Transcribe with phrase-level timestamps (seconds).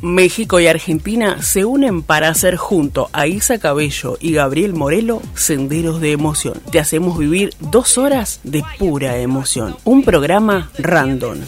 [0.00, 6.00] México y Argentina se unen para hacer junto a Isa Cabello y Gabriel Morelo Senderos
[6.00, 6.60] de Emoción.
[6.70, 9.76] Te hacemos vivir dos horas de pura emoción.
[9.84, 11.38] Un programa random.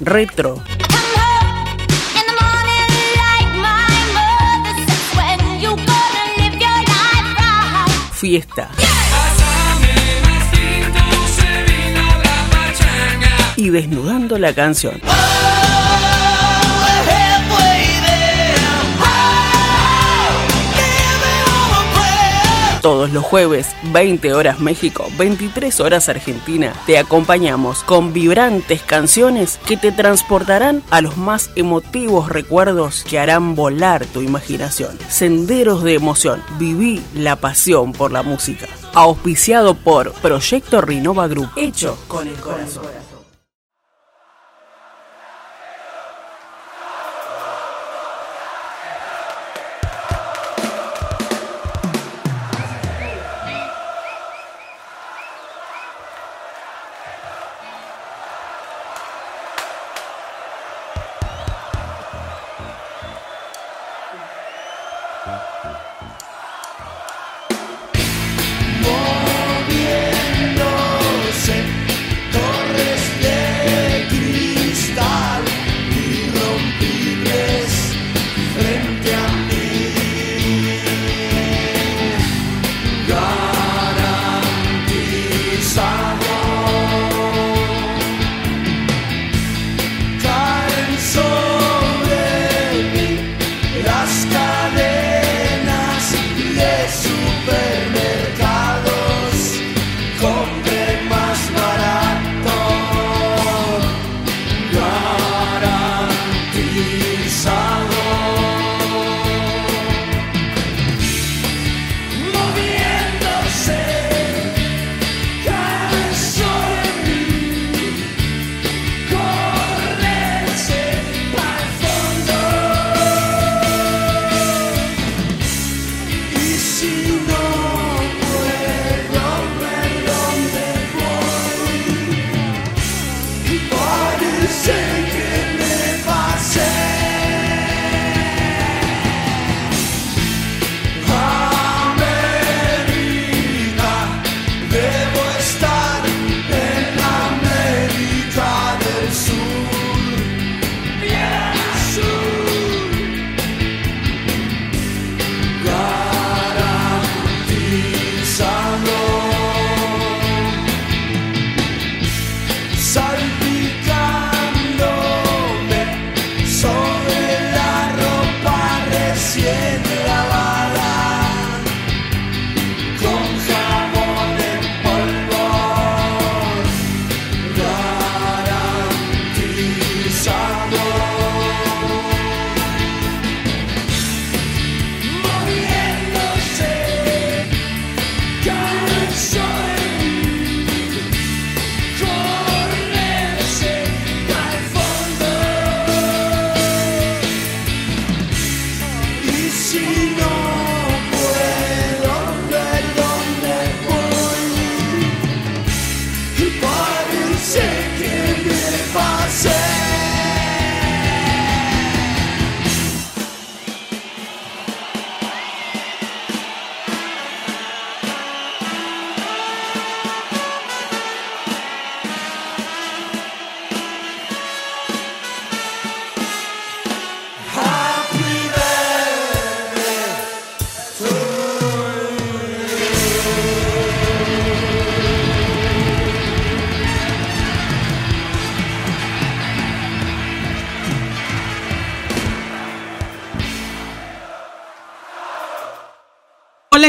[0.00, 0.62] Retro.
[8.18, 8.68] Fiesta.
[13.70, 15.00] Desnudando la canción.
[22.82, 29.76] Todos los jueves, 20 horas México, 23 horas Argentina, te acompañamos con vibrantes canciones que
[29.76, 34.96] te transportarán a los más emotivos recuerdos que harán volar tu imaginación.
[35.08, 38.66] Senderos de emoción, viví la pasión por la música.
[38.94, 42.97] Auspiciado por Proyecto Rinova Group, hecho con el corazón.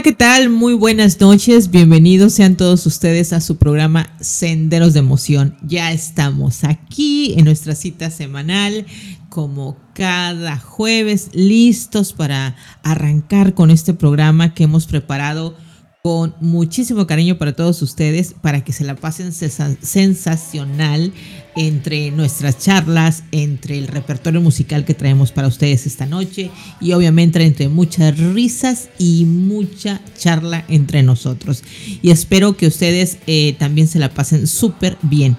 [0.03, 0.49] ¿Qué tal?
[0.49, 1.71] Muy buenas noches.
[1.71, 5.57] Bienvenidos sean todos ustedes a su programa Senderos de Emoción.
[5.61, 8.85] Ya estamos aquí en nuestra cita semanal,
[9.27, 15.57] como cada jueves, listos para arrancar con este programa que hemos preparado
[16.01, 21.11] con muchísimo cariño para todos ustedes, para que se la pasen sensacional
[21.55, 27.43] entre nuestras charlas, entre el repertorio musical que traemos para ustedes esta noche y obviamente
[27.43, 31.63] entre muchas risas y mucha charla entre nosotros.
[32.01, 35.37] Y espero que ustedes eh, también se la pasen súper bien.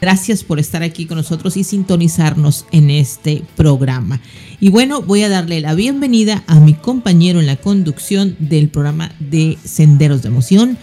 [0.00, 4.18] Gracias por estar aquí con nosotros y sintonizarnos en este programa.
[4.58, 9.12] Y bueno, voy a darle la bienvenida a mi compañero en la conducción del programa
[9.18, 10.78] de Senderos de Emoción,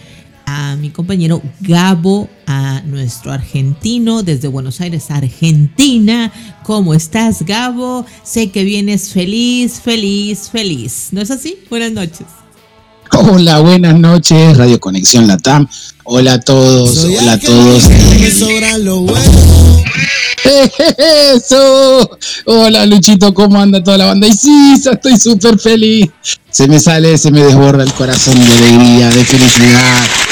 [0.48, 6.32] a mi compañero Gabo, a nuestro argentino desde Buenos Aires, Argentina.
[6.62, 8.06] ¿Cómo estás, Gabo?
[8.22, 11.08] Sé que vienes feliz, feliz, feliz.
[11.12, 11.58] ¿No es así?
[11.68, 12.26] Buenas noches.
[13.12, 15.68] Hola, buenas noches, Radio Conexión Latam.
[16.04, 17.84] Hola a todos, hola a todos.
[21.34, 22.18] Eso.
[22.46, 24.26] Hola Luchito, ¿cómo anda toda la banda?
[24.26, 26.08] Y sí, estoy súper feliz.
[26.50, 30.27] Se me sale, se me desborda el corazón de alegría, de felicidad.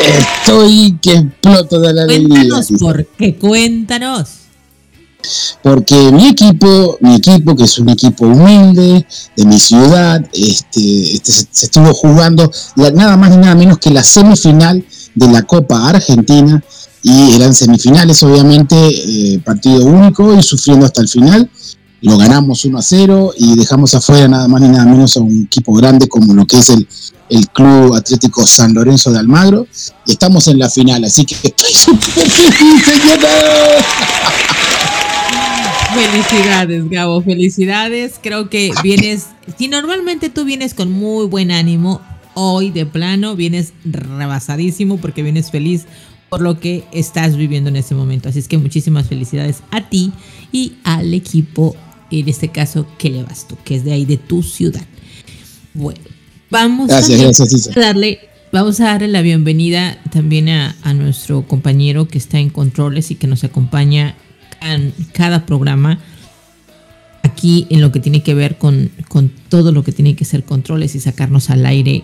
[0.00, 2.28] Estoy que exploto de la alegría.
[2.28, 4.40] Cuéntanos por qué, cuéntanos
[5.62, 9.06] porque mi equipo, mi equipo, que es un equipo humilde
[9.36, 14.02] de mi ciudad, este, este se, estuvo jugando nada más ni nada menos que la
[14.02, 16.62] semifinal de la Copa Argentina
[17.02, 21.50] y eran semifinales, obviamente, eh, partido único y sufriendo hasta el final.
[22.02, 25.44] Lo ganamos 1 a 0 y dejamos afuera nada más ni nada menos a un
[25.44, 26.88] equipo grande como lo que es el,
[27.28, 29.66] el Club Atlético San Lorenzo de Almagro.
[30.06, 32.84] Y estamos en la final, así que estoy súper feliz,
[35.94, 38.14] Felicidades, Gabo, felicidades.
[38.22, 39.26] Creo que vienes,
[39.58, 42.00] si normalmente tú vienes con muy buen ánimo,
[42.34, 45.86] hoy de plano vienes rebasadísimo porque vienes feliz
[46.30, 48.28] por lo que estás viviendo en este momento.
[48.28, 50.12] Así es que muchísimas felicidades a ti
[50.52, 51.76] y al equipo,
[52.10, 54.84] en este caso, que le vas tú, que es de ahí, de tu ciudad.
[55.74, 56.00] Bueno,
[56.50, 57.00] vamos a,
[57.80, 58.18] darle
[58.52, 63.14] Vamos a darle la bienvenida también a, a, nuestro compañero que está en controles y
[63.14, 64.16] que nos acompaña
[64.60, 66.00] en cada programa
[67.22, 70.44] aquí en lo que tiene que ver con, con todo lo que tiene que ser
[70.44, 72.02] controles y sacarnos al aire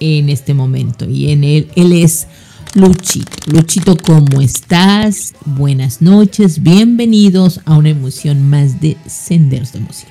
[0.00, 1.08] en este momento.
[1.08, 2.28] Y en él, él es
[2.74, 3.36] Luchito.
[3.52, 5.32] Luchito, ¿cómo estás?
[5.44, 10.10] Buenas noches, bienvenidos a una emoción más de Senderos de Emoción.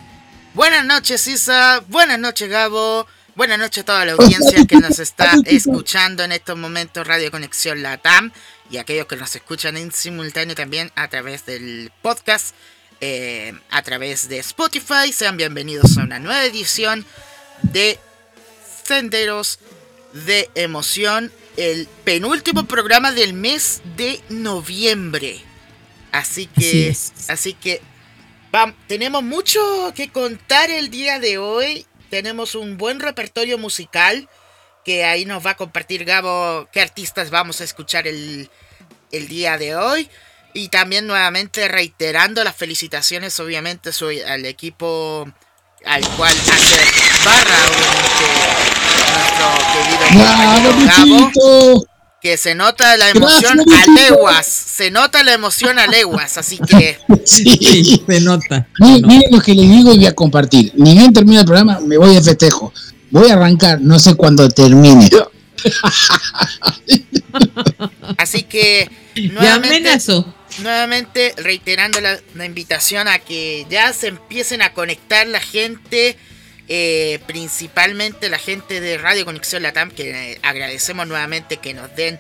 [0.54, 1.84] Buenas noches, Isa.
[1.90, 3.06] Buenas noches, Gabo.
[3.36, 7.84] Buenas noches a toda la audiencia que nos está escuchando en estos momentos Radio Conexión
[7.84, 8.32] Latam
[8.72, 12.56] y aquellos que nos escuchan en simultáneo también a través del podcast,
[13.02, 15.12] eh, a través de Spotify.
[15.12, 17.06] Sean bienvenidos a una nueva edición
[17.62, 18.00] de
[18.86, 19.60] Senderos
[20.14, 25.42] de Emoción, el penúltimo programa del mes de noviembre.
[26.12, 26.96] Así que,
[27.28, 27.82] así, que
[28.88, 31.86] tenemos mucho que contar el día de hoy.
[32.10, 34.30] Tenemos un buen repertorio musical
[34.86, 38.50] que ahí nos va a compartir Gabo qué artistas vamos a escuchar el,
[39.12, 40.10] el día de hoy.
[40.54, 45.28] Y también nuevamente reiterando las felicitaciones, obviamente, soy al equipo
[45.86, 48.83] al cual hace barra, obviamente,
[49.14, 50.06] nuestro querido
[50.86, 51.88] Gabo.
[52.22, 56.98] Que se nota la emoción a leguas, se nota la emoción a leguas, así que.
[57.26, 58.66] Sí, se nota.
[58.80, 60.72] Miren, lo que les digo y voy a compartir.
[60.76, 62.72] Ni bien termina el programa, me voy de festejo.
[63.12, 65.10] Voy a arrancar, no sé cuándo termine.
[68.18, 69.98] Así que nuevamente,
[70.60, 76.18] nuevamente reiterando la, invitación a que ya se empiecen a conectar la gente,
[76.68, 82.20] eh, principalmente la gente de Radio Conexión Latam, que agradecemos nuevamente que nos den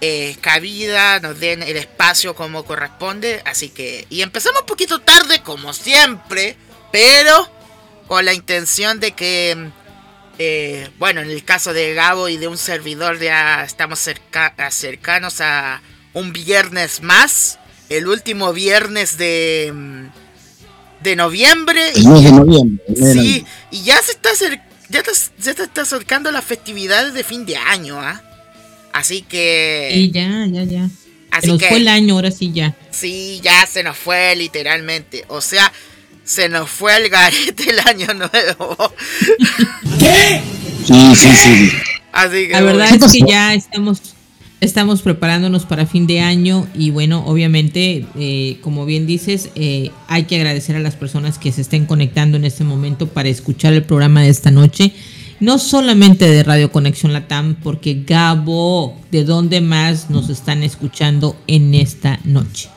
[0.00, 3.42] eh, cabida, nos den el espacio como corresponde.
[3.44, 6.56] Así que, y empezamos un poquito tarde como siempre,
[6.92, 7.50] pero
[8.06, 9.70] con la intención de que
[10.42, 13.98] eh, bueno, en el caso de Gabo y de un servidor ya estamos
[14.70, 15.82] cercanos a
[16.14, 17.58] un viernes más,
[17.90, 20.08] el último viernes de,
[21.02, 21.90] de noviembre.
[21.94, 22.84] El mes de noviembre.
[22.96, 24.30] Sí, y ya se está,
[24.88, 28.22] ya se está acercando las festividades de fin de año, ¿ah?
[28.92, 29.92] Así que...
[29.94, 30.88] Y ya, ya, ya.
[31.30, 32.74] Así se nos fue el año, ahora sí ya.
[32.90, 35.24] Sí, ya se nos fue literalmente.
[35.28, 35.72] O sea,
[36.24, 38.94] se nos fue al garete el año nuevo.
[39.98, 40.40] ¿Qué?
[40.80, 41.72] Sí, sí, sí.
[42.50, 44.00] La verdad es que ya estamos,
[44.60, 50.24] estamos preparándonos para fin de año y bueno, obviamente, eh, como bien dices, eh, hay
[50.24, 53.84] que agradecer a las personas que se estén conectando en este momento para escuchar el
[53.84, 54.92] programa de esta noche.
[55.40, 61.74] No solamente de Radio Conexión Latam, porque Gabo, ¿de dónde más nos están escuchando en
[61.74, 62.68] esta noche?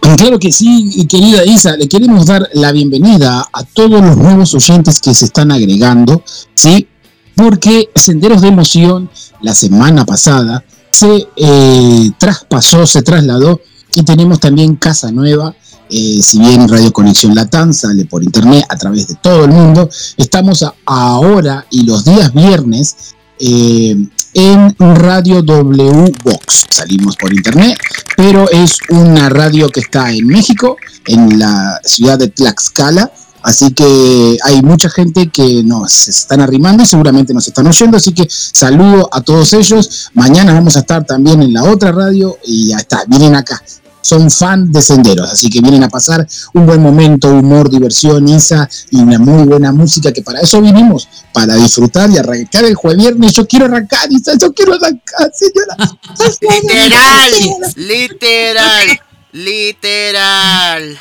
[0.00, 5.00] Claro que sí, querida Isa, le queremos dar la bienvenida a todos los nuevos oyentes
[5.00, 6.86] que se están agregando, ¿sí?
[7.34, 9.08] Porque Senderos de Emoción
[9.40, 10.62] la semana pasada
[10.94, 13.60] se eh, traspasó, se trasladó
[13.96, 15.54] y tenemos también Casa Nueva.
[15.90, 19.90] Eh, si bien Radio Conexión Latam sale por internet a través de todo el mundo,
[20.16, 23.96] estamos ahora y los días viernes eh,
[24.34, 26.66] en Radio W Box.
[26.70, 27.76] Salimos por internet,
[28.16, 33.12] pero es una radio que está en México, en la ciudad de Tlaxcala.
[33.44, 37.98] Así que hay mucha gente que nos están arrimando y seguramente nos están oyendo.
[37.98, 40.10] Así que saludo a todos ellos.
[40.14, 43.62] Mañana vamos a estar también en la otra radio y ya está, vienen acá
[44.04, 48.68] son fan de senderos, así que vienen a pasar un buen momento, humor, diversión, Isa
[48.90, 52.98] y una muy buena música, que para eso vinimos, para disfrutar y arrancar el jueves
[52.98, 53.32] viernes.
[53.32, 55.76] Yo quiero arrancar, Isa, yo quiero arrancar, señora.
[56.62, 57.32] literal,
[57.76, 59.00] literal,
[59.32, 60.98] literal.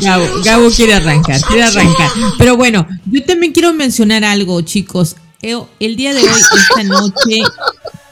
[0.00, 2.10] Gabo, Gabo quiere arrancar, quiere arrancar.
[2.38, 5.16] Pero bueno, yo también quiero mencionar algo, chicos.
[5.42, 7.42] El día de hoy, esta noche,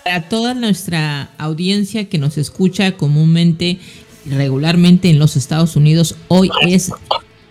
[0.04, 3.78] para toda nuestra audiencia que nos escucha comúnmente
[4.26, 6.16] regularmente en los Estados Unidos.
[6.28, 6.90] Hoy es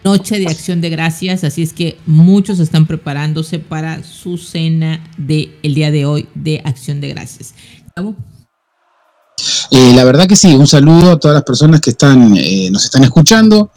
[0.03, 5.55] Noche de Acción de Gracias, así es que muchos están preparándose para su cena del
[5.63, 7.53] el día de hoy de Acción de Gracias.
[9.71, 12.85] Eh, la verdad que sí, un saludo a todas las personas que están, eh, nos
[12.85, 13.71] están escuchando.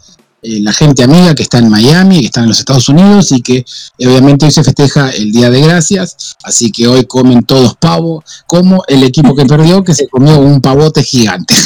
[0.47, 3.41] Eh, la gente amiga que está en Miami, que está en los Estados Unidos y
[3.41, 3.65] que
[3.97, 8.23] eh, obviamente hoy se festeja el Día de Gracias, así que hoy comen todos pavo,
[8.45, 11.55] como el equipo que perdió que se comió un pavote gigante.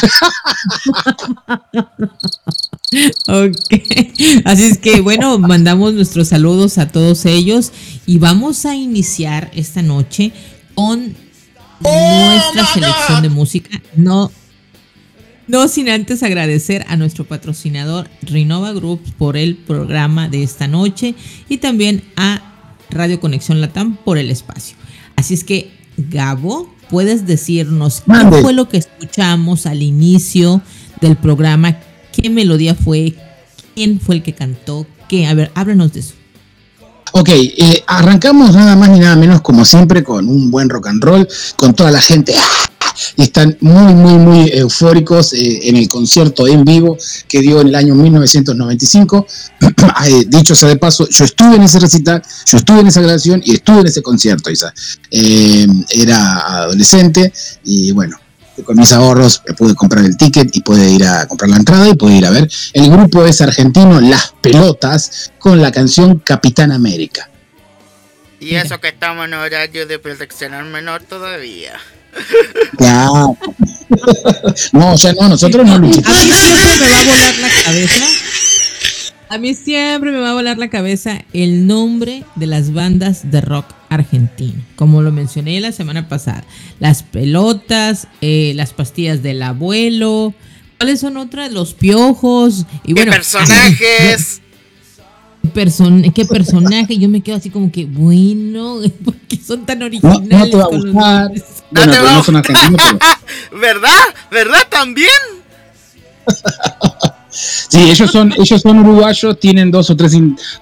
[3.28, 3.58] ok,
[4.46, 7.74] así es que bueno, mandamos nuestros saludos a todos ellos
[8.06, 10.32] y vamos a iniciar esta noche
[10.74, 11.18] con
[11.82, 13.82] nuestra selección de música.
[13.98, 14.32] No,
[15.50, 21.16] no sin antes agradecer a nuestro patrocinador Renova Group por el programa de esta noche
[21.50, 22.54] y también a
[22.92, 24.78] Radio Conexión Latam por el espacio.
[25.16, 30.62] Así es que, Gabo, ¿puedes decirnos qué fue lo que escuchamos al inicio
[31.02, 31.78] del programa?
[32.14, 33.16] ¿Qué melodía fue?
[33.74, 34.86] ¿Quién fue el que cantó?
[35.08, 35.26] ¿Qué?
[35.26, 36.14] A ver, háblanos de eso.
[37.12, 41.04] Ok, eh, arrancamos nada más ni nada menos como siempre con un buen rock and
[41.04, 42.69] roll, con toda la gente y
[43.18, 47.76] están muy, muy, muy eufóricos eh, en el concierto en vivo que dio en el
[47.76, 49.28] año 1995.
[50.06, 53.42] Eh, dicho sea de paso, yo estuve en ese recital, yo estuve en esa grabación
[53.44, 54.74] y estuve en ese concierto, Isa.
[55.12, 57.32] Eh, era adolescente
[57.64, 58.18] y bueno,
[58.64, 61.96] con mis ahorros pude comprar el ticket y pude ir a comprar la entrada y
[61.96, 62.50] pude ir a ver.
[62.74, 67.30] El grupo es argentino Las Pelotas con la canción Capitán América.
[68.40, 71.80] Y eso que estamos en horario de protección al menor todavía.
[72.78, 73.38] Claro.
[74.74, 76.08] no, o sea, no, nosotros no luchamos.
[76.08, 78.06] A mí siempre me va a volar la cabeza.
[79.32, 83.42] A mí siempre me va a volar la cabeza el nombre de las bandas de
[83.42, 84.60] rock argentino.
[84.76, 86.44] Como lo mencioné la semana pasada.
[86.80, 90.34] Las pelotas, eh, las pastillas del abuelo.
[90.78, 91.52] ¿Cuáles son otras?
[91.52, 92.66] Los piojos.
[92.86, 94.42] Y bueno, personajes?
[95.52, 100.28] qué personaje, yo me quedo así como que, bueno, porque son tan originales.
[100.30, 101.32] No, te va a gustar.
[103.52, 104.04] ¿Verdad?
[104.32, 105.10] ¿Verdad también?
[107.32, 110.14] Sí, ellos son, ellos son uruguayos, tienen dos o tres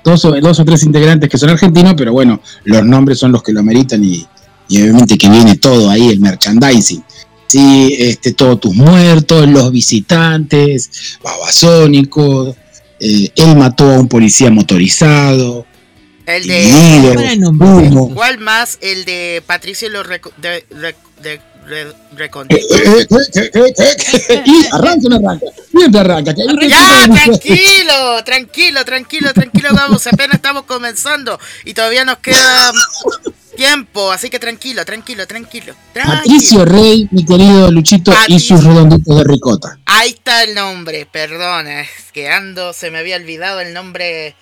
[0.03, 3.41] dos, o, dos o tres integrantes que son argentinos, pero bueno, los nombres son los
[3.41, 4.27] que lo ameritan y,
[4.67, 7.03] y obviamente que viene todo ahí, el merchandising.
[7.47, 12.55] Sí, este, todos tus muertos, los visitantes, babasónicos,
[12.99, 15.65] eh, él mató a un policía motorizado.
[16.25, 18.11] El de.
[18.13, 18.77] ¿Cuál más?
[18.81, 20.61] El de Patricio lo de,
[21.21, 21.41] de,
[24.45, 25.45] y arranca, no arranca.
[25.69, 26.33] Siempre arranca.
[26.67, 30.07] Ya, tranquilo, tranquilo, tranquilo, tranquilo, vamos.
[30.07, 32.71] Apenas estamos comenzando y todavía nos queda
[33.57, 35.75] tiempo, así que tranquilo, tranquilo, tranquilo.
[35.93, 39.79] Patricio Rey, mi querido Luchito, y sus redonditos de ricota.
[39.85, 44.35] Ahí está el nombre, perdona, es que ando, se me había olvidado el nombre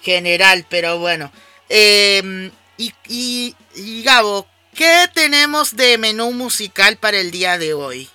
[0.00, 1.30] general, pero bueno.
[1.68, 8.08] Em, y, y, y Gabo, ¿qué tenemos de menú musical para el día de hoy?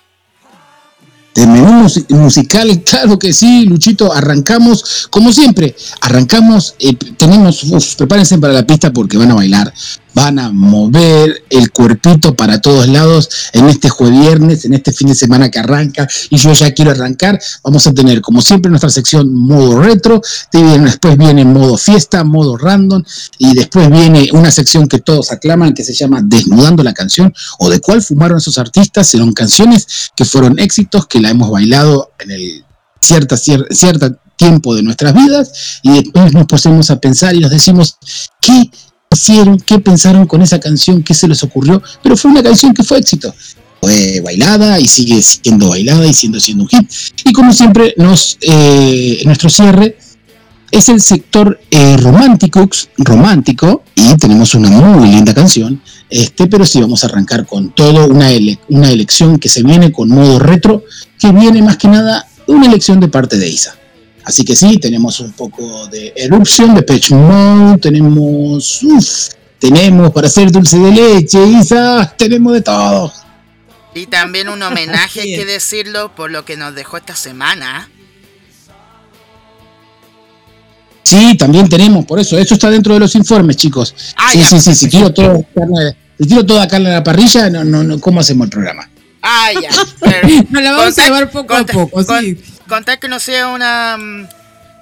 [1.34, 7.64] de menú musical, claro que sí, Luchito, arrancamos, como siempre, arrancamos, eh, tenemos,
[7.96, 9.72] prepárense para la pista porque van a bailar,
[10.14, 15.08] van a mover el cuerpito para todos lados en este jueves viernes, en este fin
[15.08, 17.38] de semana que arranca y yo ya quiero arrancar.
[17.62, 20.20] Vamos a tener, como siempre, nuestra sección modo retro,
[20.52, 23.02] después viene modo fiesta, modo random
[23.38, 27.70] y después viene una sección que todos aclaman que se llama Desnudando la canción o
[27.70, 29.06] de cuál fumaron esos artistas.
[29.08, 32.64] Serán canciones que fueron éxitos, que la hemos bailado en el
[33.00, 37.98] cierta, cierta tiempo de nuestras vidas y después nos ponemos a pensar y nos decimos,
[38.40, 38.70] ¿qué
[39.10, 42.82] hicieron, qué pensaron con esa canción, qué se les ocurrió, pero fue una canción que
[42.82, 43.34] fue éxito.
[43.80, 46.90] Fue bailada y sigue siendo bailada y siendo, siendo un hit.
[47.24, 47.94] Y como siempre,
[48.40, 49.96] eh, nuestro cierre
[50.70, 56.80] es el sector eh, romántico, romántico y tenemos una muy linda canción, este, pero sí
[56.80, 58.28] vamos a arrancar con todo una,
[58.68, 60.84] una elección que se viene con modo retro,
[61.18, 63.76] que viene más que nada una elección de parte de Isa.
[64.28, 70.52] Así que sí, tenemos un poco de Eruption, de Mode, tenemos, uff, tenemos para hacer
[70.52, 73.10] dulce de leche, Isa, tenemos de todo.
[73.94, 77.88] Y también un homenaje, hay que decirlo, por lo que nos dejó esta semana.
[81.04, 83.94] Sí, también tenemos, por eso, eso está dentro de los informes, chicos.
[84.14, 85.42] Ah, sí, sí, sí, si quiero todo,
[86.20, 88.90] si quiero toda carne a la parrilla, no, no, no, ¿cómo hacemos el programa?
[89.22, 89.70] Ah, ya.
[90.50, 92.38] Nos la vamos a llevar poco a poco, sí.
[92.68, 94.26] Contar que no sea una mm,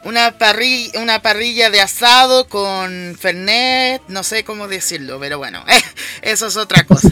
[0.07, 5.65] una parrilla, una parrilla de asado con Fernet, no sé cómo decirlo, pero bueno,
[6.23, 7.11] eso es otra cosa.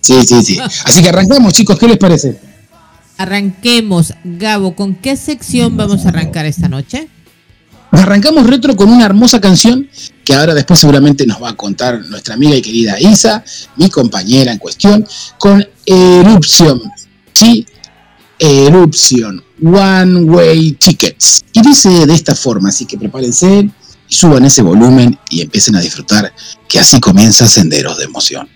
[0.00, 0.58] Sí, sí, sí.
[0.84, 2.40] Así que arrancamos, chicos, ¿qué les parece?
[3.18, 7.08] Arranquemos, Gabo, ¿con qué sección vamos a arrancar esta noche?
[7.90, 9.90] Arrancamos retro con una hermosa canción
[10.24, 13.44] que ahora después seguramente nos va a contar nuestra amiga y querida Isa,
[13.76, 15.06] mi compañera en cuestión,
[15.38, 16.80] con Erupción.
[17.32, 17.66] Sí,
[18.40, 21.44] Erupción, One Way Tickets.
[21.52, 23.70] Y dice de esta forma, así que prepárense
[24.08, 26.32] y suban ese volumen y empiecen a disfrutar,
[26.66, 28.48] que así comienza Senderos de Emoción.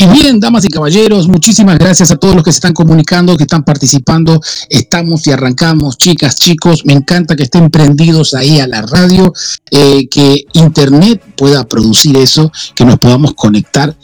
[0.00, 3.42] Y bien, damas y caballeros, muchísimas gracias a todos los que se están comunicando, que
[3.42, 4.40] están participando.
[4.70, 6.86] Estamos y arrancamos, chicas, chicos.
[6.86, 9.30] Me encanta que estén prendidos ahí a la radio,
[9.70, 13.94] eh, que Internet pueda producir eso, que nos podamos conectar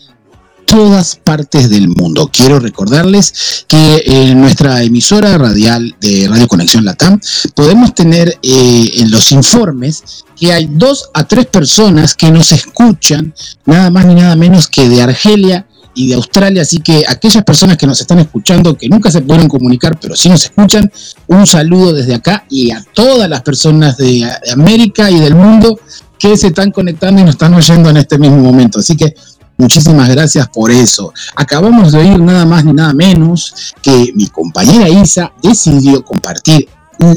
[0.66, 2.28] todas partes del mundo.
[2.30, 7.18] Quiero recordarles que en nuestra emisora radial de Radio Conexión Latam
[7.54, 13.32] podemos tener eh, en los informes que hay dos a tres personas que nos escuchan,
[13.64, 17.76] nada más ni nada menos que de Argelia y de Australia, así que aquellas personas
[17.76, 20.90] que nos están escuchando, que nunca se pueden comunicar, pero sí nos escuchan,
[21.26, 25.80] un saludo desde acá y a todas las personas de América y del mundo
[26.18, 28.78] que se están conectando y nos están oyendo en este mismo momento.
[28.78, 29.14] Así que
[29.58, 31.14] Muchísimas gracias por eso.
[31.34, 36.68] Acabamos de oír nada más ni nada menos que mi compañera Isa decidió compartir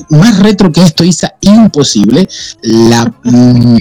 [0.10, 2.28] más retro que esto, Isa, imposible.
[2.62, 3.78] La, mm,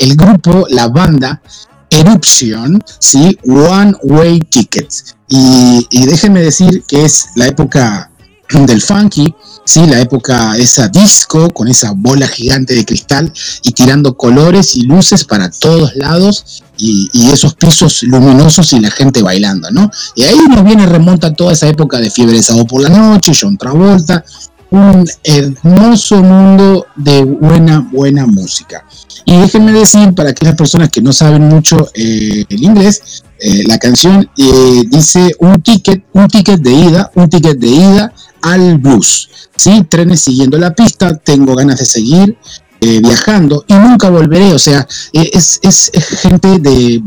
[0.00, 1.40] el grupo, la banda
[1.90, 3.38] Eruption, ¿sí?
[3.44, 5.16] One Way Tickets.
[5.28, 8.10] Y, y déjenme decir que es la época
[8.66, 9.84] del funky, ¿sí?
[9.86, 15.24] la época esa disco con esa bola gigante de cristal y tirando colores y luces
[15.24, 19.90] para todos lados y, esos pisos luminosos y la gente bailando, ¿no?
[20.14, 23.32] Y ahí nos viene, remonta toda esa época de Fiebre de Sábado por la Noche,
[23.38, 24.24] John Travolta,
[24.76, 28.84] un hermoso mundo de buena, buena música.
[29.24, 33.78] Y déjenme decir, para aquellas personas que no saben mucho eh, el inglés, eh, la
[33.78, 38.12] canción eh, dice un ticket, un ticket de ida, un ticket de ida
[38.42, 39.28] al bus.
[39.56, 39.84] ¿sí?
[39.88, 42.38] Trenes siguiendo la pista, tengo ganas de seguir
[42.80, 44.52] eh, viajando y nunca volveré.
[44.52, 47.02] O sea, eh, es, gente de,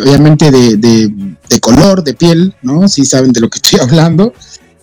[0.00, 2.88] obviamente, de, color, de piel, ¿no?
[2.88, 4.32] Si saben de lo que estoy hablando.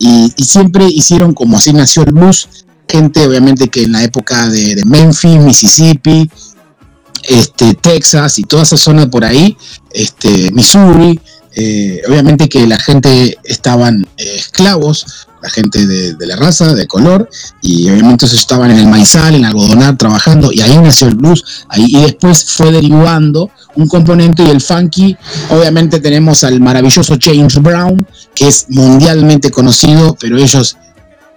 [0.06, 2.50] Y, siempre hicieron como así nació el bus.
[2.90, 6.30] Gente, obviamente, que en la época de, Memphis, Mississippi,
[7.24, 9.56] este, Texas y toda esa zona por ahí,
[9.92, 11.20] este, Missouri,
[11.56, 17.30] eh, obviamente que la gente estaban esclavos, la gente de, la raza, de color,
[17.62, 21.44] y obviamente estaban en el maizal, en el algodonar, trabajando, y ahí nació el blues,
[21.68, 25.18] ahí, y después fue derivando un componente y el funky,
[25.50, 30.78] obviamente tenemos al maravilloso James Brown, que es mundialmente conocido, pero ellos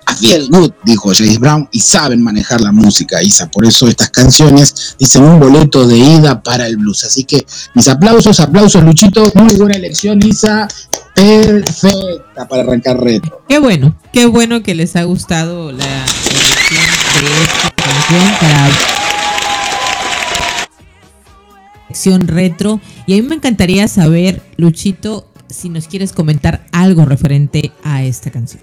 [0.08, 3.50] I feel good, dijo James Brown, y saben manejar la música, Isa.
[3.50, 7.04] Por eso estas canciones dicen un boleto de ida para el blues.
[7.04, 9.32] Así que mis aplausos, aplausos, Luchito.
[9.34, 10.68] Muy buena elección, Isa.
[11.16, 13.42] Perfecta para arrancar retro.
[13.48, 16.84] Qué bueno, qué bueno que les ha gustado la elección
[17.20, 18.68] de esta canción para
[22.26, 22.82] retro.
[23.06, 28.30] Y a mí me encantaría saber, Luchito, si nos quieres comentar algo referente a esta
[28.30, 28.60] canción.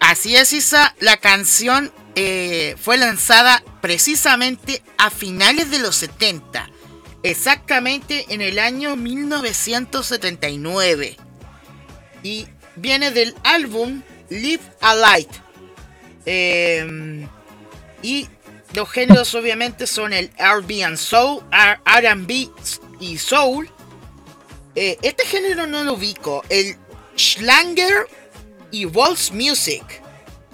[0.00, 0.96] Así es, Isa.
[1.00, 6.68] La canción eh, fue lanzada precisamente a finales de los 70,
[7.22, 11.18] exactamente en el año 1979.
[12.26, 15.30] Y viene del álbum Live a Light.
[16.24, 17.28] Em,
[18.02, 18.28] y
[18.74, 22.50] los géneros obviamente son el RB and Soul, RB
[22.98, 23.70] y Soul.
[24.74, 26.42] Eh, este género no lo ubico.
[26.48, 26.76] El
[27.16, 28.08] Schlanger
[28.72, 29.84] y Waltz Music,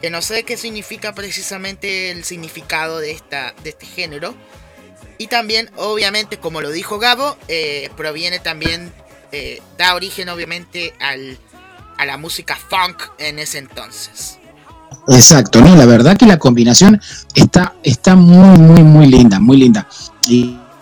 [0.03, 4.35] que no sé qué significa precisamente el significado de, esta, de este género.
[5.17, 8.93] Y también, obviamente, como lo dijo Gabo, eh, proviene también,
[9.33, 11.39] eh, da origen obviamente al,
[11.99, 14.39] a la música funk en ese entonces.
[15.09, 17.01] Exacto, no, la verdad que la combinación
[17.35, 19.89] está, está muy, muy, muy linda, muy linda.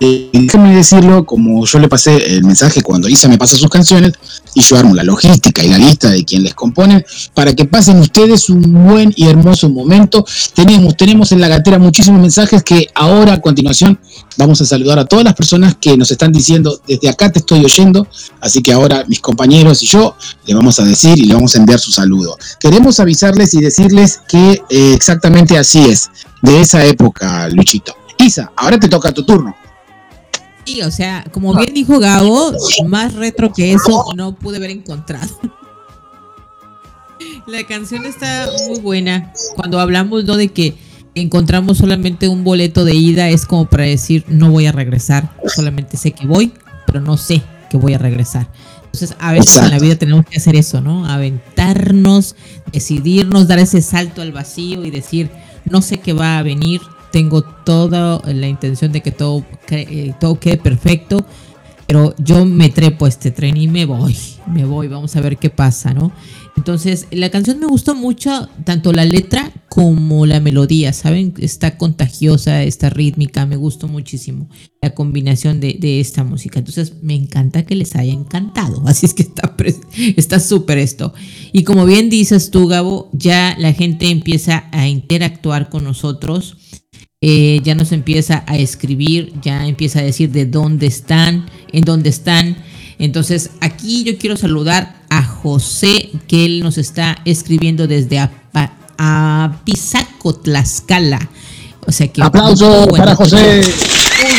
[0.01, 4.13] Déjame decirlo, como yo le pasé el mensaje cuando Isa me pasa sus canciones,
[4.55, 7.99] y yo armo la logística y la lista de quien les compone, para que pasen
[7.99, 10.25] ustedes un buen y hermoso momento.
[10.55, 14.01] Tenemos, tenemos en la gatera muchísimos mensajes que ahora a continuación
[14.39, 17.63] vamos a saludar a todas las personas que nos están diciendo, desde acá te estoy
[17.63, 18.09] oyendo,
[18.41, 21.59] así que ahora mis compañeros y yo le vamos a decir y le vamos a
[21.59, 22.39] enviar su saludo.
[22.59, 26.11] Queremos avisarles y decirles que eh, exactamente así es,
[26.41, 27.95] de esa época, Luchito.
[28.17, 29.55] Isa, ahora te toca tu turno
[30.83, 32.53] o sea, como bien dijo Gabo,
[32.87, 35.29] más retro que eso no pude haber encontrado.
[37.47, 39.33] La canción está muy buena.
[39.57, 40.37] Cuando hablamos ¿no?
[40.37, 40.77] de que
[41.15, 45.35] encontramos solamente un boleto de ida, es como para decir no voy a regresar.
[45.47, 46.53] Solamente sé que voy,
[46.87, 48.49] pero no sé que voy a regresar.
[48.85, 51.07] Entonces, a veces en la vida tenemos que hacer eso, ¿no?
[51.07, 52.35] Aventarnos,
[52.73, 55.31] decidirnos, dar ese salto al vacío y decir,
[55.65, 56.81] no sé qué va a venir,
[57.13, 61.25] tengo toda la intención de que todo, eh, todo quede perfecto.
[61.87, 65.39] pero yo me trepo a este tren y me voy, me voy, vamos a ver
[65.39, 66.13] qué pasa, ¿no?
[66.57, 71.33] Entonces, la canción me gustó mucho, tanto la letra como la melodía, ¿saben?
[71.39, 74.49] Está contagiosa, está rítmica, me gustó muchísimo
[74.83, 76.59] la combinación de, esta música.
[76.59, 78.83] Entonces, me encanta que les haya encantado.
[78.87, 79.27] Así es que
[80.17, 81.15] está súper esto.
[81.53, 86.59] Y como bien dices tú, Gabo, ya la gente empieza a interactuar con nosotros.
[87.23, 92.09] Eh, ya nos empieza a escribir, ya empieza a decir de dónde están, en dónde
[92.09, 92.57] están.
[92.99, 98.27] Entonces, aquí yo quiero saludar a José, que él nos está escribiendo desde
[98.97, 101.29] Apizaco, Tlaxcala.
[101.87, 102.23] O sea que.
[102.23, 103.65] Aplauso para José.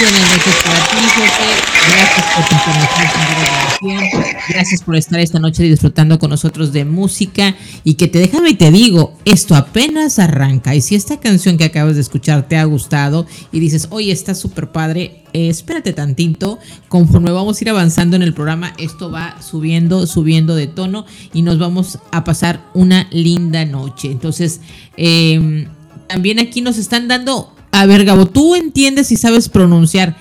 [0.02, 1.72] Buenas noches para ti, José.
[1.94, 4.32] Gracias por tu información.
[4.50, 7.56] Gracias por estar esta noche disfrutando con nosotros de música.
[7.84, 10.74] Y que te déjame y te digo, esto apenas arranca.
[10.74, 14.34] Y si esta canción que acabas de escuchar te ha gustado y dices, oye, está
[14.34, 16.58] súper padre, espérate tantito.
[16.88, 21.44] Conforme vamos a ir avanzando en el programa, esto va subiendo, subiendo de tono y
[21.44, 24.10] nos vamos a pasar una linda noche.
[24.10, 24.62] Entonces,
[24.98, 25.68] em,
[26.08, 30.16] también aquí nos están dando a ver, Gabo, ¿tú entiendes y sabes pronunciar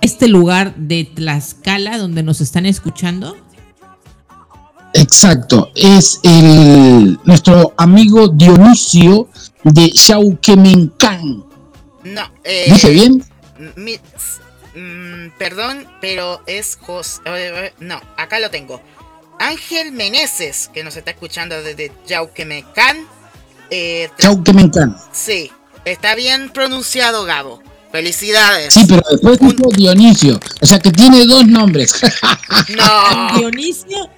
[0.00, 3.36] este lugar de Tlaxcala donde nos están escuchando?
[4.92, 9.28] Exacto, es el nuestro amigo Dionisio
[9.64, 11.44] de Xauquemencán.
[12.04, 13.24] No, eh, ¿Dije bien?
[14.76, 17.20] Mm, perdón, pero es José.
[17.80, 18.80] No, acá lo tengo.
[19.40, 22.98] Ángel Meneses, que nos está escuchando desde Yauquemencán.
[23.70, 24.10] Eh,
[25.12, 25.50] Sí,
[25.84, 27.62] Está bien pronunciado, Gabo.
[27.92, 28.74] Felicidades.
[28.74, 30.40] Sí, pero después dijo Dionisio.
[30.60, 31.94] O sea que tiene dos nombres.
[32.76, 33.38] No.
[33.38, 34.10] Dionisio.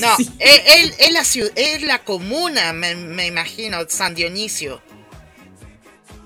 [0.00, 1.20] No, es, la
[1.54, 4.82] es la comuna, me, me imagino, San Dionisio.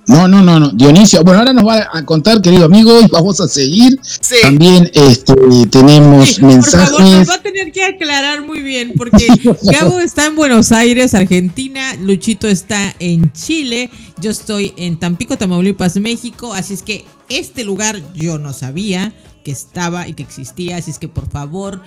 [0.07, 0.71] No, no, no, no.
[0.71, 3.99] Dionisio, bueno, ahora nos va a contar, querido amigo, y vamos a seguir.
[4.43, 5.35] También este,
[5.71, 6.91] tenemos mensajes.
[6.91, 9.27] Por favor, nos va a tener que aclarar muy bien, porque
[9.63, 13.91] Gabo está en Buenos Aires, Argentina, Luchito está en Chile,
[14.21, 19.13] yo estoy en Tampico, Tamaulipas, México, así es que este lugar yo no sabía
[19.45, 21.81] que estaba y que existía, así es que por favor,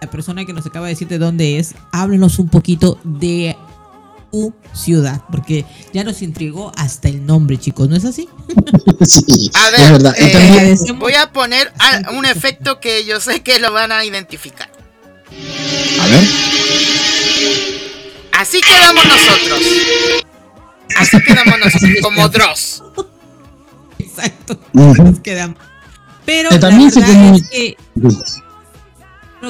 [0.00, 3.56] la persona que nos acaba de decir de dónde es, háblenos un poquito de
[4.74, 8.28] ciudad, porque ya nos intrigó hasta el nombre, chicos, ¿no es así?
[9.06, 10.14] sí, a ver, es verdad.
[10.18, 11.72] Eh, voy a poner
[12.16, 14.70] un efecto que yo sé que lo van a identificar.
[16.00, 16.24] A ver.
[18.32, 19.60] Así quedamos nosotros.
[20.96, 22.82] Así quedamos nosotros, como Dross.
[23.98, 24.58] Exacto.
[25.22, 25.58] quedamos.
[26.24, 27.76] Pero también la verdad es que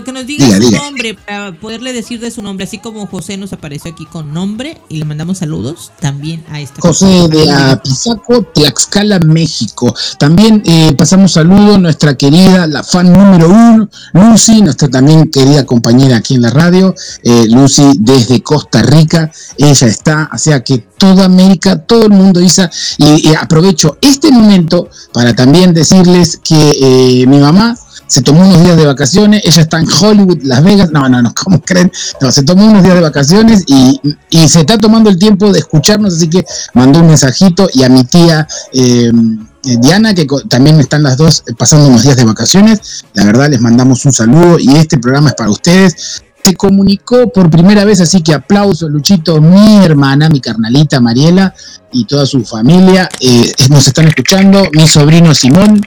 [0.03, 3.53] que nos diga su nombre para poderle decir de su nombre, así como José nos
[3.53, 6.81] apareció aquí con nombre y le mandamos saludos también a esta.
[6.81, 9.95] José de Apizaco, Tlaxcala, México.
[10.19, 15.67] También eh, pasamos saludos a nuestra querida, la fan número uno, Lucy, nuestra también querida
[15.67, 19.31] compañera aquí en la radio, eh, Lucy desde Costa Rica.
[19.59, 24.89] Ella está, o sea que toda América, todo el mundo dice, y, aprovecho este momento
[25.13, 27.77] para también decirles que eh, mi mamá
[28.13, 31.33] se tomó unos días de vacaciones, ella está en Hollywood, Las Vegas, no, no, no,
[31.33, 31.91] ¿cómo creen?
[32.21, 33.99] No, se tomó unos días de vacaciones y,
[34.47, 36.45] se está tomando el tiempo de escucharnos, así que
[36.75, 41.43] mandó un mensajito y a mi tía em, eh, Diana, que también están las dos
[41.57, 45.35] pasando unos días de vacaciones, la verdad les mandamos un saludo y este programa es
[45.35, 46.23] para ustedes.
[46.45, 51.55] Se comunicó por primera vez, así que aplauso, Luchito, mi hermana, mi carnalita Mariela
[51.93, 53.09] y toda su familia.
[53.21, 55.81] Eh, nos están escuchando, mi sobrino Simón,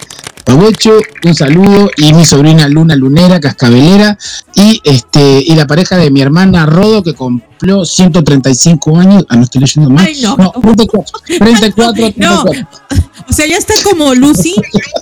[0.48, 0.92] Aprovecho
[1.24, 4.16] un saludo y mi sobrina Luna Lunera, cascabelera,
[4.54, 9.26] y este y la pareja de mi hermana Rodo, que cumplió 135 años.
[9.28, 10.06] Ah, no estoy leyendo más.
[10.06, 10.38] Ay, no.
[10.38, 12.44] no 34, 34, No.
[13.28, 14.54] O sea, ya está como Lucy,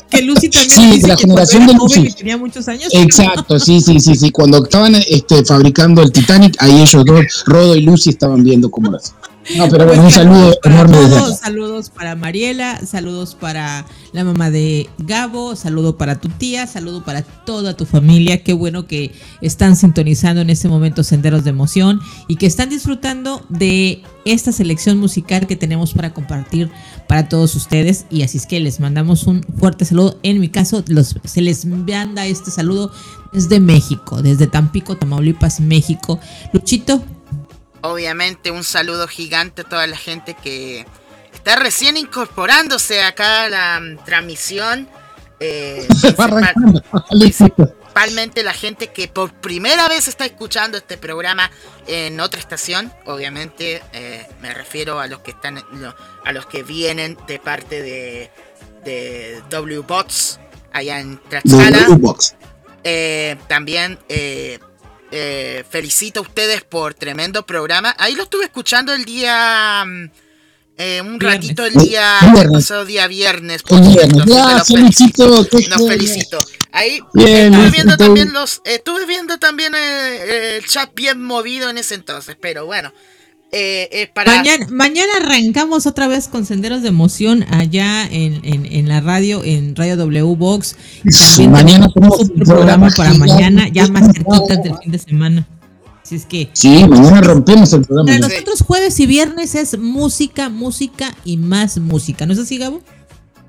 [0.09, 2.13] que Lucy también sí, la generación de Lucy.
[2.13, 2.87] tenía muchos años.
[2.93, 4.31] Exacto, sí, sí, sí, sí.
[4.31, 8.91] Cuando estaban este, fabricando el Titanic, ahí ellos dos, Rodo y Lucy, estaban viendo cómo
[8.91, 9.17] lo hacían.
[9.57, 10.97] No, pero bueno, un saludo enorme.
[11.35, 17.23] saludos para Mariela, saludos para la mamá de Gabo, saludo para tu tía, saludo para
[17.23, 18.43] toda tu familia.
[18.43, 23.45] Qué bueno que están sintonizando en este momento Senderos de Emoción y que están disfrutando
[23.49, 26.69] de esta selección musical que tenemos para compartir
[27.07, 28.05] para todos ustedes.
[28.09, 30.19] Y así es que les mandamos un fuerte saludo.
[30.23, 32.91] En mi caso, los, se les manda este saludo
[33.33, 36.19] desde México, desde Tampico, Tamaulipas, México.
[36.53, 37.03] Luchito,
[37.83, 40.85] Obviamente un saludo gigante a toda la gente que
[41.33, 44.87] está recién incorporándose acá a la mm, transmisión.
[45.41, 45.85] Eh,
[47.09, 51.51] principalmente la gente que por primera vez está escuchando este programa
[51.85, 52.89] en otra estación.
[53.05, 55.61] Obviamente eh, me refiero a los que están
[56.23, 58.31] a los que vienen de parte de,
[58.85, 60.39] de W-Bots
[60.71, 61.85] allá en Tlaxcala.
[62.85, 63.99] Eh, también
[65.13, 67.95] eh, eh, felicito a ustedes por tremendo programa.
[67.99, 69.83] Ahí lo estuve escuchando el día...
[69.85, 70.09] Mm,
[71.05, 73.61] un ratito el día el pasado día viernes.
[73.61, 74.25] Por viernes.
[74.25, 75.27] Ya, felicito.
[75.27, 76.39] Nos felicito.
[76.71, 82.35] Ahí estuve viendo también los, estuve viendo también el, chat bien movido en ese entonces,
[82.41, 82.91] pero bueno.
[83.55, 84.43] Eh, para...
[84.71, 89.95] mañana, arrancamos otra vez con Senderos de Emoción allá en, en, la radio, en Radio
[89.95, 90.75] W Box.
[91.03, 95.47] También mañana tenemos un programa para mañana, ya más cerquita del fin de semana.
[96.03, 96.49] Así es que.
[96.53, 98.07] Sí, mañana rompemos el programa.
[98.07, 102.25] Para nosotros jueves y viernes es música, música y más música.
[102.25, 102.81] ¿No es así, Gabo?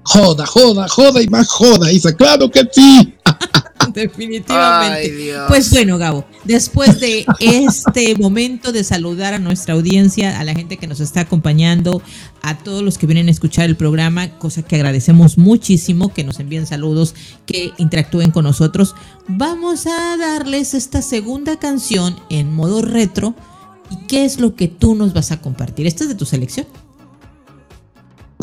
[0.05, 2.15] Joda, joda, joda y más joda, Isa.
[2.15, 3.15] Claro que sí.
[4.03, 5.35] Definitivamente.
[5.49, 10.77] pues bueno, Gabo, después de este momento de saludar a nuestra audiencia, a la gente
[10.77, 12.03] que nos está acompañando,
[12.43, 16.41] a todos los que vienen a escuchar el programa, cosa que agradecemos muchísimo, que nos
[16.41, 17.15] envíen saludos,
[17.47, 18.95] que interactúen con nosotros,
[19.29, 23.35] vamos a darles esta segunda canción en modo retro.
[23.91, 25.87] ¿Y qué es lo que tú nos vas a compartir?
[25.87, 26.67] ¿Esta es de tu selección?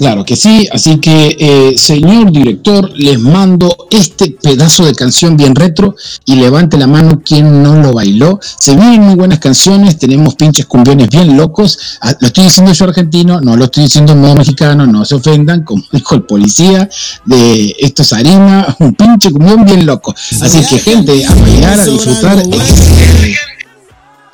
[0.02, 5.54] Claro que sí, así que eh, señor director, les mando este pedazo de canción bien
[5.54, 8.40] retro y levante la mano quien no lo bailó.
[8.42, 11.78] Se vienen muy buenas canciones, tenemos pinches cumbiones bien locos.
[12.02, 15.14] Ah, lo estoy diciendo yo argentino, no lo estoy diciendo en modo mexicano, no se
[15.14, 16.90] ofendan, como dijo el policía,
[17.26, 20.16] de esto es harina, un pinche cumbión bien loco.
[20.42, 22.44] Así que gente, a bailar, a disfrutar.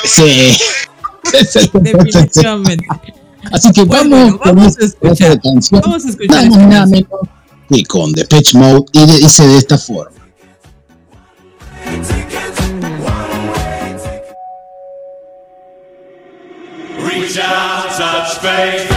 [0.05, 0.57] sí.
[1.73, 2.85] Definitivamente.
[3.51, 5.81] Así que vamos, vamos, a escuchar, canción.
[5.81, 6.49] Vamos a escuchar.
[6.49, 7.07] Nada, nada menos
[7.69, 10.11] que con Depeche Mode y dice de esta forma.
[17.05, 18.96] Reach out, touch faith.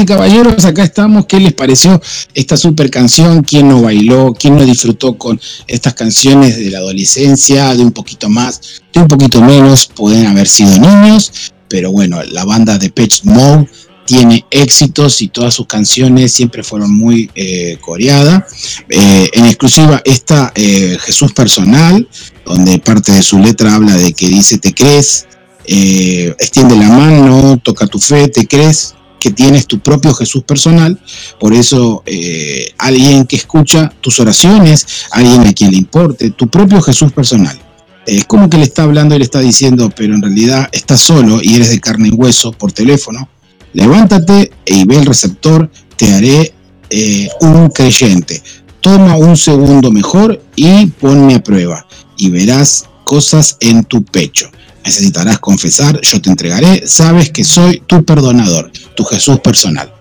[0.00, 1.26] Y caballeros, acá estamos.
[1.26, 2.00] ¿Qué les pareció
[2.34, 3.42] esta super canción?
[3.42, 4.34] ¿Quién no bailó?
[4.38, 7.74] ¿Quién no disfrutó con estas canciones de la adolescencia?
[7.74, 12.44] De un poquito más, de un poquito menos, pueden haber sido niños, pero bueno, la
[12.44, 13.68] banda de Pitch Mode
[14.06, 18.44] tiene éxitos y todas sus canciones siempre fueron muy eh, coreadas.
[18.88, 22.08] Eh, en exclusiva esta eh, Jesús Personal,
[22.44, 25.26] donde parte de su letra habla de que dice te crees,
[25.66, 28.94] extiende la mano, toca tu fe, te crees
[29.24, 31.00] que tienes tu propio Jesús personal,
[31.40, 36.82] por eso eh, alguien que escucha tus oraciones, alguien a quien le importe, tu propio
[36.82, 37.58] Jesús personal.
[38.04, 41.40] Es como que le está hablando y le está diciendo, pero en realidad estás solo
[41.42, 43.30] y eres de carne y hueso por teléfono.
[43.72, 46.52] Levántate y ve el receptor, te haré
[46.90, 48.42] eh, un creyente.
[48.82, 51.86] Toma un segundo mejor y ponme a prueba
[52.18, 54.50] y verás cosas en tu pecho
[54.84, 59.92] necesitarás confesar, yo te entregaré, sabes que soy tu perdonador, tu Jesús personal.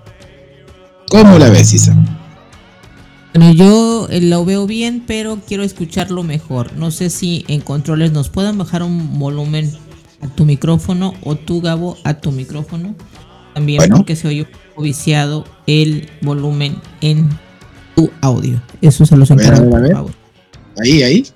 [1.09, 1.95] ¿Cómo la ves, Isa?
[3.33, 6.73] Bueno, yo eh, lo veo bien, pero quiero escucharlo mejor.
[6.73, 9.71] No sé si en controles nos puedan bajar un volumen
[10.21, 12.95] a tu micrófono o tú, Gabo, a tu micrófono.
[13.53, 17.29] También porque se oye un poco viciado el volumen en
[17.95, 18.61] tu audio.
[18.81, 20.11] Eso se los encargo, por favor.
[20.81, 21.27] Ahí, ahí.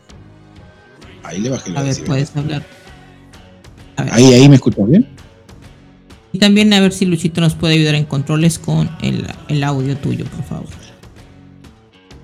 [1.23, 2.76] Ahí le bajé la A ver, puedes hablar.
[3.97, 5.07] Ahí, ahí me escuchas bien.
[6.31, 10.25] Y también a ver si Luchito nos puede ayudar en controles con el, audio tuyo,
[10.25, 10.67] por favor.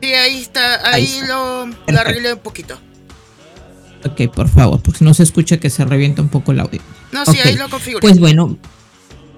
[0.02, 2.78] Sí, ahí está, ahí, lo, arreglé un poquito.
[4.06, 6.82] Ok, por favor, porque si no se escucha que se revienta un poco el audio.
[7.12, 8.02] No, sí, ahí lo configuré.
[8.02, 8.58] Pues bueno,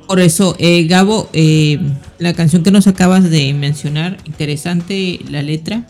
[0.08, 1.80] por eso, eh, Gabo, eh,
[2.18, 5.88] la canción que nos acabas de mencionar, interesante la letra.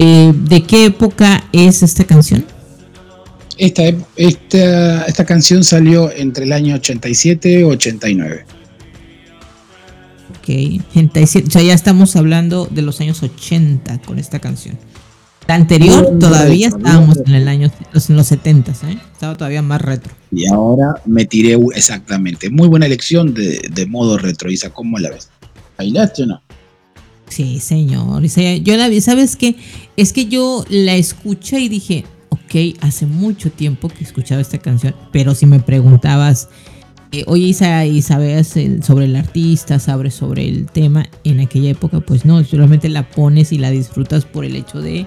[0.00, 2.44] Eh, ¿De qué época es esta canción?
[3.58, 3.82] Esta,
[4.16, 8.44] esta, esta canción salió entre el año 87 y 89.
[10.38, 10.48] Ok,
[10.90, 14.78] 87, o sea, ya estamos hablando de los años 80 con esta canción.
[15.48, 18.98] La anterior todavía estábamos en el año en los 70, ¿eh?
[19.12, 20.12] estaba todavía más retro.
[20.30, 22.50] Y ahora me tiré exactamente.
[22.50, 25.30] Muy buena elección de, de modo retro, Isa, ¿cómo la ves?
[25.78, 26.42] ¿Bailaste o no?
[27.28, 28.22] Sí, señor.
[28.62, 29.56] Yo la vi, ¿sabes qué?
[29.96, 32.04] Es que yo la escuché y dije,
[32.48, 36.48] ok, hace mucho tiempo que escuchaba esta canción, pero si me preguntabas,
[37.12, 42.00] eh, oye Isa, ¿y sabes sobre el artista, sabes sobre el tema en aquella época?
[42.00, 45.06] Pues no, solamente la pones y la disfrutas por el hecho de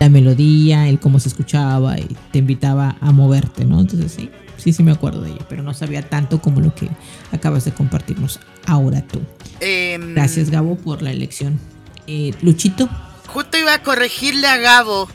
[0.00, 3.80] la melodía, el cómo se escuchaba y te invitaba a moverte, ¿no?
[3.80, 6.88] Entonces sí, sí, sí me acuerdo de ella, pero no sabía tanto como lo que
[7.30, 9.20] acabas de compartirnos ahora tú.
[9.60, 11.60] Em, Gracias Gabo por la elección.
[12.08, 12.88] Eh, Luchito.
[13.28, 15.08] Justo iba a corregirle a Gabo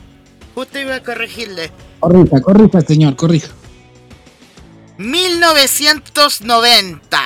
[0.56, 1.70] Justo iba a corregirle.
[2.00, 3.50] Corrija, corrija, señor, corrija.
[4.98, 7.22] 1990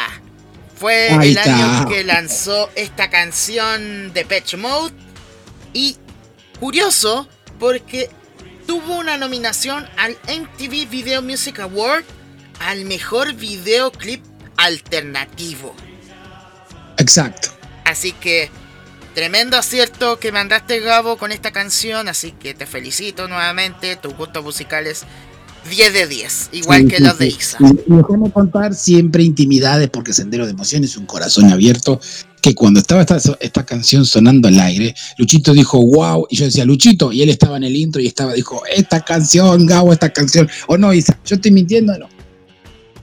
[0.75, 4.93] fue el año que lanzó esta canción de Patch Mode.
[5.73, 5.97] Y
[6.59, 7.27] curioso,
[7.59, 8.09] porque
[8.65, 12.03] tuvo una nominación al MTV Video Music Award
[12.59, 14.23] al mejor videoclip
[14.57, 15.75] alternativo.
[16.97, 17.49] Exacto.
[17.85, 18.49] Así que
[19.19, 24.41] Tremendo acierto que mandaste Gabo con esta canción, así que te felicito nuevamente, tus gustos
[24.45, 25.03] musicales
[25.69, 27.57] 10 de 10, igual que los de Isa.
[27.59, 31.99] Y, déjame contar siempre intimidades, porque Sendero de Emociones es un corazón abierto,
[32.41, 36.63] que cuando estaba esta, esta, canción sonando al aire, Luchito dijo, wow, y yo decía,
[36.63, 40.49] Luchito, y él estaba en el intro y estaba, dijo, esta canción, Gabo, esta canción,
[40.67, 42.07] o no, Isa, ¿yo estoy mintiendo o no?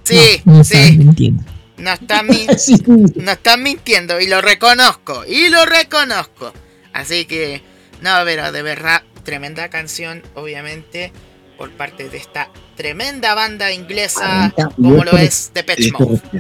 [0.03, 0.17] Sí,
[0.65, 0.97] sí.
[0.97, 1.56] Mintiendo.
[1.79, 2.29] No están,
[3.63, 6.53] mintiendo y lo reconozco, y lo reconozco.
[6.93, 7.63] Así que,
[8.01, 11.13] no, pero de verdad, tremenda canción, obviamente,
[11.59, 15.79] por parte de esta tremenda banda inglesa, como lo es The Pet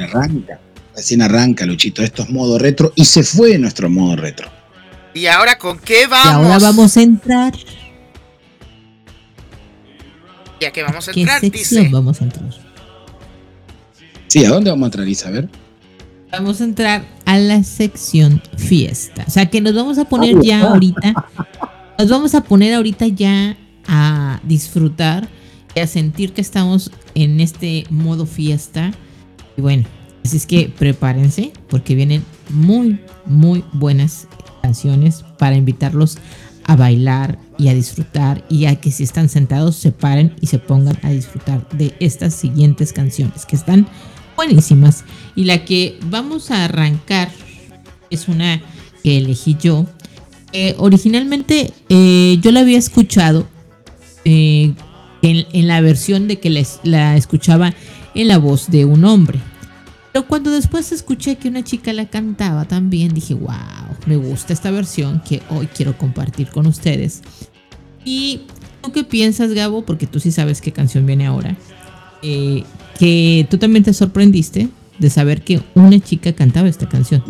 [0.01, 0.61] arranca,
[0.95, 4.51] recién arranca, Luchito, esto es modo retro y se fue nuestro modo retro.
[5.15, 6.27] ¿Y ahora con qué vamos?
[6.27, 7.55] Y ahora vamos a entrar.
[10.61, 11.41] ¿Y a qué vamos a entrar?
[11.41, 11.89] Dice.
[11.91, 12.66] vamos a entrar?
[14.29, 15.49] Sí, ¿a dónde vamos a entrar, Isabel?
[16.33, 19.25] Vamos a entrar a la sección fiesta.
[19.27, 21.15] O sea que nos vamos a poner ya ahorita.
[21.99, 23.57] Nos vamos a poner ahorita ya
[23.87, 25.29] a disfrutar
[25.75, 28.93] y a sentir que estamos en este modo fiesta.
[29.57, 29.85] Y bueno,
[30.25, 34.27] así es que prepárense porque vienen muy, muy buenas
[34.63, 36.19] canciones para invitarlos
[36.65, 40.59] a bailar y a disfrutar y a que si están sentados se paren y se
[40.59, 43.87] pongan a disfrutar de estas siguientes canciones que están
[44.37, 45.05] buenísimas.
[45.35, 47.31] Y la que vamos a arrancar
[48.11, 48.63] es una
[49.03, 49.87] que elegí yo.
[50.79, 53.47] originalmente eh, yo la había escuchado
[54.25, 54.75] eh,
[55.23, 57.75] en, la versión de que les, la escuchaba
[58.15, 59.39] en la voz de un hombre.
[60.13, 63.55] Pero cuando después escuché que una chica la cantaba también, dije, wow,
[64.07, 67.23] me gusta esta versión que hoy quiero compartir con ustedes.
[68.05, 68.43] ¿Y
[68.83, 69.85] tú qué piensas, Gabo?
[69.85, 71.57] Porque tú sí sabes qué canción viene ahora.
[72.99, 74.69] Que tú también te sorprendiste
[74.99, 77.23] de saber que una chica cantaba esta canción.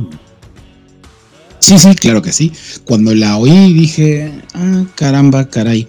[1.59, 2.53] Sí, sí, claro que sí.
[2.85, 5.89] Cuando la oí dije, ah, caramba, caray.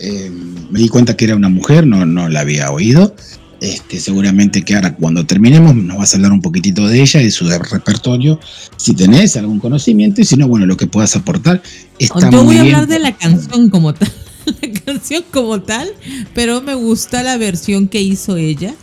[0.00, 0.30] Eh,
[0.70, 3.14] me di cuenta que era una mujer, no, no la había oído.
[3.60, 7.30] Este, seguramente que ahora cuando terminemos nos vas a hablar un poquitito de ella, de
[7.32, 8.38] su repertorio,
[8.76, 11.60] si tenés algún conocimiento y si no, bueno, lo que puedas aportar.
[11.98, 14.12] Está Yo voy a hablar de la canción como tal,
[14.62, 15.88] la canción como tal,
[16.34, 18.76] pero me gusta la versión que hizo ella,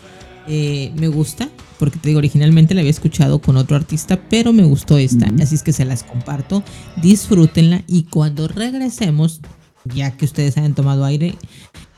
[0.47, 4.63] eh, me gusta, porque te digo, originalmente la había escuchado con otro artista, pero me
[4.63, 6.63] gustó esta, así es que se las comparto,
[7.01, 9.41] disfrútenla y cuando regresemos,
[9.85, 11.35] ya que ustedes hayan tomado aire,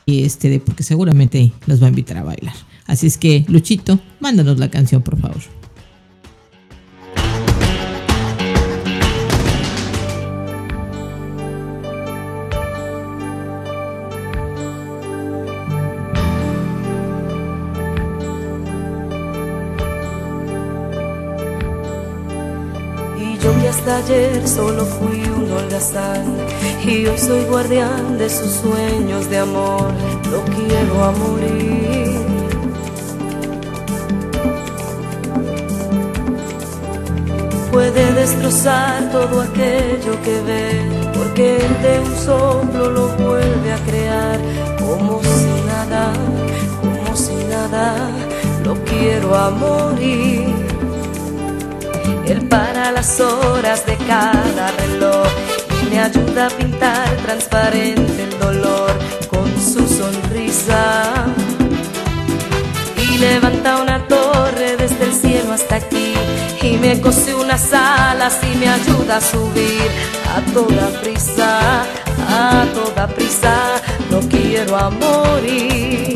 [0.06, 2.54] este, porque seguramente los va a invitar a bailar.
[2.86, 5.42] Así es que, Luchito, mándanos la canción, por favor.
[23.78, 26.24] Hasta ayer solo fui un holgazán
[26.84, 29.92] y hoy soy guardián de sus sueños de amor,
[30.30, 32.18] lo quiero a morir.
[37.70, 40.82] Puede destrozar todo aquello que ve,
[41.14, 44.40] porque de un soplo lo vuelve a crear,
[44.80, 46.12] como si nada,
[46.80, 47.94] como si nada,
[48.64, 50.77] lo quiero a morir.
[52.30, 55.26] Él para las horas de cada reloj
[55.82, 58.90] y me ayuda a pintar transparente el dolor
[59.30, 61.24] con su sonrisa.
[62.96, 66.12] Y levanta una torre desde el cielo hasta aquí
[66.60, 69.90] y me cose unas alas y me ayuda a subir
[70.36, 71.82] a toda prisa,
[72.28, 73.80] a toda prisa.
[74.10, 76.07] No quiero morir.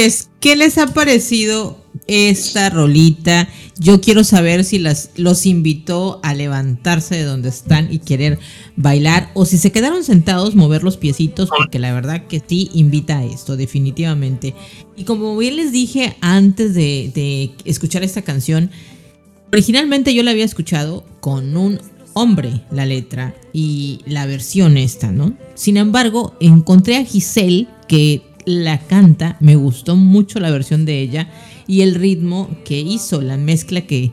[0.00, 1.76] Pues, ¿qué les ha parecido
[2.06, 3.48] esta rolita?
[3.80, 8.38] Yo quiero saber si las, los invitó a levantarse de donde están y querer
[8.76, 13.18] bailar o si se quedaron sentados, mover los piecitos, porque la verdad que sí invita
[13.18, 14.54] a esto, definitivamente.
[14.96, 18.70] Y como bien les dije antes de, de escuchar esta canción,
[19.50, 21.80] originalmente yo la había escuchado con un
[22.12, 25.36] hombre la letra y la versión esta, ¿no?
[25.56, 31.30] Sin embargo, encontré a Giselle que la canta, me gustó mucho la versión de ella
[31.66, 34.12] y el ritmo que hizo, la mezcla que,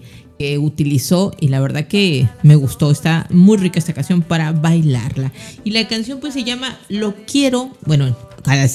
[0.59, 5.31] utilizó y la verdad que me gustó, está muy rica esta canción para bailarla.
[5.63, 8.13] Y la canción pues se llama Lo quiero, bueno,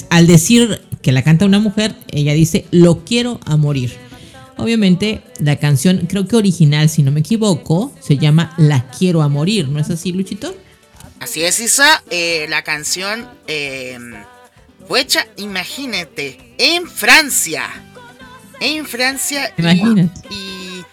[0.09, 3.93] al decir que la canta una mujer, ella dice Lo quiero a morir.
[4.57, 9.29] Obviamente la canción, creo que original, si no me equivoco, se llama La quiero a
[9.29, 10.55] morir, ¿no es así, Luchito?
[11.19, 12.03] Así es, Isa.
[12.09, 13.99] Eh, la canción eh,
[14.91, 17.69] fue hecha, imagínate, en Francia
[18.59, 19.53] en Francia
[20.29, 20.83] y,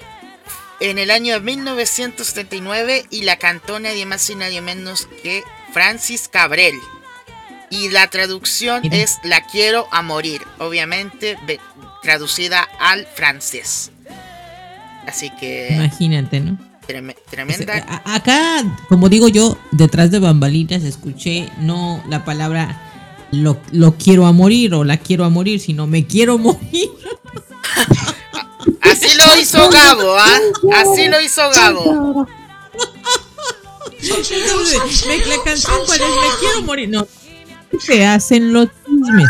[0.78, 5.42] en el año 1979 y la cantó nadie más y nadie menos que
[5.72, 6.76] Francis Cabrel.
[7.70, 11.36] Y la traducción es La quiero a morir, obviamente
[12.00, 13.90] traducida al francés.
[15.08, 15.70] Así que...
[15.72, 16.56] Imagínate, ¿no?
[17.28, 18.02] tremenda.
[18.04, 22.87] Acá, como digo yo, detrás de bambalinas escuché no la palabra
[23.32, 26.90] lo, lo quiero a morir o la quiero a morir, sino me quiero morir.
[28.80, 30.38] Así lo hizo Gabo, ¿ah?
[30.74, 32.26] Así lo hizo Gabo.
[35.26, 36.88] la canción cuál es Me quiero morir.
[36.88, 37.06] No,
[37.80, 39.28] se hacen los chismes.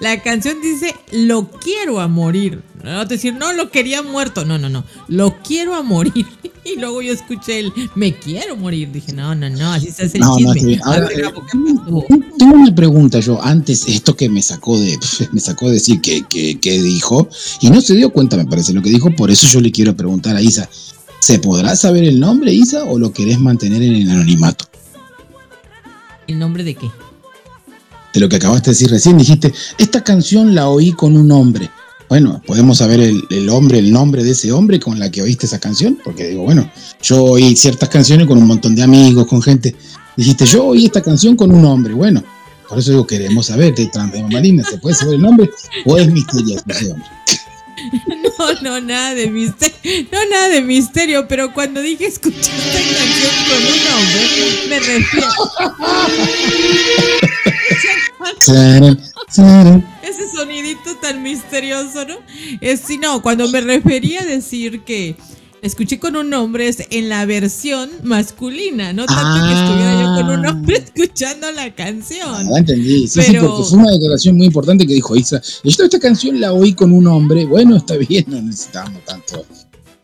[0.00, 2.62] La canción dice Lo quiero a morir.
[2.84, 4.44] No decir, no, lo quería muerto.
[4.44, 4.84] No, no, no.
[5.08, 6.26] Lo quiero a morir.
[6.66, 8.90] Y luego yo escuché el me quiero morir.
[8.90, 10.76] Dije, no, no, no, así se hace el no, chisme.
[10.78, 12.02] No,
[12.38, 14.98] tengo una pregunta yo, antes, esto que me sacó de,
[15.32, 17.28] me sacó de decir que, que, dijo,
[17.60, 19.94] y no se dio cuenta, me parece, lo que dijo, por eso yo le quiero
[19.94, 20.66] preguntar a Isa,
[21.20, 24.64] ¿se podrá saber el nombre, Isa, o lo querés mantener en el anonimato?
[26.26, 26.90] ¿El nombre de qué?
[28.14, 31.68] De lo que acabaste de decir recién, dijiste, esta canción la oí con un hombre.
[32.14, 35.58] Bueno, podemos saber el, hombre, el nombre de ese hombre con la que oíste esa
[35.58, 36.70] canción, porque digo, bueno,
[37.02, 39.74] yo oí ciertas canciones con un montón de amigos, con gente.
[40.16, 41.92] Dijiste, yo oí esta canción con un hombre.
[41.92, 42.22] Bueno,
[42.68, 43.90] por eso digo, queremos saber de
[44.30, 45.50] Marina, ¿se puede saber el nombre
[45.86, 47.08] o es misterioso ese hombre?
[48.38, 50.06] No, no, nada de misterio.
[50.12, 54.22] No, nada de misterio, pero cuando dije escuchar esta canción con un hombre,
[54.68, 55.26] me refiero.
[60.02, 62.16] Ese sonidito tan misterioso, ¿no?
[62.60, 65.16] Es si no, cuando me refería a decir que
[65.62, 70.38] escuché con un hombre es en la versión masculina, no tanto que estuviera yo con
[70.38, 70.84] un hombre ah.
[70.84, 72.28] escuchando la canción.
[72.28, 73.08] Ah, entendí.
[73.08, 75.40] Sí, sí, porque fue una declaración muy importante que dijo Isa.
[75.64, 77.44] Esta, esta canción la oí con un hombre.
[77.46, 79.44] Bueno, está bien, no necesitamos tanto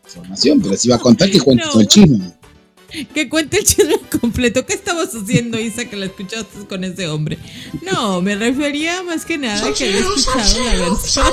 [0.05, 2.40] información, pero si va a contar que cuenta todo el chisme
[3.13, 4.65] que cuente el chisme completo.
[4.65, 7.37] ¿Qué estabas haciendo, Isa, que la escuchaste con ese hombre?
[7.81, 11.25] No, me refería más que nada a que había escuchado la versión,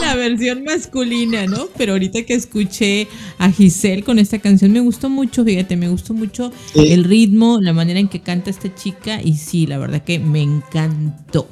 [0.00, 1.68] la versión masculina, ¿no?
[1.76, 3.08] Pero ahorita que escuché
[3.38, 7.72] a Giselle con esta canción me gustó mucho, fíjate, me gustó mucho el ritmo, la
[7.72, 11.48] manera en que canta esta chica y sí, la verdad que me encantó.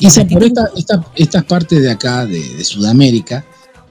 [0.00, 0.72] Isa, por esta,
[1.14, 3.44] esta, parte de acá, de, de Sudamérica,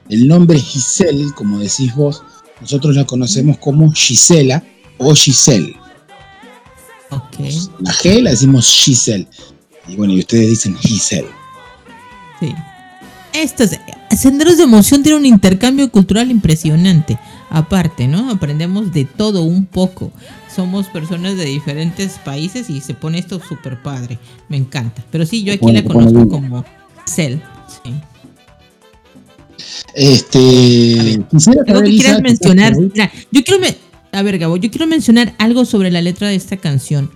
[0.09, 2.23] el nombre Giselle, como decís vos,
[2.61, 4.63] nosotros la conocemos como Gisela
[4.97, 5.75] o Giselle.
[7.09, 7.57] Okay.
[7.79, 9.27] La G la decimos Giselle.
[9.87, 11.27] Y bueno, y ustedes dicen Giselle.
[12.39, 12.53] Sí.
[13.33, 13.71] Estos
[14.17, 17.17] Senderos de Emoción tiene un intercambio cultural impresionante.
[17.49, 18.29] Aparte, ¿no?
[18.29, 20.11] Aprendemos de todo un poco.
[20.53, 24.19] Somos personas de diferentes países y se pone esto súper padre.
[24.47, 25.03] Me encanta.
[25.11, 26.63] Pero sí, yo aquí la conozco como
[27.05, 27.41] Giselle.
[27.83, 27.93] Sí.
[29.95, 31.23] Este,
[31.67, 32.73] algo que quieras mencionar.
[33.31, 33.59] yo quiero
[34.11, 37.11] a ver, Gabo, yo quiero mencionar algo sobre la letra de esta canción.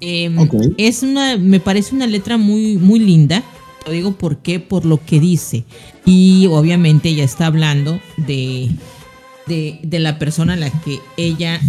[0.00, 0.36] Em,
[0.76, 3.42] es una, me parece una letra muy, muy linda.
[3.84, 5.64] Lo digo por qué, por lo que dice.
[6.04, 8.70] Y obviamente ella está hablando de,
[9.46, 11.60] de, de la persona a la que ella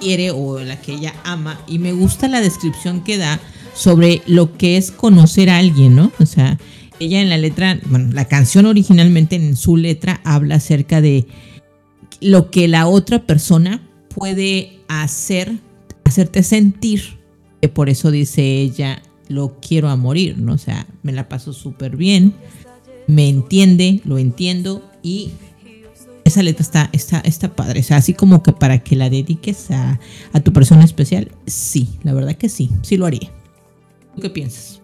[0.00, 1.60] quiere o la que ella ama.
[1.66, 3.40] Y me gusta la descripción que da
[3.74, 6.12] sobre lo que es conocer a alguien, ¿no?
[6.18, 6.58] O sea,
[7.00, 11.26] ella en la letra, bueno, la canción originalmente en su letra habla acerca de
[12.20, 15.52] lo que la otra persona puede hacer,
[16.04, 17.18] hacerte sentir,
[17.60, 20.54] que por eso dice ella, lo quiero a morir, ¿no?
[20.54, 22.34] O sea, me la paso súper bien,
[23.06, 25.30] me entiende, lo entiendo y
[26.24, 27.80] esa letra está, está, está padre.
[27.80, 30.00] O sea, así como que para que la dediques a,
[30.32, 33.30] a tu persona especial, sí, la verdad que sí, sí lo haría.
[34.14, 34.80] ¿Tú qué piensas?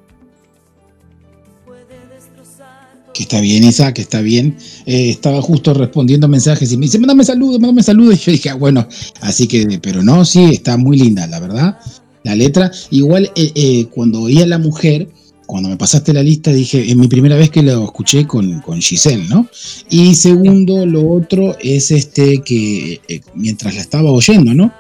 [3.21, 4.57] Está bien, Isa, que está bien.
[4.87, 8.18] Eh, estaba justo respondiendo mensajes y me dice, mándame saludos, mándame saludos.
[8.21, 8.89] Y yo dije, ah, bueno,
[9.21, 11.79] así que, pero no, sí, está muy linda, la verdad.
[12.25, 15.09] La letra, igual eh, eh, cuando oía a la mujer,
[15.45, 18.81] cuando me pasaste la lista, dije, es mi primera vez que lo escuché con, con
[18.81, 19.49] Giselle, ¿no?
[19.91, 23.01] Y segundo, lo otro es este que
[23.35, 24.73] mientras la estaba oyendo, ¿no?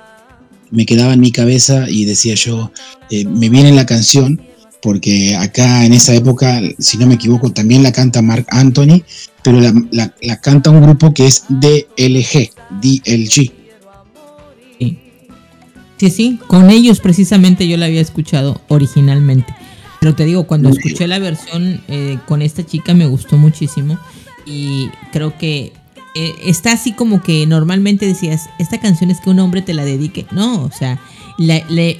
[0.70, 2.70] Me quedaba en mi cabeza y decía yo,
[3.10, 4.40] me viene la canción
[4.82, 9.02] porque acá en esa época, si no me equivoco, también la canta Mark Anthony,
[9.42, 12.50] pero la, canta un grupo que es DLG,
[12.80, 13.52] DLG.
[15.98, 16.10] Sí.
[16.10, 19.54] sí, con ellos precisamente yo la había escuchado originalmente.
[20.00, 23.98] Pero te digo, cuando escuché la versión eh, con esta chica me gustó muchísimo
[24.46, 25.74] y creo que
[26.14, 29.84] eh, está así como que normalmente decías, esta canción es que un hombre te la
[29.84, 30.26] dedique.
[30.32, 30.98] No, o sea,
[31.40, 31.96] le,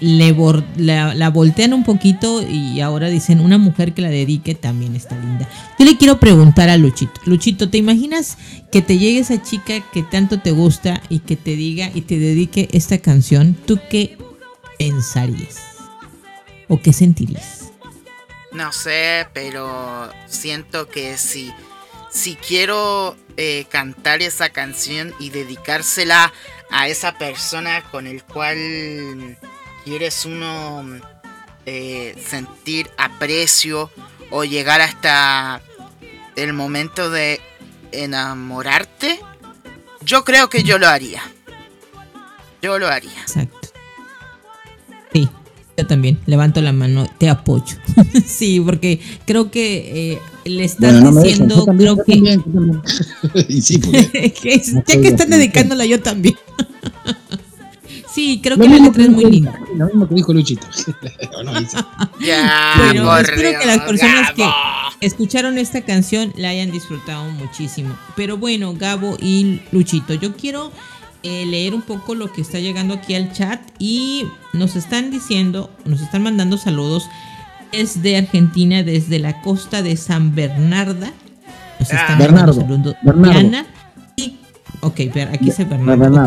[0.76, 5.48] la, voltean un poquito y ahora dicen una mujer que la dedique también está linda.
[5.78, 7.18] Yo le quiero preguntar a Luchito.
[7.24, 8.36] Luchito, ¿te imaginas
[8.70, 12.18] que te llegue esa chica que tanto te gusta y que te diga y te
[12.18, 13.56] dedique esta canción?
[13.64, 14.18] ¿Tú qué
[14.78, 15.56] pensarías?
[16.68, 17.72] ¿O qué sentirías?
[18.52, 21.50] No sé, pero siento que si,
[22.10, 26.30] si quiero eh, cantar esa canción y dedicársela
[26.88, 29.38] esa persona con el cual
[29.84, 30.84] quieres uno
[31.66, 33.90] eh, sentir aprecio
[34.30, 35.60] o llegar hasta
[36.36, 37.40] el momento de
[37.92, 39.20] enamorarte,
[40.02, 41.22] yo creo que yo lo haría.
[42.62, 43.20] Yo lo haría.
[43.22, 43.68] Exacto.
[45.12, 45.28] Sí,
[45.80, 46.18] yo también.
[46.26, 47.76] Levanto la mano, te apoyo.
[48.24, 52.40] sí, porque creo que eh, le están diciendo, creo que.
[53.60, 56.36] sí, ya que están dedicándola yo también.
[58.14, 59.58] sí, creo que la letra es muy linda.
[59.74, 60.66] Lo mismo que dijo Luchito.
[62.20, 64.44] ya, Pero espero que las personas que
[65.00, 67.96] escucharon esta canción la hayan disfrutado muchísimo.
[68.16, 70.72] Pero bueno, Gabo y Luchito, yo quiero
[71.22, 75.70] eh, leer un poco lo que está llegando aquí al chat y nos están diciendo,
[75.84, 77.08] nos están mandando saludos
[77.72, 81.12] desde Argentina, desde la costa de San Bernarda.
[81.78, 82.66] Nos están Bernardo,
[83.02, 83.66] Diana
[84.16, 84.36] y,
[84.80, 85.00] ok,
[85.32, 86.24] aquí se Bernardo.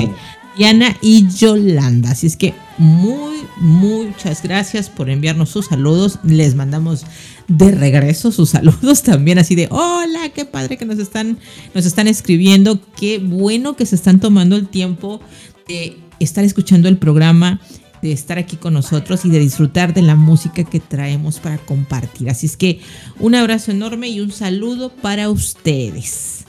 [0.58, 2.12] Diana y Yolanda.
[2.12, 6.20] Así es que muy, muchas gracias por enviarnos sus saludos.
[6.24, 7.06] Les mandamos
[7.48, 11.38] de regreso sus saludos también, así de hola, qué padre que nos están,
[11.74, 12.80] nos están escribiendo.
[12.96, 15.20] Qué bueno que se están tomando el tiempo
[15.68, 17.60] de estar escuchando el programa
[18.04, 22.30] de estar aquí con nosotros y de disfrutar de la música que traemos para compartir.
[22.30, 22.82] Así es que
[23.18, 26.44] un abrazo enorme y un saludo para ustedes.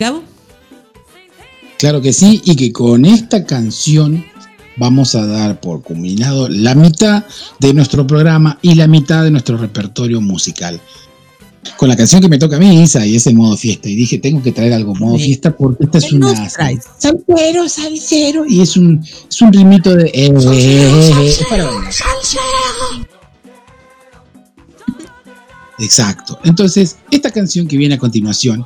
[0.00, 0.22] Gabo.
[1.78, 4.24] Claro que sí, y que con esta canción
[4.76, 7.24] vamos a dar por culminado la mitad
[7.60, 10.80] de nuestro programa y la mitad de nuestro repertorio musical
[11.76, 13.88] con la canción que me toca a mí, Isa, y ese modo fiesta.
[13.88, 16.48] Y dije, tengo que traer algo modo fiesta porque esta es una.
[16.98, 18.44] Salsero, salsero.
[18.46, 20.10] Y es un, es un ritmito de.
[20.14, 20.32] Eh,
[25.78, 26.38] Exacto.
[26.44, 28.64] Entonces, esta canción que viene a continuación,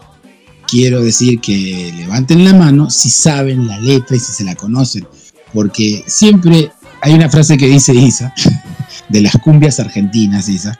[0.66, 5.06] quiero decir que levanten la mano si saben la letra y si se la conocen.
[5.52, 6.70] Porque siempre
[7.00, 8.34] hay una frase que dice Isa,
[9.08, 10.78] de las cumbias argentinas, Isa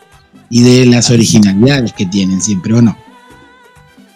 [0.51, 2.97] y de las originalidades que tienen siempre, ¿o no?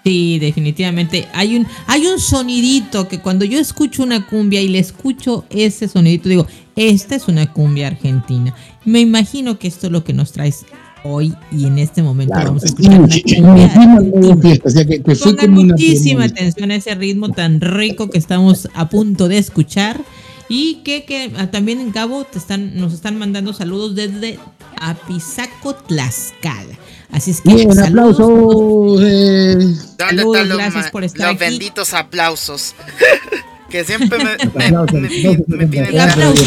[0.05, 1.28] Sí, definitivamente.
[1.32, 5.86] Hay un, hay un sonidito que cuando yo escucho una cumbia y le escucho ese
[5.86, 8.55] sonidito, digo, esta es una cumbia argentina.
[8.84, 10.64] Me imagino que esto es lo que nos traes
[11.05, 17.28] hoy y en este momento vamos a escuchar una cumbia muchísima atención a ese ritmo
[17.30, 20.00] tan rico que estamos a punto de escuchar.
[20.49, 24.38] Y que, que ah, también en Gabo te están, nos están mandando saludos desde
[24.80, 26.78] Apizaco, Tlaxcala.
[27.11, 28.20] Así es que Bien, saludos.
[28.20, 29.03] aplausos.
[29.05, 29.74] Eh.
[29.99, 32.74] Saludos, gracias por estar los benditos aplausos.
[33.70, 36.47] que siempre me, me, me, piden aplausos.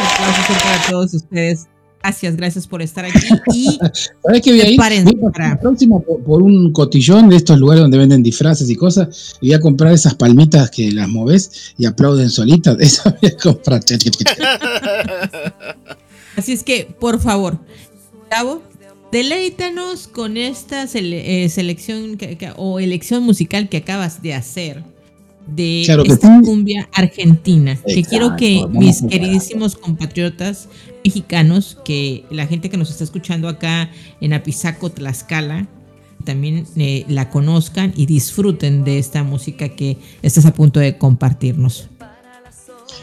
[0.00, 1.66] Aplausos para todos ustedes.
[2.02, 3.26] Gracias, gracias por estar aquí.
[3.52, 3.66] Y
[4.22, 4.76] ¿Sabes qué voy a ir?
[5.32, 5.58] Para...
[5.60, 9.36] próximo por, un cotillón de estos lugares donde venden disfraces y cosas.
[9.40, 12.76] Y voy a comprar esas palmitas que las moves y aplauden solitas.
[12.80, 13.82] Eso voy a comprar.
[16.36, 17.58] Así es que, por favor,
[18.30, 18.62] Gabo,
[19.10, 22.16] deleítanos con esta eh, selección
[22.56, 24.84] o elección musical que acabas de hacer
[25.54, 27.78] de esta cumbia argentina.
[27.86, 30.68] que quiero que mis queridísimos compatriotas
[31.04, 33.90] mexicanos, que la gente que nos está escuchando acá
[34.20, 35.66] en Apizaco, Tlaxcala,
[36.24, 41.88] también eh, la conozcan y disfruten de esta música que estás a punto de compartirnos.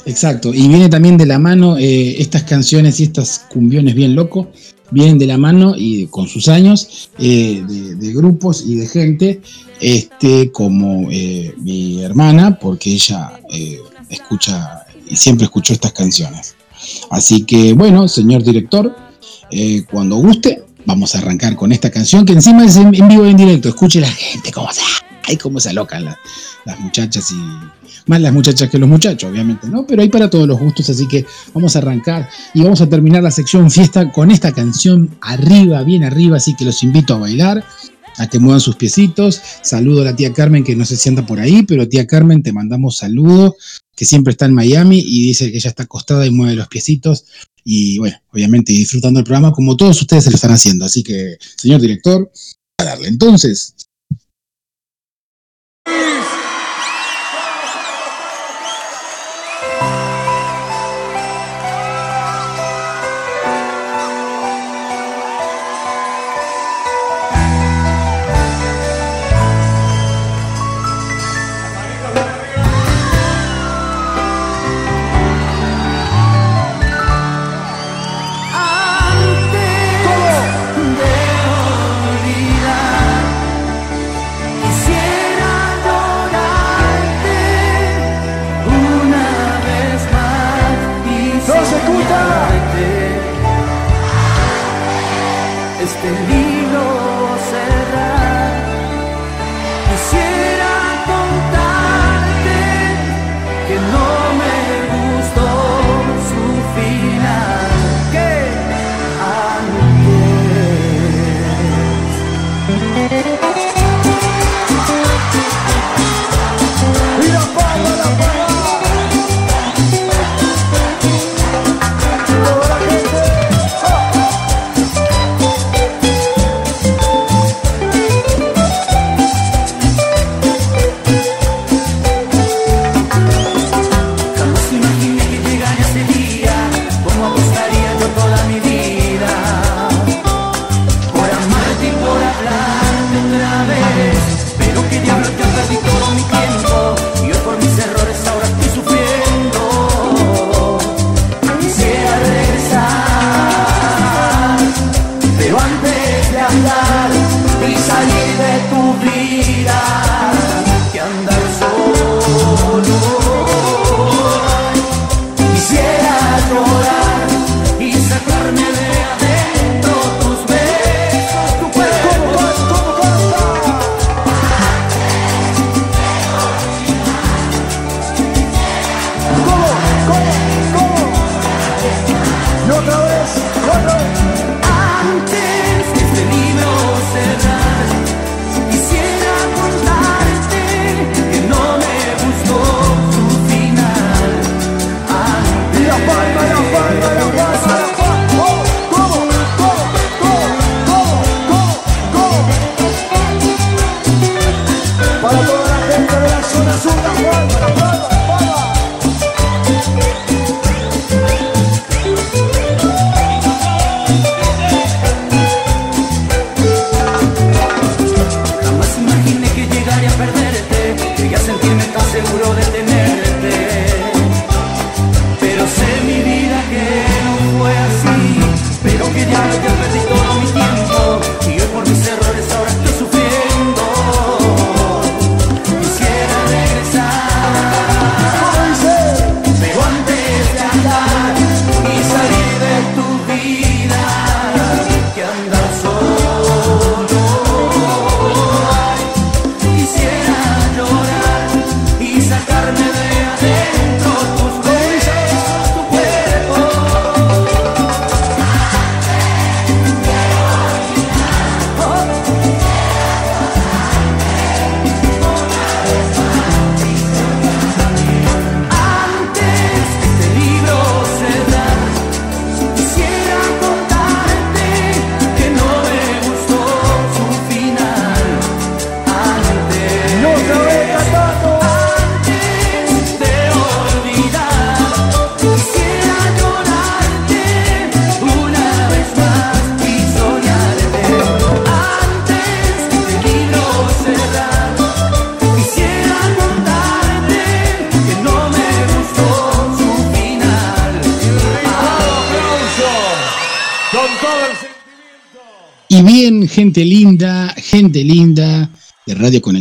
[0.05, 4.47] Exacto, y viene también de la mano eh, estas canciones y estas cumbiones bien locos
[4.91, 9.41] vienen de la mano y con sus años eh, de, grupos y de gente,
[9.79, 13.79] este, como eh, mi hermana, porque ella eh,
[14.09, 16.55] escucha y siempre escuchó estas canciones.
[17.09, 18.95] Así que bueno, señor director,
[19.91, 23.37] cuando guste, vamos a arrancar con esta canción que encima es en, vivo y en
[23.37, 23.69] directo.
[23.69, 24.81] Escuche la gente cómo se,
[25.23, 26.05] ay, cómo se alocan
[26.65, 29.85] las muchachas y más las muchachas que los muchachos, obviamente, ¿no?
[29.85, 33.23] Pero hay para todos los gustos, así que vamos a arrancar y vamos a terminar
[33.23, 37.63] la sección fiesta con esta canción arriba, bien arriba, así que los invito a bailar,
[38.17, 39.41] a que muevan sus piecitos.
[39.61, 42.43] Saludo a la tía Carmen que no sé si anda por ahí, pero tía Carmen,
[42.43, 43.55] te mandamos saludos,
[43.95, 47.25] que siempre está en Miami y dice que ella está acostada y mueve los piecitos.
[47.63, 50.85] Y bueno, obviamente disfrutando el programa como todos ustedes se lo están haciendo.
[50.85, 52.31] Así que, señor director,
[52.77, 53.07] a darle.
[53.07, 53.73] Entonces,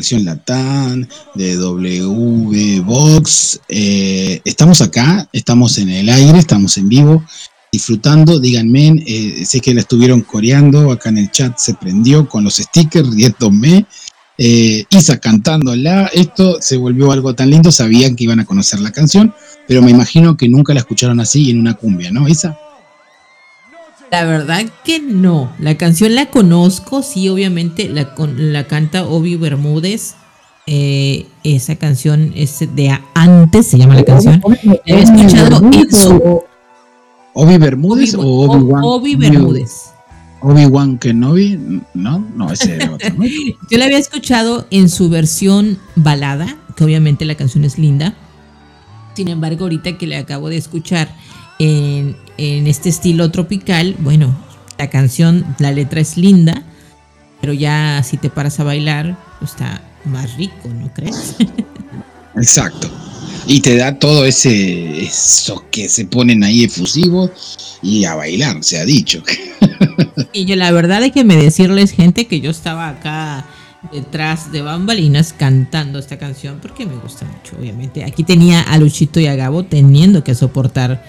[0.04, 3.58] Conexión Latán, de W Box.
[3.70, 7.24] Eh, estamos acá, estamos en el aire, estamos en vivo,
[7.72, 8.38] disfrutando.
[8.38, 12.56] Díganme, eh, sé que la estuvieron coreando, acá en el chat se prendió con los
[12.56, 13.86] stickers, riéndome.
[14.36, 18.92] Eh, Isa cantándola, esto se volvió algo tan lindo, sabían que iban a conocer la
[18.92, 19.32] canción,
[19.66, 22.58] pero me imagino que nunca la escucharon así en una cumbia, ¿no, Isa?
[24.14, 25.52] La verdad que no.
[25.58, 30.14] La canción la conozco, sí, obviamente la, la canta Obi Bermúdez.
[30.68, 34.40] Eh, esa canción es de antes, se llama la canción.
[34.62, 36.44] La he escuchado en su.
[37.32, 38.82] ¿Obi Bermúdez o Obi-Wan?
[38.84, 39.90] Obi Bermúdez.
[40.42, 41.58] Obi-Wan Kenobi,
[41.94, 42.24] ¿no?
[42.36, 43.16] No, ese era otro.
[43.68, 48.14] Yo la había escuchado en su versión balada, que obviamente la canción es linda.
[49.16, 51.08] Sin embargo, ahorita que le acabo de escuchar
[51.58, 54.36] en, este estilo tropical, bueno,
[54.78, 56.62] la canción, la letra es linda,
[57.40, 61.36] pero ya si te paras a bailar, pues está más rico, ¿no crees?
[62.36, 62.90] Exacto.
[63.46, 68.78] Y te da todo ese eso que se ponen ahí efusivos y a bailar, se
[68.78, 69.22] ha dicho.
[70.32, 73.46] Y yo la verdad es que me decirles, gente, que yo estaba acá
[73.92, 78.04] detrás de bambalinas cantando esta canción porque me gusta mucho, obviamente.
[78.04, 81.04] Aquí tenía a Luchito y a Gabo teniendo que soportar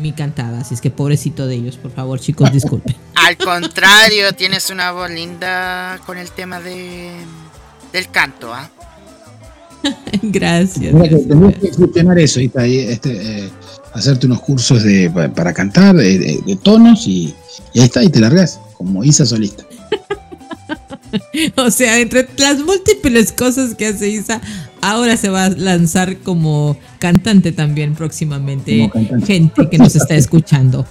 [0.00, 2.96] mi cantada, así es que pobrecito de ellos, por favor, chicos, disculpen.
[3.14, 7.12] Al contrario, tienes una voz linda con el tema de
[7.92, 8.70] del canto, ¿ah?
[10.22, 10.92] gracias.
[10.92, 13.50] Tendrías que gestionar eso, este, eh,
[13.94, 17.34] hacerte unos cursos de, para cantar, de, tonos, y,
[17.74, 19.64] ahí está, y te largas, como Isa solista.
[21.56, 24.40] o sea, entre las múltiples cosas que hace Isa,
[24.80, 28.90] ahora se va a lanzar como cantante también próximamente.
[29.26, 30.86] Gente que nos está escuchando.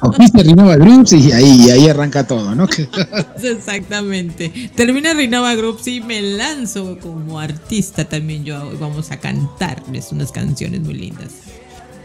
[0.00, 2.68] Aquí Rinova Groups y ahí, ahí arranca todo, ¿no?
[3.42, 4.70] Exactamente.
[4.74, 8.72] Termina Rinova Groups y me lanzo como artista también yo.
[8.78, 11.30] Vamos a cantarles unas canciones muy lindas.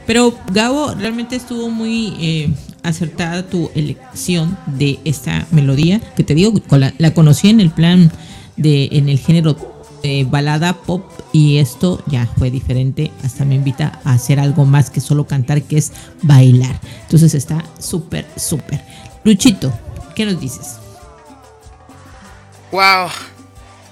[0.08, 2.54] Pero Gabo, realmente estuvo muy eh,
[2.84, 8.12] acertada tu elección de esta melodía, que te digo, la, la conocí en el plan
[8.58, 9.56] de, en el género
[10.30, 15.02] balada pop y esto ya fue diferente, hasta me invita a hacer algo más que
[15.02, 15.92] solo cantar, que es
[16.22, 16.80] bailar.
[17.04, 18.82] Entonces está súper, súper.
[19.24, 19.72] Luchito,
[20.16, 20.78] ¿qué nos dices?
[22.72, 23.10] Wow,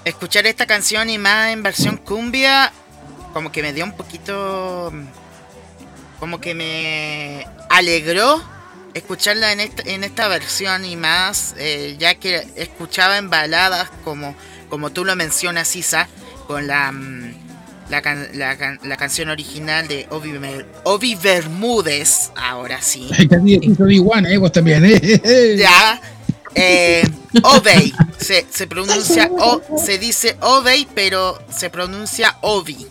[0.04, 2.72] escuchar esta canción y más en versión cumbia,
[3.32, 4.92] como que me dio un poquito,
[6.18, 8.42] como que me alegró
[8.94, 14.34] escucharla en esta, en esta versión y más, eh, ya que escuchaba en baladas como
[14.70, 16.08] como tú lo mencionas, Isa,
[16.46, 17.34] con la, mm,
[17.90, 20.06] la, canción original de
[20.84, 23.10] Obi, Bermúdez, ahora sí.
[23.78, 24.38] Obi-Wan, ¿eh?
[24.38, 25.56] Vos también, ¿eh?
[25.58, 26.00] Ya.
[26.54, 27.02] Eh,
[27.44, 32.86] Obey, se, se pronuncia, o, se dice Obey, pero se pronuncia Obi.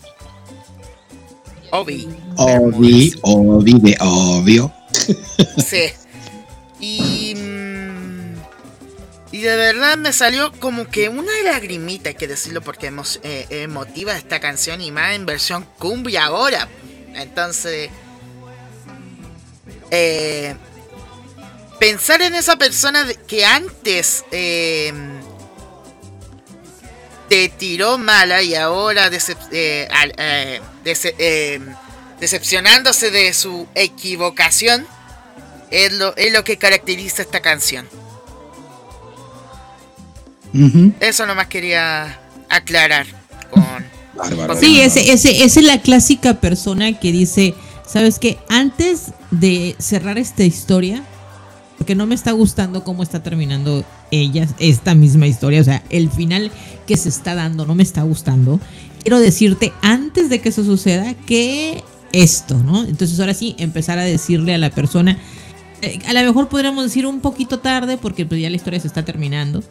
[1.70, 2.08] Obi.
[2.36, 4.72] Obi, Obi de obvio.
[5.58, 5.90] Sí.
[6.80, 7.19] Y
[9.40, 14.14] y de verdad me salió como que una lagrimita, hay que decirlo, porque eh, emotiva
[14.14, 16.68] esta canción y más en versión cumbia ahora.
[17.14, 17.88] Entonces,
[19.90, 20.54] eh,
[21.78, 24.92] pensar en esa persona que antes eh,
[27.30, 29.08] te tiró mala y ahora
[32.20, 34.86] decepcionándose de su equivocación,
[35.70, 37.88] es lo que caracteriza esta canción.
[41.00, 43.06] Eso nomás quería aclarar
[43.50, 44.58] con...
[44.58, 47.54] sí, ese, ese, esa es la clásica persona que dice,
[47.86, 48.38] ¿sabes qué?
[48.48, 51.02] Antes de cerrar esta historia,
[51.78, 56.10] porque no me está gustando cómo está terminando ella, esta misma historia, o sea, el
[56.10, 56.50] final
[56.86, 58.60] que se está dando no me está gustando.
[59.02, 61.82] Quiero decirte antes de que eso suceda que
[62.12, 62.84] esto, ¿no?
[62.84, 65.16] Entonces ahora sí, empezar a decirle a la persona,
[65.82, 68.86] eh, a lo mejor podríamos decir un poquito tarde porque pues ya la historia se
[68.86, 69.62] está terminando,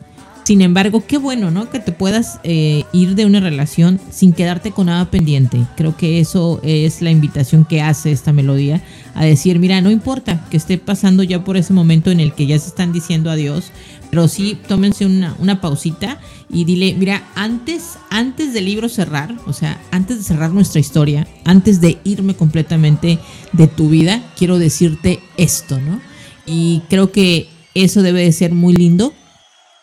[0.50, 1.70] sin embargo, qué bueno, ¿no?
[1.70, 5.60] Que te puedas eh, ir de una relación sin quedarte con nada pendiente.
[5.78, 8.82] Creo que eso es la invitación que hace esta melodía
[9.14, 12.48] a decir, mira, no importa que esté pasando ya por ese momento en el que
[12.48, 13.66] ya se están diciendo adiós,
[14.10, 16.20] pero sí tómense una, pausita
[16.52, 21.28] y dile, mira, antes, antes del libro cerrar, o sea, antes de cerrar nuestra historia,
[21.46, 23.20] antes de irme completamente
[23.54, 26.02] de tu vida, quiero decirte esto, ¿no?
[26.48, 29.14] Y creo que eso debe de ser muy lindo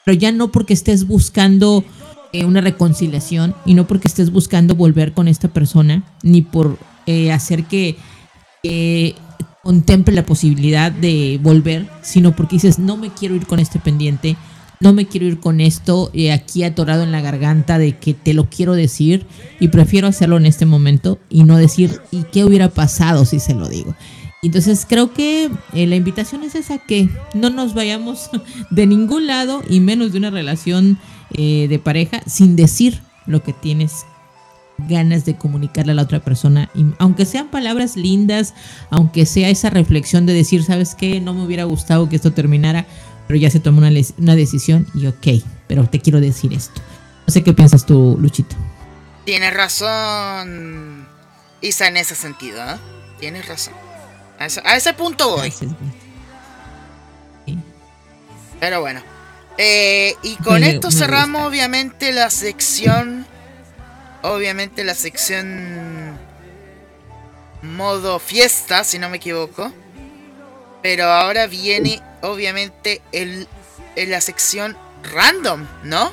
[0.06, 1.84] pero ya no porque estés buscando
[2.32, 7.32] eh, una reconciliación y no porque estés buscando volver con esta persona, ni por eh,
[7.32, 7.98] hacer que
[9.66, 14.36] contemple la posibilidad de volver, sino porque dices, no me quiero ir con este pendiente,
[14.78, 18.32] no me quiero ir con esto eh, aquí atorado en la garganta de que te
[18.32, 19.26] lo quiero decir
[19.58, 23.54] y prefiero hacerlo en este momento y no decir, ¿y qué hubiera pasado si se
[23.54, 23.96] lo digo?
[24.46, 28.30] Entonces creo que eh, la invitación es esa, que no nos vayamos
[28.70, 30.98] de ningún lado y menos de una relación
[31.34, 34.06] eh, de pareja sin decir lo que tienes
[34.78, 38.54] ganas de comunicarle a la otra persona, aunque sean palabras lindas,
[38.90, 41.20] aunque sea esa reflexión de decir, ¿sabes qué?
[41.20, 42.86] No me hubiera gustado que esto terminara,
[43.26, 46.80] pero ya se tomó una, una decisión y ok, pero te quiero decir esto.
[47.26, 48.54] No sé qué piensas tú, Luchito.
[49.24, 51.08] Tienes razón,
[51.62, 52.76] Isa, en ese sentido, ¿eh?
[53.18, 53.85] Tienes razón.
[54.38, 55.52] A ese, punto voy.
[58.60, 59.02] Pero bueno.
[59.58, 63.26] Eh, y con esto cerramos obviamente la sección
[64.22, 66.18] obviamente la sección
[67.62, 69.72] modo fiesta, si no me equivoco.
[70.82, 73.48] Pero ahora viene obviamente el,
[73.96, 74.76] en la sección
[75.12, 76.12] random, ¿no?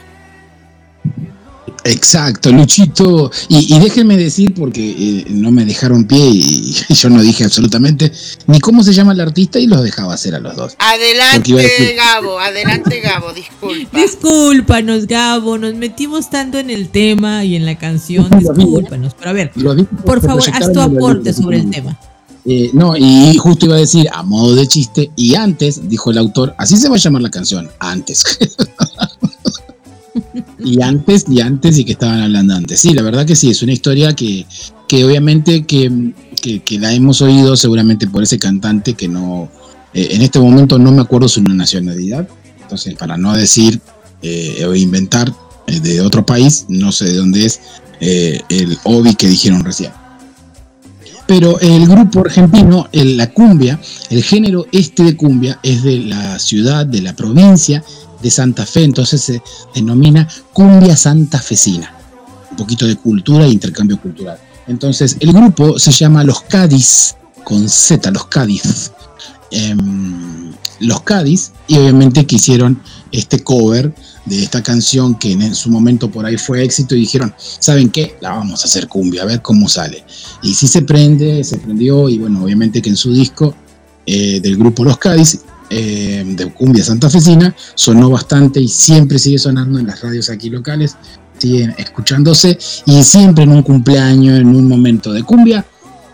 [1.85, 3.31] Exacto, Luchito.
[3.49, 8.11] Y, déjenme decir, porque eh, no me dejaron pie y, yo no dije absolutamente
[8.47, 10.75] ni cómo se llama el artista y los dejaba hacer a los dos.
[10.79, 13.97] Adelante, Gabo, adelante, Gabo, disculpa.
[13.97, 19.13] Discúlpanos, Gabo, nos metimos tanto en el tema y en la canción, discúlpanos.
[19.15, 19.51] Pero a ver,
[20.05, 21.97] por favor, haz tu aporte sobre el tema.
[22.45, 26.17] Eh, no, y justo iba a decir, a modo de chiste, y antes, dijo el
[26.17, 28.37] autor, así se va a llamar la canción, antes.
[30.63, 32.79] y antes, y antes, y que estaban hablando antes.
[32.79, 34.45] Sí, la verdad que sí, es una historia que,
[34.87, 39.49] que obviamente que, que, la hemos oído seguramente por ese cantante que no,
[39.93, 42.27] eh, en este momento no me acuerdo su nacionalidad,
[42.61, 43.79] entonces para no decir
[44.21, 45.33] eh, o inventar
[45.67, 47.61] eh, de otro país, no sé de dónde es
[47.99, 49.91] el Obi que dijeron recién.
[51.25, 53.79] Pero el grupo argentino, la cumbia,
[54.09, 57.81] el género este de cumbia es de la ciudad, de la provincia
[58.23, 59.43] de Santa Fe, entonces se
[59.75, 61.93] denomina cumbia santafesina.
[62.51, 64.37] Un poquito de cultura e intercambio cultural.
[64.67, 68.91] Entonces, el grupo se llama Los Cádiz, con Z, Los Cádiz.
[69.51, 72.81] Em, los Cádiz, y obviamente quisieron
[73.11, 73.93] este cover
[74.25, 78.17] de esta canción que en su momento por ahí fue éxito y dijeron, ¿saben qué?
[78.21, 80.03] La vamos a hacer cumbia, a ver cómo sale.
[80.41, 83.53] Y si se prende, se prendió y bueno, obviamente que en su disco
[84.05, 85.39] eh, del grupo Los Cádiz
[85.75, 90.95] eh, de cumbia santafesina, sonó bastante y siempre sigue sonando en las radios aquí locales,
[91.37, 95.65] siguen escuchándose y siempre en un cumpleaños, en un momento de cumbia,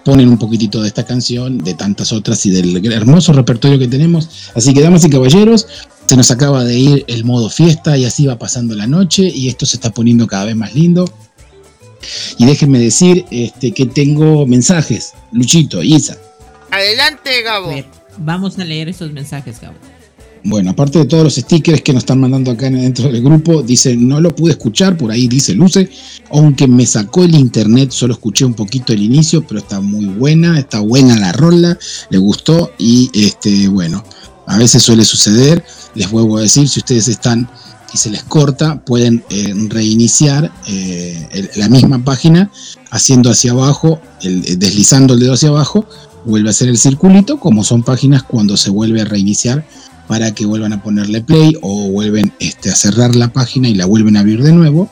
[0.06, 4.30] ponen un poquitito de esta canción, de tantas otras y del hermoso repertorio que tenemos.
[4.56, 5.68] Así que, damas y caballeros,
[6.07, 9.49] se nos acaba de ir el modo fiesta y así va pasando la noche y
[9.49, 11.11] esto se está poniendo cada vez más lindo.
[12.38, 15.14] Y déjenme decir este, que tengo mensajes.
[15.31, 16.18] Luchito, Isa.
[16.72, 17.99] Adelante, Gabo.
[18.20, 19.78] Vamos a leer esos mensajes, Gabo.
[20.44, 23.96] Bueno, aparte de todos los stickers que nos están mandando acá dentro del grupo, dice,
[23.98, 25.90] no lo pude escuchar, por ahí dice Luce,
[26.32, 30.58] aunque me sacó el internet, solo escuché un poquito el inicio, pero está muy buena,
[30.58, 31.78] está buena la rola,
[32.10, 34.04] le gustó y este, bueno,
[34.48, 35.64] a veces suele suceder,
[35.96, 37.50] les vuelvo a decir, si ustedes están
[37.94, 42.50] y se les corta, pueden eh, reiniciar eh, la misma página
[42.91, 45.86] haciendo hacia abajo, deslizando el dedo hacia abajo
[46.26, 49.66] vuelve a hacer el circulito, como son páginas cuando se vuelve a reiniciar
[50.08, 53.86] para que vuelvan a ponerle play o vuelven este, a cerrar la página y la
[53.86, 54.90] vuelven a abrir de nuevo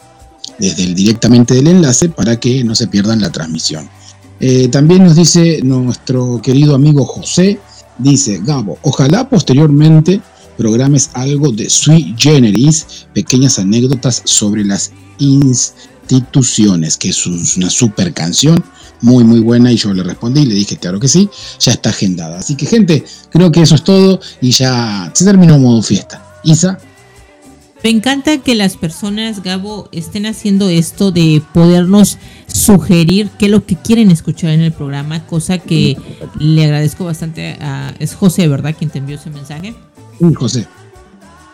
[0.60, 3.90] desde el, directamente del enlace para que no se pierdan la transmisión.
[4.40, 7.60] Eh, también nos dice nuestro querido amigo José,
[7.98, 10.22] dice Gabo, ojalá posteriormente
[10.56, 14.92] programes algo de Sui Generis, pequeñas anécdotas sobre las
[16.16, 18.64] instituciones, que es una super canción
[19.02, 21.30] muy muy buena y yo le respondí y le dije claro que sí,
[21.60, 22.40] ya está agendada.
[22.40, 26.24] Así que gente, creo que eso es todo y ya se terminó modo fiesta.
[26.44, 26.80] Isa.
[27.84, 32.18] Me encanta que las personas, Gabo, estén haciendo esto de podernos
[32.48, 35.96] sugerir qué es lo que quieren escuchar en el programa, cosa que
[36.40, 37.94] le agradezco bastante a...
[38.00, 38.76] Es José, ¿verdad?
[38.78, 39.76] Quien te envió ese mensaje.
[40.20, 40.68] Sí, José.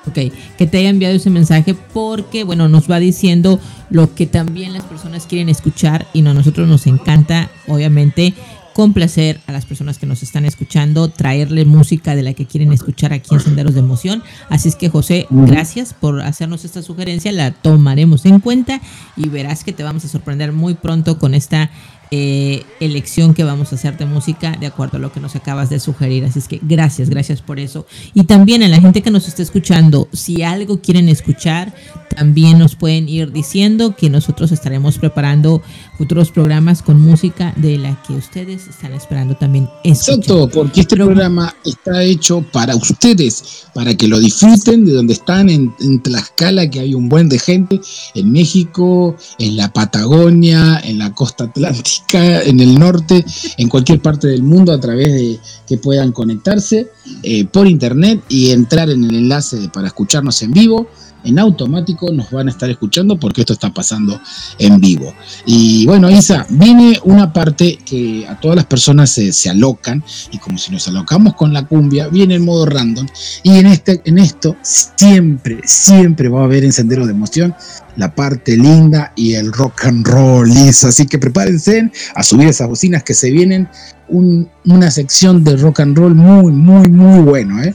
[0.06, 3.60] Ok, que te haya enviado ese mensaje porque, bueno, nos va diciendo
[3.90, 8.34] lo que también las personas quieren escuchar y a nosotros nos encanta, obviamente,
[8.74, 13.14] complacer a las personas que nos están escuchando, traerle música de la que quieren escuchar
[13.14, 14.24] aquí en Senderos de Emoción.
[14.50, 18.82] Así es que, José, gracias por hacernos esta sugerencia, la tomaremos en cuenta
[19.16, 21.70] y verás que te vamos a sorprender muy pronto con esta
[22.16, 25.72] eh, elección que vamos a hacer de música de acuerdo a lo que nos acabas
[25.72, 26.24] de sugerir.
[26.24, 27.88] Así es que gracias, gracias por eso.
[28.14, 31.74] Y también a la gente que nos está escuchando, si algo quieren escuchar,
[32.16, 35.64] también nos pueden ir diciendo que nosotros estaremos preparando
[35.98, 40.16] futuros programas con música de la que ustedes están esperando también escuchar.
[40.20, 45.50] Exacto, porque este programa está hecho para ustedes, para que lo disfruten de donde están
[45.50, 47.80] en, en Tlaxcala, que hay un buen de gente,
[48.16, 53.26] en México, en la Patagonia, en la costa atlántica en el norte,
[53.58, 56.90] en cualquier parte del mundo a través de que puedan conectarse
[57.24, 60.88] eh, por internet y entrar en el enlace para escucharnos en vivo
[61.24, 64.20] en automático nos van a estar escuchando porque esto está pasando
[64.58, 65.14] en vivo.
[65.46, 70.38] Y bueno, Isa, viene una parte que a todas las personas se, se alocan y
[70.38, 73.08] como si nos alocamos con la cumbia, viene el modo random
[73.44, 77.56] y en, este, en esto siempre, siempre va a haber en Sendero de Emoción
[77.96, 80.90] la parte linda y el rock and roll, Isa.
[80.90, 83.70] Así que prepárense a subir esas bocinas que se vienen
[84.10, 87.74] una sección de rock and roll muy, muy, muy bueno, ¿eh?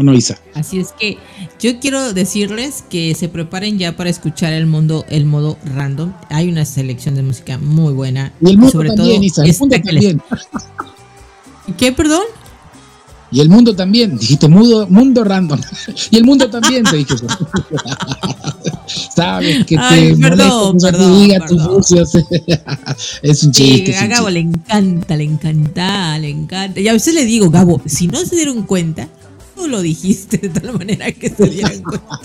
[0.00, 0.38] ¿O no, Isa?
[0.54, 1.18] Así es que
[1.60, 6.14] yo quiero decirles que se preparen ya para escuchar el mundo, el modo random.
[6.30, 8.32] Hay una selección de música muy buena.
[8.40, 10.22] Y el mundo sobre también, todo, Isa, el mundo también.
[11.76, 12.22] ¿Qué, perdón?
[13.30, 15.60] Y el mundo también, dijiste mundo, mundo random.
[16.10, 17.14] y el mundo también te dije
[19.14, 21.82] Sabes que Ay, te perdón, perdón, diga perdón.
[23.22, 23.94] es un chiste.
[23.96, 26.80] a Gabo le encanta, le encanta, le encanta.
[26.80, 29.06] Y a veces le digo, Gabo, si no se dieron cuenta,
[29.66, 32.20] lo dijiste de tal manera que se dieran cuenta.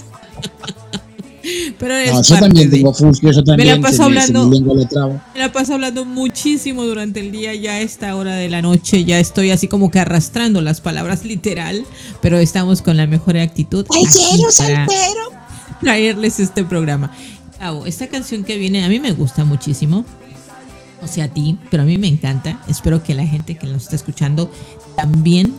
[1.77, 5.75] Pero no, yo también tengo fusio, yo también me la paso hablando, me, la paso
[5.75, 9.67] hablando muchísimo durante el día, ya a esta hora de la noche, ya estoy así
[9.67, 11.85] como que arrastrando las palabras literal,
[12.21, 13.85] pero estamos con la mejor actitud.
[14.57, 14.87] para
[15.81, 17.11] traerles este programa.
[17.59, 20.03] Cabo, esta canción que viene a mí me gusta muchísimo.
[21.03, 22.59] O sea, a ti, pero a mí me encanta.
[22.67, 24.49] Espero que la gente que nos está escuchando
[24.95, 25.53] también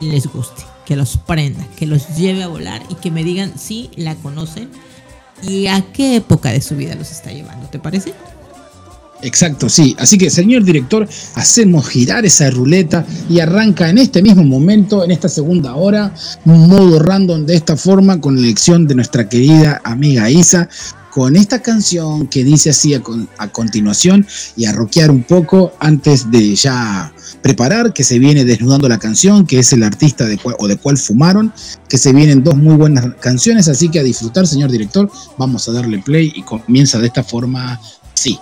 [0.00, 3.90] les guste que los prenda, que los lleve a volar y que me digan si
[3.96, 4.68] la conocen
[5.42, 7.68] y a qué época de su vida los está llevando.
[7.68, 8.14] ¿Te parece?
[9.22, 9.94] Exacto, sí.
[9.98, 15.12] Así que, señor director, hacemos girar esa ruleta y arranca en este mismo momento, en
[15.12, 16.12] esta segunda hora,
[16.44, 20.68] un modo random de esta forma con la elección de nuestra querida amiga Isa,
[21.10, 23.02] con esta canción que dice así a,
[23.38, 24.26] a continuación
[24.56, 27.12] y a rockear un poco antes de ya
[27.42, 30.76] preparar, que se viene desnudando la canción, que es el artista de cual, o de
[30.76, 31.52] cual fumaron,
[31.88, 35.72] que se vienen dos muy buenas canciones, así que a disfrutar, señor director, vamos a
[35.72, 37.80] darle play y comienza de esta forma,
[38.14, 38.38] sí.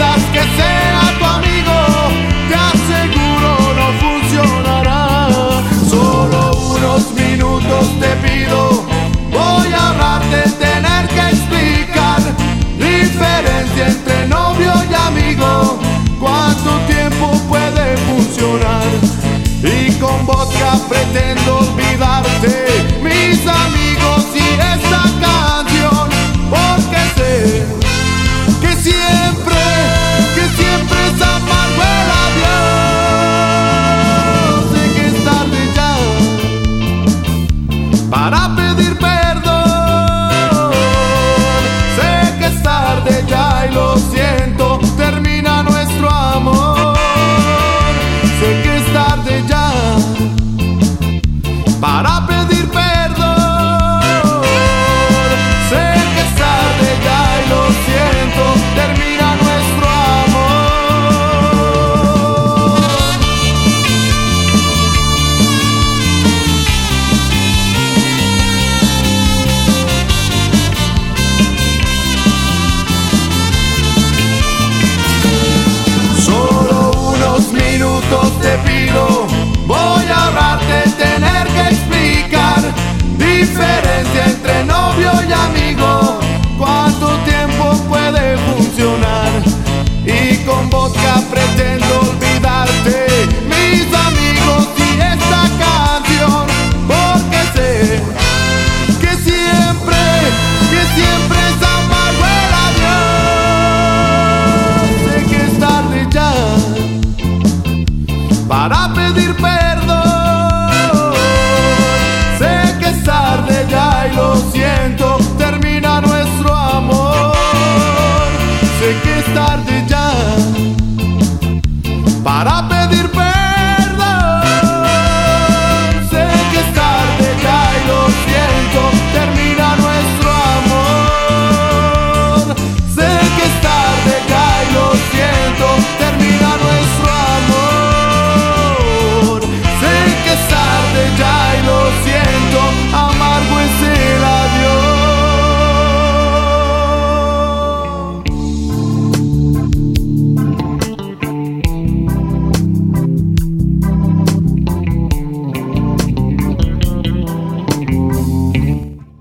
[0.00, 0.69] Pidas que sea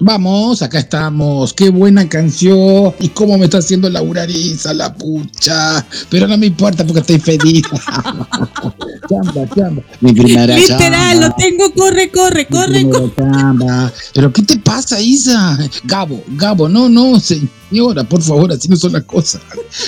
[0.09, 1.53] Vamos, acá estamos.
[1.53, 2.95] Qué buena canción.
[2.99, 5.85] Y cómo me está haciendo laburar esa, la pucha.
[6.09, 7.61] Pero no me importa porque estoy feliz.
[9.07, 9.83] chamba, chamba.
[10.01, 11.27] Mi primera Literal, chamba.
[11.27, 13.13] lo tengo, corre, corre, Mi corre, corre.
[13.17, 13.93] chamba.
[14.15, 15.59] Pero ¿qué te pasa, Isa?
[15.83, 17.19] Gabo, Gabo, no, no,
[17.69, 19.41] señora, por favor, así no son las cosas.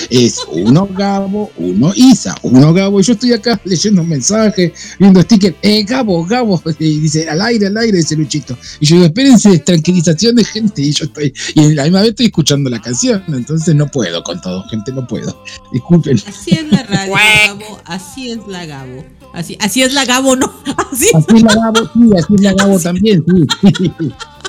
[0.08, 3.00] Es uno Gabo, uno Isa, uno Gabo.
[3.00, 5.56] Y yo estoy acá leyendo mensajes, viendo stickers.
[5.62, 6.62] Eh, Gabo, Gabo.
[6.78, 8.56] Y dice, al aire, al aire, ese Luchito.
[8.80, 10.82] Y yo digo, espérense, tranquilización de gente.
[10.82, 13.22] Y yo estoy, y a la misma vez estoy escuchando la canción.
[13.28, 15.42] Entonces no puedo con todo, gente, no puedo.
[15.72, 16.20] Disculpen.
[16.26, 17.12] Así es la radio.
[17.46, 17.80] Gabo.
[17.84, 19.04] Así es la Gabo.
[19.32, 20.52] Así, así es la Gabo, no.
[20.92, 21.08] Así.
[21.14, 23.92] Así es la Gabo, sí, así es la Gabo también, sí.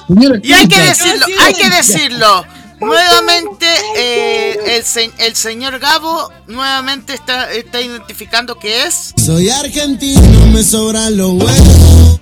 [0.08, 2.46] Señora, Y hay que ¿qué decirlo, hay que decirlo.
[2.84, 3.66] Nuevamente,
[3.98, 9.14] eh, el, se- el señor Gabo nuevamente está, está identificando que es.
[9.24, 12.20] Soy argentino, me sobran los huevos.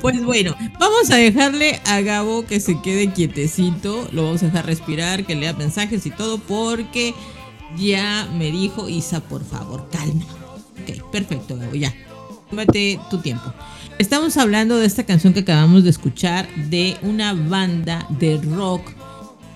[0.00, 4.08] Pues bueno, vamos a dejarle a Gabo que se quede quietecito.
[4.12, 7.14] Lo vamos a dejar respirar, que lea mensajes y todo, porque
[7.76, 10.24] ya me dijo Isa, por favor, calma.
[10.82, 11.94] Ok, perfecto, Gabo, ya.
[12.50, 13.52] Tómate tu tiempo.
[13.98, 18.92] Estamos hablando de esta canción que acabamos de escuchar de una banda de rock,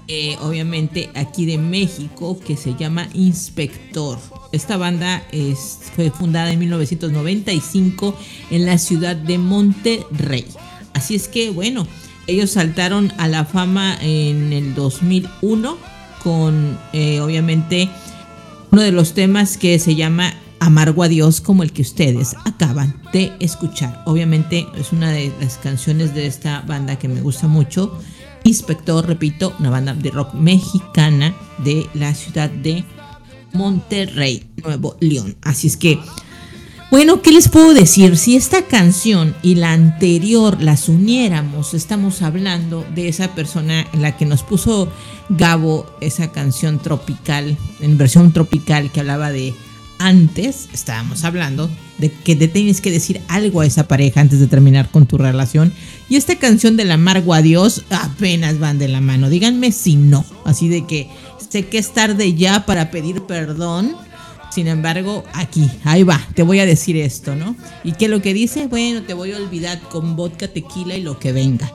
[0.08, 4.18] eh, obviamente aquí de México, que se llama Inspector.
[4.50, 5.22] Esta banda
[5.94, 8.16] fue fundada en 1995
[8.50, 10.46] en la ciudad de Monterrey.
[10.92, 11.86] Así es que, bueno,
[12.26, 15.78] ellos saltaron a la fama en el 2001
[16.20, 17.88] con, eh, obviamente,
[18.72, 22.94] uno de los temas que se llama Amargo a Dios, como el que ustedes acaban
[23.12, 24.00] de escuchar.
[24.06, 27.98] Obviamente es una de las canciones de esta banda que me gusta mucho.
[28.44, 31.34] Inspector, repito, una banda de rock mexicana
[31.64, 32.84] de la ciudad de
[33.52, 35.36] Monterrey, Nuevo León.
[35.42, 35.98] Así es que,
[36.92, 38.16] bueno, ¿qué les puedo decir?
[38.16, 44.16] Si esta canción y la anterior las uniéramos, estamos hablando de esa persona en la
[44.16, 44.88] que nos puso
[45.28, 49.54] Gabo esa canción tropical, en versión tropical que hablaba de
[50.06, 54.48] antes, estábamos hablando de que te tienes que decir algo a esa pareja antes de
[54.48, 55.72] terminar con tu relación.
[56.08, 59.30] Y esta canción del amargo adiós apenas van de la mano.
[59.30, 60.24] Díganme si no.
[60.44, 61.08] Así de que
[61.50, 63.94] sé que es tarde ya para pedir perdón.
[64.50, 67.56] Sin embargo, aquí, ahí va, te voy a decir esto, ¿no?
[67.84, 68.66] ¿Y qué es lo que dice?
[68.66, 71.72] Bueno, te voy a olvidar con vodka, tequila y lo que venga.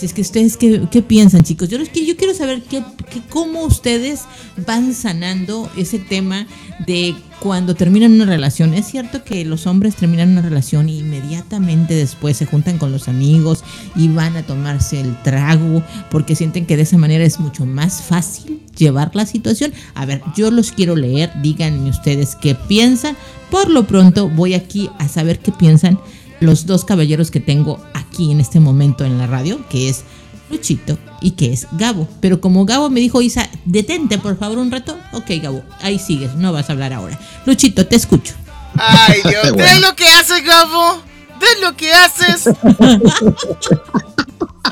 [0.00, 1.68] Si es que ustedes, ¿qué, qué piensan, chicos?
[1.68, 2.82] Yo, que yo quiero saber qué,
[3.12, 4.22] qué- cómo ustedes
[4.66, 6.46] van sanando ese tema
[6.86, 8.72] de cuando terminan una relación.
[8.72, 13.08] Es cierto que los hombres terminan una relación y inmediatamente después se juntan con los
[13.08, 13.62] amigos
[13.94, 18.00] y van a tomarse el trago porque sienten que de esa manera es mucho más
[18.02, 19.72] fácil llevar la situación.
[19.94, 23.16] A ver, yo los quiero leer, díganme ustedes qué piensan.
[23.50, 25.98] Por lo pronto voy aquí a saber qué piensan
[26.40, 30.02] los dos caballeros que tengo aquí en este momento en la radio, que es
[30.50, 32.08] Luchito y que es Gabo.
[32.20, 34.98] Pero como Gabo me dijo, Isa, detente por favor un rato.
[35.12, 37.18] Ok, Gabo, ahí sigues, no vas a hablar ahora.
[37.46, 38.34] Luchito, te escucho.
[38.76, 39.56] Ay, Dios, Bueno.
[39.64, 41.02] ¿ves lo que haces, Gabo?
[41.40, 42.44] ¿Ves lo que haces?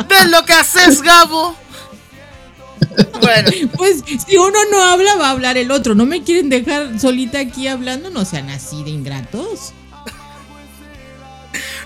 [0.08, 1.54] ¿Ves lo que haces, Gabo?
[3.20, 5.94] Bueno, Pues si uno no habla, va a hablar el otro.
[5.94, 9.72] No me quieren dejar solita aquí hablando, no sean así de ingratos.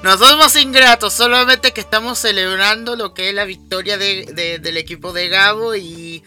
[0.02, 4.76] No somos ingratos, solamente que estamos celebrando lo que es la victoria de- de- del
[4.76, 6.22] equipo de Gabo y,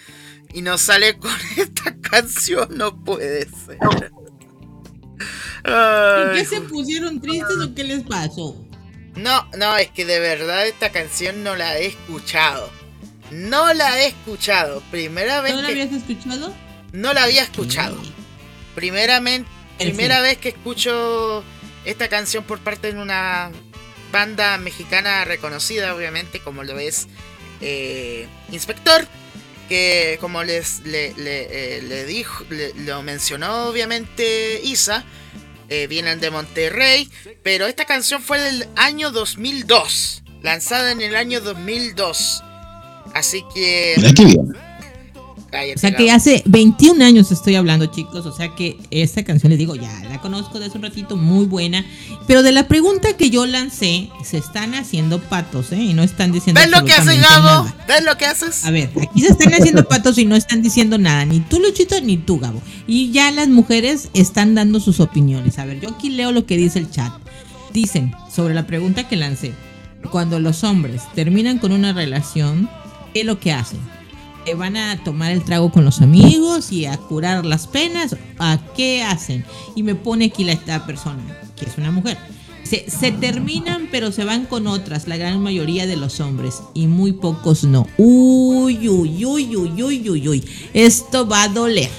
[0.53, 3.77] y nos sale con esta canción, no puede ser.
[5.67, 8.55] ¿Y qué se pusieron tristes o qué les pasó?
[9.15, 12.69] No, no, es que de verdad esta canción no la he escuchado.
[13.31, 14.81] No la he escuchado.
[14.91, 16.53] Primera vez ¿No la habías escuchado?
[16.91, 17.97] No la había escuchado.
[18.75, 19.49] Primeramente,
[19.79, 21.43] primera vez que escucho
[21.85, 23.51] esta canción por parte de una
[24.15, 27.09] banda mexicana reconocida, obviamente, como lo es
[27.59, 29.05] eh, Inspector,
[29.67, 32.45] que como les le, eh, dijo,
[32.85, 35.03] lo mencionó obviamente Isa,
[35.67, 37.11] eh, vienen de Monterrey,
[37.43, 42.41] pero esta canción fue del año 2002, lanzada en el año 2002.
[43.13, 43.95] Así que...
[45.75, 48.25] o sea que hace 21 años estoy hablando, chicos.
[48.25, 51.45] O sea que esta canción, les digo, ya la conozco de hace un ratito, muy
[51.45, 51.85] buena.
[52.27, 55.77] Pero de la pregunta que yo lancé, se están haciendo patos, ¿eh?
[55.77, 56.61] Y no están diciendo.
[56.61, 57.69] ¿Ves lo que haces, Gabo?
[57.87, 58.65] ¿Ves lo que haces?
[58.65, 61.25] A ver, aquí se están haciendo patos y no están diciendo nada.
[61.25, 62.61] Ni tú, Luchito, ni tú, Gabo.
[62.87, 65.59] Y ya las mujeres están dando sus opiniones.
[65.59, 67.13] A ver, yo aquí leo lo que dice el chat.
[67.73, 69.53] Dicen, sobre la pregunta que lancé,
[70.11, 72.69] cuando los hombres terminan con una relación,
[73.13, 73.79] ¿qué es lo que hacen?
[74.53, 78.15] Van a tomar el trago con los amigos y a curar las penas.
[78.37, 79.45] ¿A qué hacen?
[79.75, 81.23] Y me pone aquí la, esta persona,
[81.55, 82.17] que es una mujer.
[82.63, 86.87] Se, se, terminan, pero se van con otras, la gran mayoría de los hombres, y
[86.87, 87.87] muy pocos no.
[87.97, 90.45] Uy, uy, uy, uy, uy, uy, uy.
[90.73, 91.91] Esto va a doler.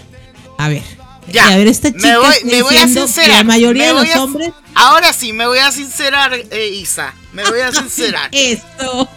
[0.59, 0.82] A ver.
[1.28, 3.39] Ya, a ver, esta chica me voy, me voy a sincerar.
[3.39, 4.51] La mayoría de los hombres.
[4.74, 7.14] Ahora sí, me voy a sincerar, eh, Isa.
[7.32, 8.28] Me voy a sincerar.
[8.32, 9.09] Esto.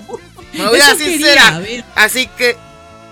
[0.54, 1.64] Me voy a sincerar.
[1.96, 2.56] Así que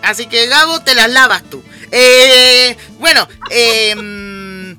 [0.07, 1.61] Así que Gabo, te las lavas tú.
[1.91, 4.77] Eh, bueno, em,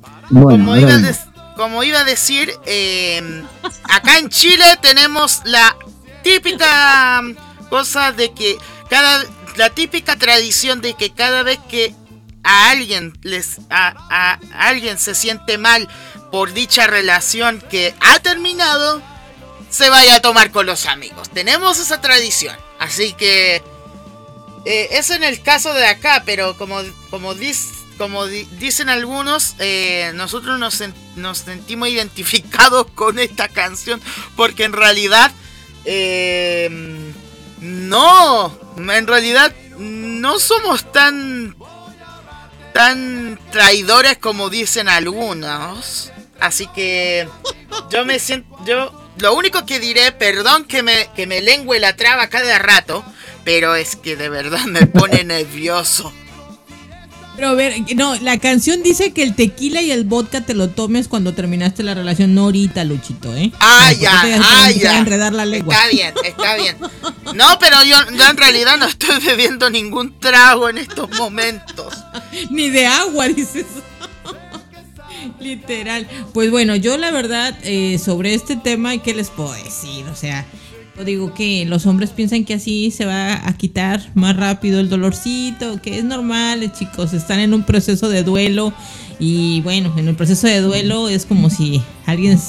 [1.55, 3.45] como, iba a decir, em,
[3.83, 5.75] acá en Chile tenemos la
[6.23, 7.21] típica
[7.69, 8.57] cosa de que
[8.89, 9.23] cada
[9.55, 11.93] la típica tradición de que cada vez que
[12.43, 15.87] a alguien les a, alguien se siente mal
[16.31, 19.01] por dicha relación que ha terminado
[19.69, 21.29] se vaya a tomar con los amigos.
[21.29, 22.55] Tenemos esa tradición.
[22.79, 23.61] Así que
[24.65, 26.79] eh, eso en el caso de acá, pero como,
[27.09, 27.33] como,
[27.97, 30.83] como dicen algunos, eh, nosotros nos,
[31.15, 34.01] nos, sentimos identificados con esta canción
[34.35, 35.31] porque en realidad
[35.85, 37.13] em,
[37.59, 41.55] no, en realidad no somos tan
[42.73, 46.11] tan traidores como dicen algunos.
[46.39, 47.27] Así que
[47.89, 51.95] yo me siento, yo lo único que diré, perdón que me, que me lengüe la
[51.95, 53.03] traba cada rato,
[53.43, 56.13] pero es que de verdad me pone nervioso.
[57.39, 60.71] Pero a ver, no, la canción dice que el tequila y el vodka te lo
[60.71, 63.53] tomes cuando terminaste la relación, no ahorita, Luchito, ¿eh?
[63.61, 64.11] Ah, ya,
[64.41, 64.97] ah, ya.
[64.97, 65.73] Enredar la lengua.
[65.73, 66.75] Está bien, está bien.
[67.35, 71.93] No, pero yo, yo en realidad no estoy bebiendo ningún trago en estos momentos.
[72.49, 73.67] Ni de agua, dices.
[75.39, 76.09] Literal.
[76.33, 80.05] Pues bueno, yo la verdad, eh, sobre este tema, ¿qué les puedo decir?
[80.11, 80.45] O sea,
[81.05, 85.81] digo que los hombres piensan que así se va a quitar más rápido el dolorcito,
[85.81, 88.73] que es normal, eh, chicos, están en un proceso de duelo
[89.19, 92.39] y bueno, en el proceso de duelo es como si alguien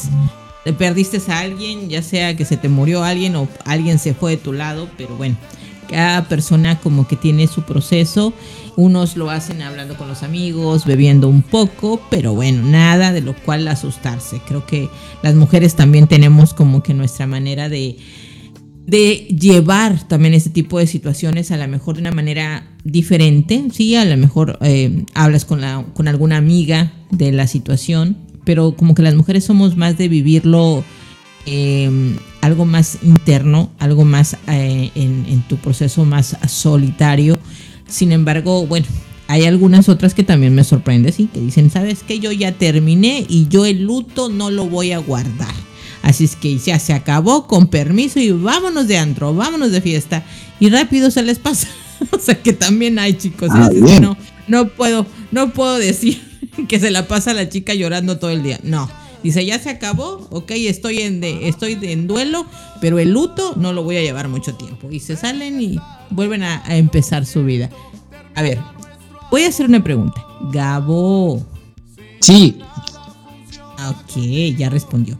[0.65, 4.33] te perdiste a alguien, ya sea que se te murió alguien o alguien se fue
[4.33, 5.37] de tu lado, pero bueno,
[5.89, 8.33] cada persona como que tiene su proceso.
[8.77, 13.35] Unos lo hacen hablando con los amigos, bebiendo un poco, pero bueno, nada de lo
[13.35, 14.41] cual asustarse.
[14.47, 14.89] Creo que
[15.23, 17.97] las mujeres también tenemos como que nuestra manera de,
[18.91, 23.95] de llevar también este tipo de situaciones a lo mejor de una manera diferente, sí,
[23.95, 28.97] a lo mejor eh, hablas con, la, con alguna amiga de la situación, pero como
[28.97, 30.83] que las mujeres somos más de vivirlo
[31.47, 37.39] em, algo más interno, algo más eh, en, tu proceso más solitario.
[37.87, 38.87] Sin embargo, bueno,
[39.29, 43.25] hay algunas otras que también me sorprenden, sí, que dicen, sabes que yo ya terminé
[43.29, 45.70] y yo el luto no lo voy a guardar
[46.03, 50.25] Así es que ya se acabó, con permiso y vámonos de antro, vámonos de fiesta.
[50.59, 51.69] Y rápido se les pasa.
[52.13, 53.51] o sea que también hay chicos.
[53.53, 53.71] Ah,
[54.01, 54.17] no,
[54.49, 56.21] no puedo, no puedo decir
[56.69, 58.59] que se la pasa la chica llorando todo el día.
[58.63, 58.91] No.
[59.23, 62.47] Dice, ya se acabó, ok, estoy en, de, estoy en duelo,
[62.81, 64.91] pero el luto no lo voy a llevar mucho tiempo.
[64.91, 65.79] Y se salen y
[66.09, 67.69] vuelven a, a empezar su vida.
[68.35, 68.59] A ver,
[69.31, 70.25] voy a hacer una pregunta.
[70.51, 71.45] Gabo.
[72.21, 72.57] Sí.
[73.89, 75.19] Ok, ya respondió.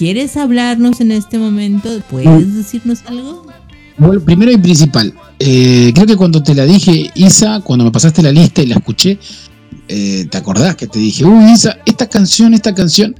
[0.00, 1.90] ¿Quieres hablarnos en este momento?
[2.08, 3.44] ¿Puedes decirnos algo?
[3.98, 8.22] Bueno, primero y principal, eh, creo que cuando te la dije, Isa, cuando me pasaste
[8.22, 9.18] la lista y la escuché,
[9.88, 13.14] eh, ¿te acordás que te dije, uy, Isa, esta canción, esta canción,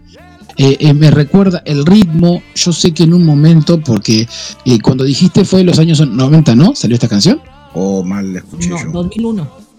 [0.56, 4.26] eh, me recuerda el ritmo, yo sé que en un momento, porque
[4.82, 6.74] cuando dijiste fue en los años 90, ¿no?
[6.74, 7.42] ¿Salió esta canción?
[7.74, 8.90] ¿O mal la escuché no, yo?
[8.90, 9.69] 2001.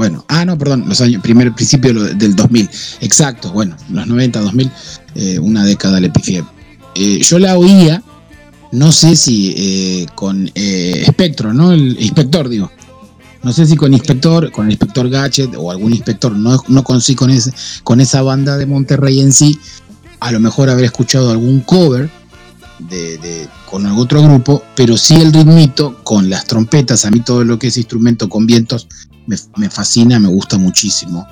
[0.00, 2.70] Bueno, ah, no, perdón, los años, primer principio del 2000.
[3.02, 4.70] Exacto, bueno, los 90, 2000,
[5.14, 6.42] eh, una década le pifié.
[6.94, 8.02] Eh, yo la oía,
[8.72, 11.72] no sé si eh, con Espectro, ¿no?
[11.72, 12.72] El inspector, digo.
[13.42, 16.96] No sé si con inspector, con el inspector Gadget o algún inspector, no, no con,
[16.96, 17.52] ese,
[17.84, 19.58] con esa banda de Monterrey en sí,
[20.18, 22.10] a lo mejor haber escuchado algún cover
[22.78, 27.44] de, con algún otro grupo, pero sí el ritmito con las trompetas, a mí todo
[27.44, 28.88] lo que es instrumento con vientos
[29.26, 31.26] me, fascina, me gusta muchísimo.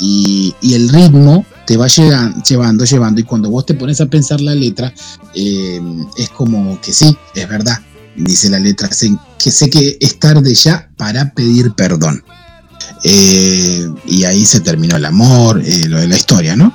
[0.00, 4.54] Y, el ritmo te va llevando, llevando, y cuando vos te pones a pensar la
[4.54, 4.92] letra,
[5.34, 5.80] eh,
[6.16, 7.78] es como que sí, es verdad,
[8.16, 12.22] dice la letra, que sé que es tarde ya para pedir perdón.
[13.04, 16.74] Eh, y ahí se terminó el amor, eh, lo de la historia, ¿no?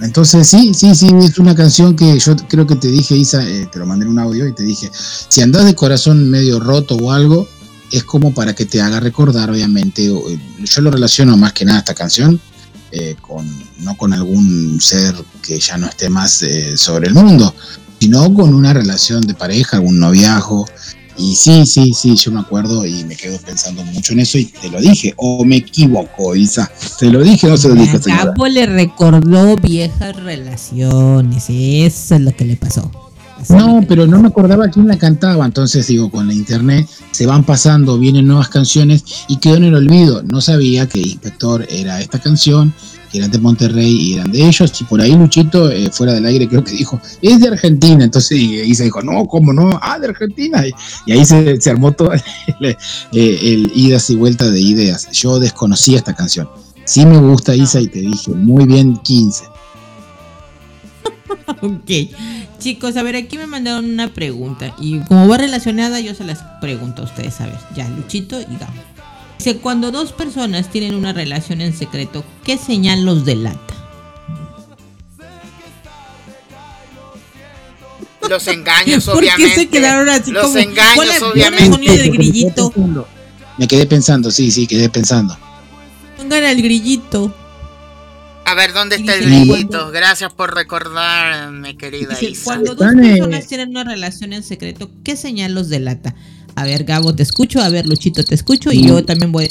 [0.00, 3.78] Entonces sí, sí, sí, es una canción que yo creo que te dije, Isa, te
[3.78, 7.12] lo mandé en un audio y te dije, si andás de corazón medio roto o
[7.12, 7.46] algo,
[7.90, 11.94] es como para que te haga recordar, obviamente, yo lo relaciono más que nada esta
[11.94, 12.40] canción,
[12.92, 13.46] eh, con,
[13.80, 17.54] no con algún ser que ya no esté más eh, sobre el mundo,
[18.00, 20.66] sino con una relación de pareja, algún noviazgo.
[21.16, 24.46] Y sí, sí, sí, yo me acuerdo y me quedo pensando mucho en eso y
[24.46, 26.70] te lo dije, o me equivoco, Isa.
[26.98, 32.20] ¿Te lo dije o no se lo dije, Capo le recordó viejas relaciones, eso es
[32.20, 33.09] lo que le pasó.
[33.48, 37.44] No, pero no me acordaba quién la cantaba, entonces digo, con la internet se van
[37.44, 40.22] pasando, vienen nuevas canciones y quedó en el olvido.
[40.22, 42.72] No sabía que Inspector era esta canción,
[43.10, 46.26] que eran de Monterrey y eran de ellos, y por ahí Luchito, eh, fuera del
[46.26, 49.78] aire, creo que dijo, es de Argentina, entonces y, se dijo, no, ¿cómo no?
[49.82, 50.62] Ah, de Argentina.
[51.06, 52.12] Y, ahí se, armó todo
[52.60, 52.76] el,
[53.12, 55.10] el, idas y vueltas de ideas.
[55.12, 56.48] Yo desconocía esta canción.
[56.84, 59.44] Sí me gusta Isa y te dije, muy bien, 15.
[61.62, 61.90] ok.
[62.58, 64.74] Chicos, a ver, aquí me mandaron una pregunta.
[64.78, 67.40] Y como va relacionada, yo se las pregunto a ustedes.
[67.40, 68.72] A ver, ya, Luchito y Gabo.
[69.38, 73.74] Dice, cuando dos personas tienen una relación en secreto, ¿qué señal los delata?
[78.28, 79.36] Los engaños, obviamente.
[79.38, 82.10] ¿Por qué se quedaron así Los engaños, obviamente.
[82.10, 82.72] grillito.
[83.56, 85.36] Me quedé pensando, sí, sí, quedé pensando.
[86.16, 87.34] Pongan al grillito.
[88.50, 89.92] A ver, ¿dónde está el grillito?
[89.92, 92.42] Gracias por recordarme, querida Isa.
[92.42, 96.16] Cuando dos personas tienen una relación en secreto, ¿qué señal los delata?
[96.56, 97.60] A ver, Gabo, te escucho.
[97.60, 98.72] A ver, Luchito, te escucho.
[98.72, 99.48] Y yo también voy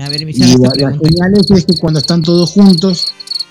[0.00, 3.06] a ver, mi y la, señal es que cuando están todos juntos,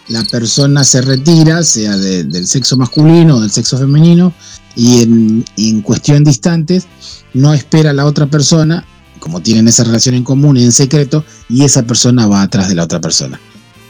[0.10, 4.34] la persona se retira, sea del sexo masculino o del sexo femenino,
[4.76, 6.88] y en, en cuestión de instantes
[7.34, 8.84] no espera a la otra persona,
[9.20, 12.76] como tienen esa relación en común y en secreto, y esa persona va atrás de
[12.76, 13.40] la otra persona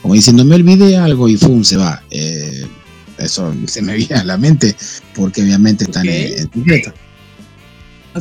[0.02, 1.64] como diciendo, me olvidé algo y ¡fum!
[1.64, 2.02] se va.
[2.10, 2.68] Eh,
[3.18, 4.76] eso se me viene a la mente,
[5.16, 6.94] porque obviamente están en, secreto.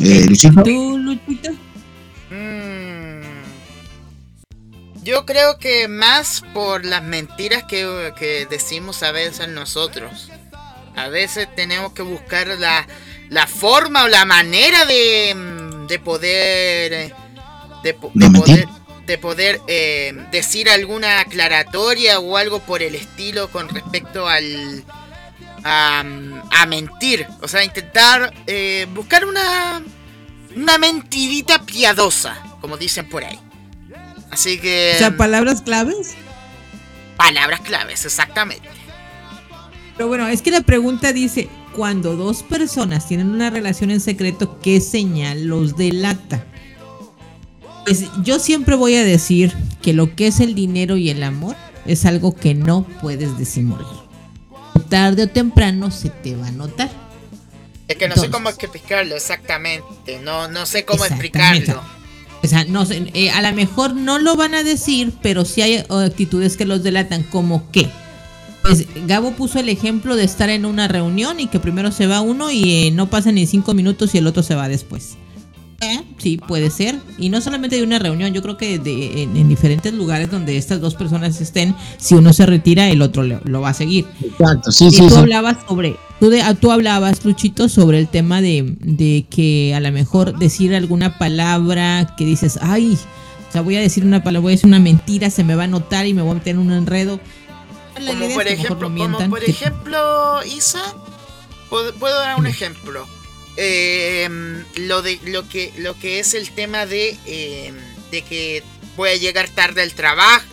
[0.01, 0.27] Eh,
[0.63, 1.51] ¿Tú, Luchito?
[2.31, 3.23] Mm.
[5.03, 10.31] yo creo que más por las mentiras que, que, decimos a veces nosotros.
[10.97, 12.87] A veces tenemos que buscar la,
[13.31, 15.35] la forma o la manera de,
[15.89, 17.15] de poder...
[17.83, 18.69] De, de poder
[19.11, 24.85] de poder eh, decir alguna aclaratoria o algo por el estilo con respecto al
[25.65, 26.05] a,
[26.67, 29.83] mentir, o sea, intentar eh, buscar una
[30.57, 33.39] una mentirita piadosa, como dicen por ahí.
[34.31, 36.15] Así que o sea, palabras claves.
[37.17, 38.69] Palabras claves, exactamente.
[39.97, 44.61] Pero bueno, es que la pregunta dice, cuando dos personas tienen una relación en secreto,
[44.61, 46.47] ¿qué señal los delata?
[47.85, 51.57] Pues, yo siempre voy a decir que lo que es el dinero y el amor
[51.87, 53.87] es algo que no puedes disimular.
[54.89, 56.91] Tarde o temprano se te va a notar.
[57.89, 61.83] Es que no sé cómo explicarlo exactamente, no, no sé cómo explicarlo.
[62.43, 65.63] O sea, no sé, eh, a lo mejor no lo van a decir, pero sí
[65.63, 67.89] hay actitudes que los delatan, como que.
[68.63, 72.21] Pues Gabo puso el ejemplo de estar en una reunión y que primero se va
[72.21, 75.17] uno y eh, no pasa ni cinco minutos y el otro se va después.
[76.19, 76.99] Sí, puede ser.
[77.19, 80.81] Y no solamente de una reunión, yo creo que de, en, diferentes lugares donde estas
[80.81, 84.07] dos personas estén, si uno se retira, el otro lo, va a seguir.
[84.23, 85.09] Exacto, sí, y sí.
[85.09, 89.81] Tú hablabas sobre, tú, de, tú hablabas, Luchito, sobre el tema de, de que a
[89.81, 92.99] lo mejor decir alguna palabra que dices, ay,
[93.49, 95.65] o sea, voy a decir una palabra, voy a decir una mentira, se me va
[95.65, 97.19] a notar y me voy a meter en un enredo.
[97.95, 100.83] Como por, ejemplo, como por ejemplo, Isa,
[101.71, 103.07] puedo, puedo dar un ejemplo
[103.57, 104.29] eh,
[104.77, 107.75] lo de lo que lo que es el tema de, em,
[108.11, 108.63] de que
[108.97, 110.45] voy a llegar tarde al trabajo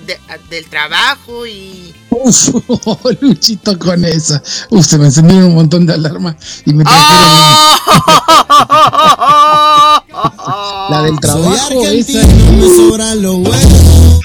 [0.49, 2.49] del trabajo y Uf,
[3.21, 4.41] Luchito con esa.
[4.69, 7.07] Uf, se me encendieron un montón de alarmas y me trajeron.
[10.89, 14.21] la del Soy trabajo, esa, argentino, me sobran los huevos.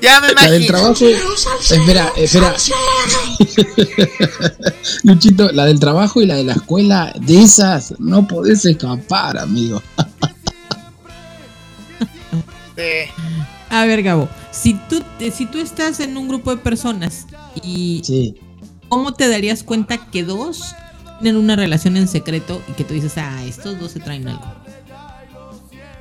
[0.00, 0.94] Ya me la del imagino.
[0.94, 1.04] trabajo.
[1.70, 2.54] Espera, espera.
[5.04, 9.82] Luchito, la del trabajo y la de la escuela, de esas no podés escapar, amigo.
[12.76, 13.10] Sí.
[13.70, 17.26] A ver, Gabo, si tú, te- si tú estás en un grupo de personas
[17.62, 18.34] y Sí.
[18.88, 20.74] ¿cómo te darías cuenta que dos
[21.20, 24.44] tienen una relación en secreto y que tú dices, ah, estos dos se traen algo?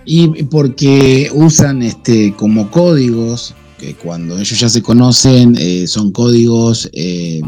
[0.06, 6.90] Y porque usan este como códigos, que cuando ellos ya se conocen, eh, son códigos
[6.94, 7.42] eh,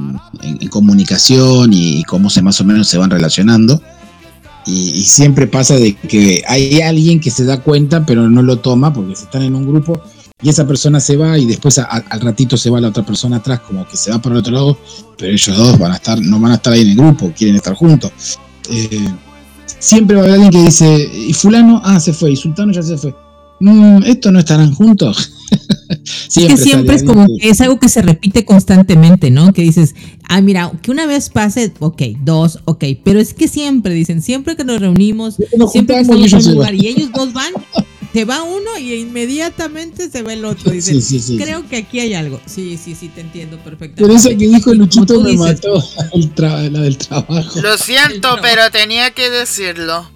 [0.44, 3.82] en, en comunicación y, cómo se más o menos se van relacionando.
[4.66, 8.94] Y, siempre pasa de que hay alguien que se da cuenta, pero no lo toma
[8.94, 10.02] porque se están en un grupo
[10.42, 13.60] y esa persona se va y después al ratito se va la otra persona atrás,
[13.62, 14.78] como que se va para el otro lado,
[15.18, 17.58] pero ellos dos van a estar, no van a estar ahí en el grupo, quieren
[17.58, 18.40] estar juntos.
[18.72, 19.10] Eh,
[19.80, 22.84] siempre va a haber alguien que dice, y fulano, ah, se fue, y sultano ya
[22.84, 23.14] se fue.
[23.60, 25.34] Mm, ¿Estos no estarán juntos?
[26.36, 29.52] Es que siempre es como que es algo que se repite constantemente, ¿no?
[29.54, 29.96] Que dices,
[30.28, 34.56] ah, mira, que una vez pase, ok, dos, ok, pero es que siempre, dicen, siempre
[34.56, 37.52] que nos reunimos, Nos siempre que estamos en un lugar y ellos dos van,
[38.14, 40.72] se va uno y inmediatamente se va el otro.
[40.72, 42.40] Dicen, Sí, sí, sí, creo que aquí hay algo.
[42.46, 44.02] Sí, sí, sí, te entiendo perfectamente.
[44.04, 45.84] Pero esa que dijo Luchito me dices, mató,
[46.70, 47.62] la del trabajo.
[47.62, 50.10] Lo siento, pero tenía que decirlo.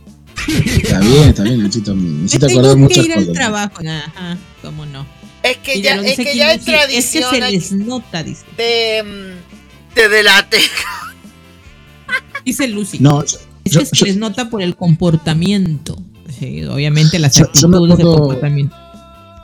[0.47, 1.95] Está bien, está bien, Luchito.
[1.95, 3.33] Me Me hiciste tengo acordar que muchas ir al cosas.
[3.33, 3.81] trabajo.
[3.87, 5.22] Ajá, cómo no.
[5.43, 8.23] Es que ya, es dice que ya es Lucy, Es que tradición se les nota,
[8.23, 10.57] dice, de, mm, de delate.
[12.45, 12.99] dice Lucy.
[12.99, 15.97] No, yo- Es que se yo- les nota por el comportamiento.
[16.39, 18.75] Sí, obviamente las actitudes de comportamiento.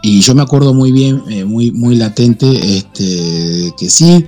[0.02, 4.26] Y yo me acuerdo muy bien, eh, muy, muy latente, este, que sí,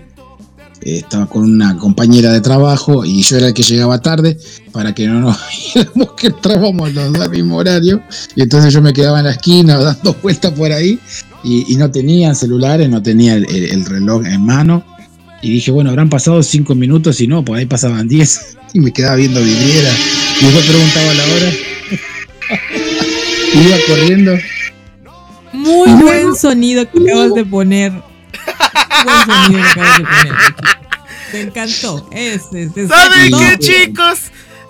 [0.81, 4.37] eh, estaba con una compañera de trabajo y yo era el que llegaba tarde
[4.73, 5.37] para que no nos
[5.73, 8.03] viéramos que entrábamos los dos al mismo horario.
[8.35, 10.99] Y entonces yo me quedaba en la esquina dando vueltas por ahí
[11.43, 14.83] y, y no tenía celulares, no tenía el, el- el reloj en mano.
[15.43, 18.57] Y dije, bueno, habrán pasado cinco minutos y no, por ahí pasaban diez.
[18.73, 19.89] Y me quedaba viendo vidriera.
[20.39, 21.51] Y después preguntaba la hora.
[23.53, 24.37] Iba corriendo.
[25.51, 27.91] Muy buen sonido que acabas de poner.
[27.91, 30.33] Buen sonido que acabas de poner.
[31.33, 32.09] Me encantó.
[32.13, 34.19] Ese, ese, ¿Saben qué, chicos?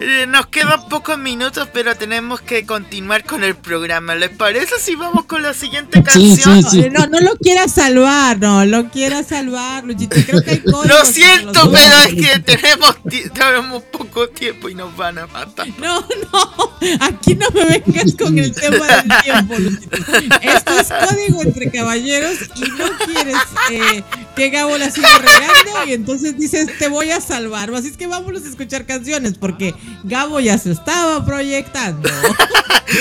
[0.04, 4.16] Eh, nos quedan pocos minutos, pero tenemos que continuar con el programa.
[4.16, 6.64] ¿Les parece si vamos con la siguiente canción?
[6.64, 6.90] sí, sí.
[6.90, 10.18] No, no lo quieras salvar, no, lo quieras salvar, Luchito.
[10.26, 14.76] Creo que hay códigos Lo siento, pero es que tenemos, ti- tenemos poco tiempo y
[14.76, 15.68] nos van a matar.
[15.78, 16.00] No,
[16.34, 16.72] no,
[17.02, 19.98] aquí no me vengas con el tema del tiempo, Luchito.
[20.42, 23.38] Esto es código entre caballeros y no quieres
[23.70, 24.04] eh,
[24.36, 27.74] que Gabo la siga regando y entonces dices, te voy a salvar.
[27.74, 32.10] Así es que vámonos a escuchar canciones porque Gabo ya se estaba proyectando.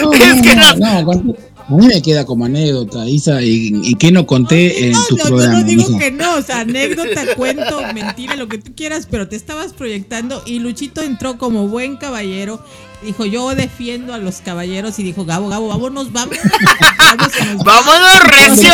[0.02, 1.34] No, Es no, que no, no-
[1.70, 5.16] a mí me queda como anécdota, Isa, y, y que no conté en No, tu
[5.16, 5.58] no, yo programa.
[5.60, 5.98] no digo mija.
[5.98, 10.42] que no, o sea, anécdota, cuento, mentira, lo que tú quieras, pero te estabas proyectando
[10.46, 12.62] y Luchito entró como buen caballero.
[13.04, 16.36] Dijo, yo defiendo a los caballeros y dijo, Gabo, Gabo, vámonos, vamos.
[16.98, 17.80] vamos se nos va".
[17.80, 18.70] ¡Vámonos, recio!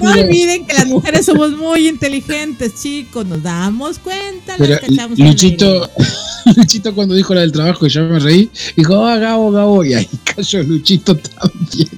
[0.00, 3.26] No olviden que las mujeres somos muy inteligentes, chicos.
[3.26, 4.78] Nos damos cuenta, Pero
[5.16, 5.88] Luchito,
[6.56, 9.94] Luchito cuando dijo la del trabajo y yo me reí, dijo, ah, Gabo, Gabo, y
[9.94, 11.88] ahí cayó Luchito también.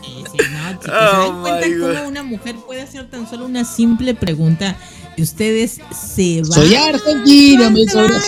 [0.00, 1.66] Sí, sí, no, chicos, ¿se Oh, dan cuenta
[1.98, 4.76] cómo una mujer puede hacer tan solo una simple pregunta
[5.16, 6.52] y ustedes se van?
[6.52, 8.18] Soy argentino, me Se sobra.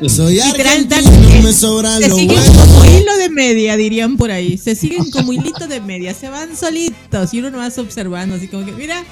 [0.00, 0.10] van.
[0.10, 2.56] Soy argentino, me sobran Se los siguen huevos.
[2.56, 4.56] como hilo de media, dirían por ahí.
[4.56, 6.14] Se siguen como hilito de media.
[6.14, 9.04] Se van solitos y uno nomás observando, así como que, mira,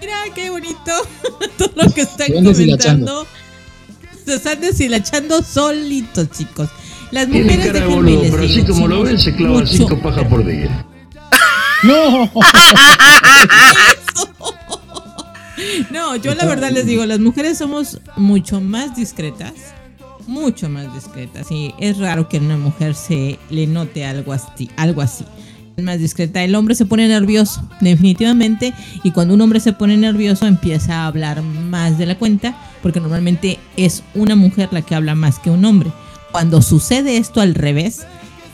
[0.00, 0.92] mira qué bonito
[1.58, 3.26] todo lo que están Se comentando.
[4.24, 6.68] Se están deshilachando solitos, chicos.
[7.12, 10.24] Las mujeres cara de boludo, pero así como lo ven, se clavan mucho- cinco pajas
[10.24, 10.84] por día.
[11.84, 12.30] No,
[15.90, 19.52] No, yo la verdad les digo, las mujeres somos mucho más discretas,
[20.26, 21.50] mucho más discretas.
[21.50, 25.24] Y es raro que en una mujer se le note algo así, algo así.
[25.76, 26.42] Es más discreta.
[26.42, 28.74] El hombre se pone nervioso, definitivamente.
[29.02, 33.00] Y cuando un hombre se pone nervioso, empieza a hablar más de la cuenta, porque
[33.00, 35.90] normalmente es una mujer la que habla más que un hombre.
[36.32, 38.00] Cuando sucede esto al revés,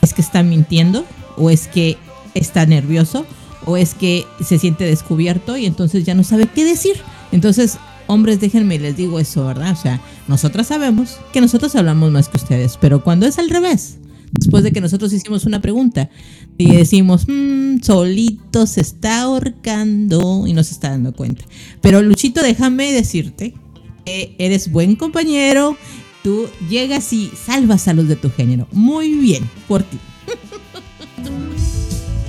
[0.01, 1.05] es que está mintiendo,
[1.37, 1.97] o es que
[2.33, 3.25] está nervioso,
[3.65, 6.97] o es que se siente descubierto y entonces ya no sabe qué decir.
[7.31, 7.77] Entonces,
[8.07, 9.71] hombres, déjenme les digo eso, ¿verdad?
[9.71, 13.97] O sea, nosotras sabemos que nosotros hablamos más que ustedes, pero cuando es al revés,
[14.31, 16.09] después de que nosotros hicimos una pregunta
[16.57, 21.45] y decimos, "Mm, solito se está ahorcando y no se está dando cuenta.
[21.81, 23.53] Pero Luchito, déjame decirte
[24.05, 25.77] que eres buen compañero.
[26.29, 28.67] Tú llegas y salvas a los de tu género.
[28.71, 29.97] Muy bien, por ti.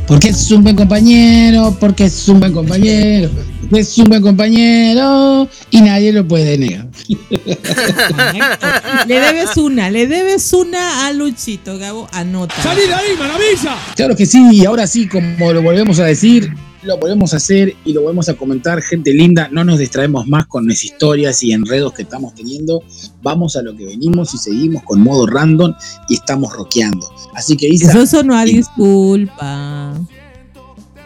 [0.06, 3.28] Porque es un buen compañero, porque es un buen compañero,
[3.60, 6.89] porque es un buen compañero y nadie lo puede negar.
[9.06, 12.55] Le debes una, le debes una a Luchito, Gabo, anota.
[12.62, 13.77] ¡Salí de ahí, maravilla!
[13.97, 17.77] Claro que sí, y ahora sí, como lo volvemos a decir, lo volvemos a hacer
[17.85, 21.52] y lo volvemos a comentar, gente linda, no nos distraemos más con las historias y
[21.52, 22.82] enredos que estamos teniendo,
[23.23, 25.74] vamos a lo que venimos y seguimos con modo random
[26.09, 27.12] y estamos rockeando.
[27.35, 29.94] Así que Isa, Eso sonó a disculpa.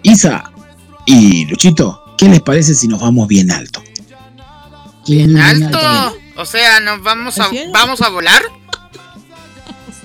[0.02, 0.52] Isa
[1.06, 3.82] y Luchito, ¿qué les parece si nos vamos bien alto?
[5.06, 5.78] Bien alto.
[6.36, 8.42] O sea, nos vamos a, vamos a volar.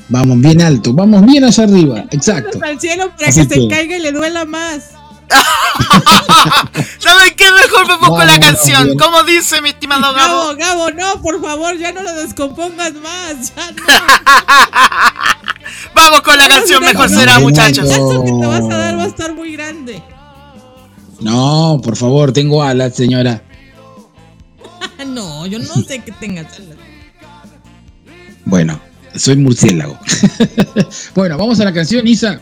[0.09, 2.59] Vamos bien alto, vamos bien allá arriba, exacto.
[2.63, 4.93] Al cielo para Así que se caiga y le duela más.
[6.99, 7.45] ¿Saben qué?
[7.51, 8.85] Mejor me pongo la canción.
[8.85, 8.97] bien.
[8.97, 10.55] ¿Cómo dice mi estimado Gabo, Gabo?
[10.57, 13.53] Gabo, no, por favor, ya no lo descompongas más.
[13.55, 13.83] Ya no.
[15.93, 17.89] Vamos con la canción, mejor será, muchachos.
[17.89, 20.01] Eso que te vas a dar va a estar muy grande.
[21.19, 23.43] No, por favor, tengo alas, señora.
[25.05, 26.77] No, yo no sé que tengas alas.
[28.43, 28.79] Bueno,
[29.15, 29.97] soy murciélago.
[31.15, 32.41] bueno, vamos a la canción, Isa.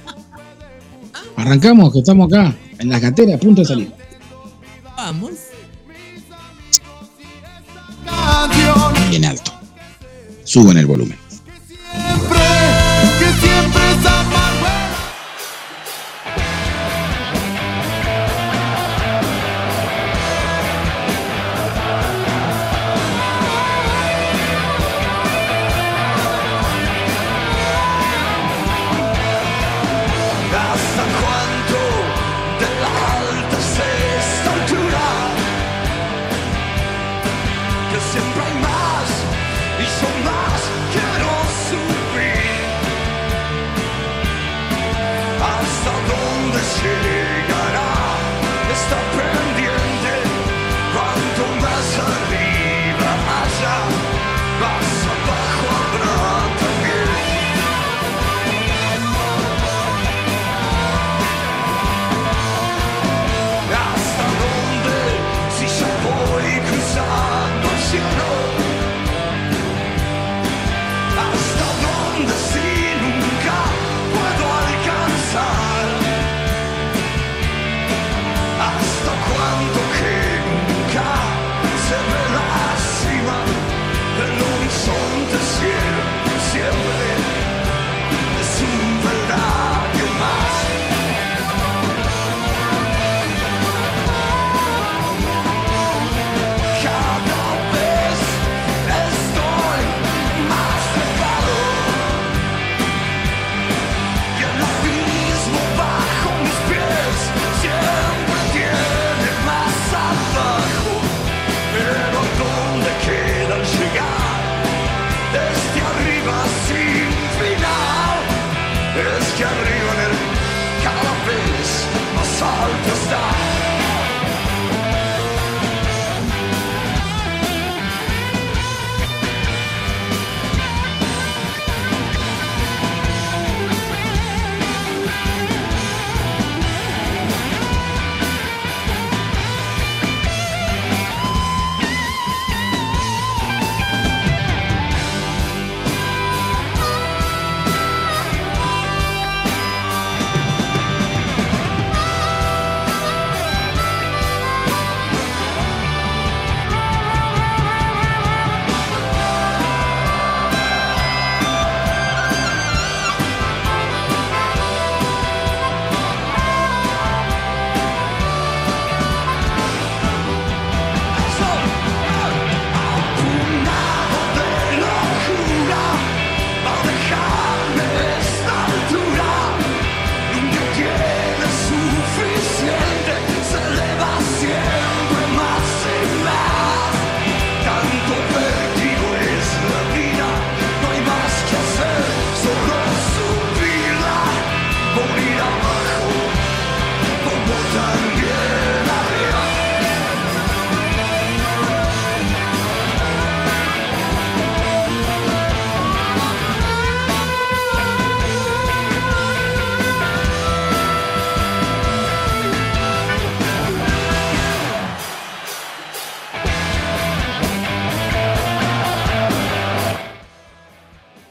[1.35, 3.91] Arrancamos, que estamos acá, en la cantera, a punto de salir.
[4.95, 5.31] Vamos.
[9.09, 9.51] Bien alto.
[10.43, 11.17] Suban el volumen.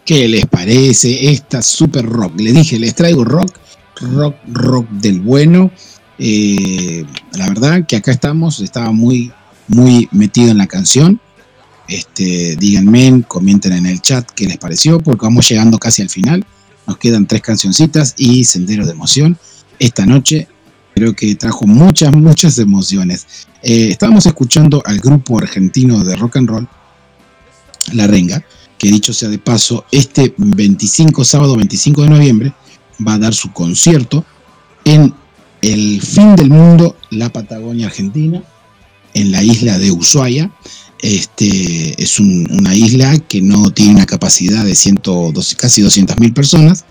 [0.07, 2.39] ¿Qué les parece esta super rock?
[2.39, 3.59] Les dije, les traigo rock,
[4.01, 5.73] rock, rock del bueno.
[6.17, 9.33] Eh, la verdad que acá estamos, estaba muy,
[9.67, 11.21] muy metido en la canción.
[11.89, 16.47] Este, díganme, comenten en el chat qué les pareció, porque vamos llegando casi al final.
[16.87, 19.37] Nos quedan tres cancioncitas y Sendero de Emoción.
[19.81, 20.47] Esta noche
[20.95, 23.27] creo que trajo muchas, muchas emociones.
[23.61, 26.69] Eh, estábamos escuchando al grupo argentino de rock and roll,
[27.93, 28.45] La Renga,
[28.79, 32.53] que dicho sea de paso, este 25, sábado 25 de noviembre,
[33.07, 34.25] va a dar su concierto
[34.85, 35.13] en
[35.63, 38.43] el fin del mundo, la Patagonia Argentina,
[39.15, 40.51] en la isla de Ushuaia.
[41.03, 46.33] Este es un- una isla que no tiene una capacidad de 112, casi 200 mil
[46.33, 46.85] personas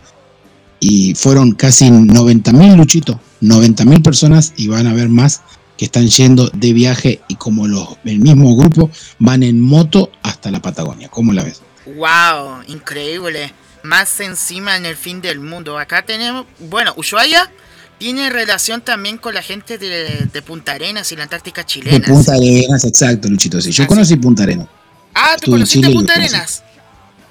[0.80, 5.42] y fueron casi 90 mil luchitos, 90 mil personas y van a haber más
[5.78, 8.90] que están yendo de viaje y como los, el mismo grupo
[9.20, 11.10] van en moto hasta la Patagonia.
[11.10, 11.62] ¿Cómo la ves?
[11.86, 13.54] Wow, increíble.
[13.84, 15.78] Más encima en el fin del mundo.
[15.78, 17.52] Acá tenemos, bueno, Ushuaia
[18.00, 22.08] tiene relación también con la gente de, de Punta Arenas y la Antártica De chilena.
[22.08, 23.62] Punta Arenas, exacto, Luchito.
[23.62, 24.68] Sí, yo Ah, conocí Punta Arenas.
[25.14, 26.34] Ah, ¿tú Estuve conociste Punta conocí.
[26.34, 26.64] Arenas?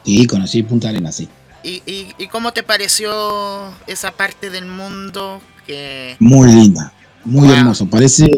[0.05, 1.29] Sí, conocí Punta Arenas, sí.
[1.65, 6.15] ¿Y, y, y cómo te pareció esa parte del mundo que...
[6.21, 6.93] Muy linda,
[7.25, 7.57] muy Wow.
[7.57, 7.87] hermoso.
[7.87, 8.31] Parece,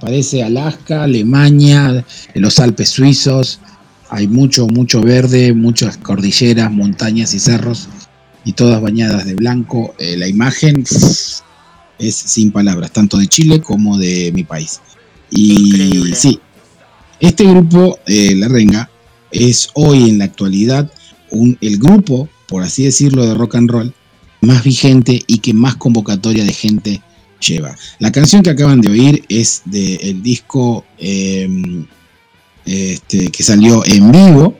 [0.00, 3.60] parece Alaska, Alemania, los Alpes suizos.
[4.14, 7.88] Hay mucho, mucho verde, muchas cordilleras, montañas y cerros,
[8.44, 9.94] y todas bañadas de blanco.
[9.98, 10.84] Eh, la imagen
[11.98, 14.80] es sin palabras, tanto de Chile como de mi país.
[15.30, 16.14] Y Increíble.
[16.14, 16.38] sí,
[17.20, 18.90] este grupo, eh, La Renga,
[19.30, 20.92] es hoy en la actualidad
[21.30, 23.94] un- el grupo, por así decirlo, de rock and roll
[24.42, 27.00] más vigente y que más convocatoria de gente
[27.40, 27.74] lleva.
[27.98, 31.48] La canción que acaban de oír es del disco eh,
[32.64, 34.56] este, que salió en vivo,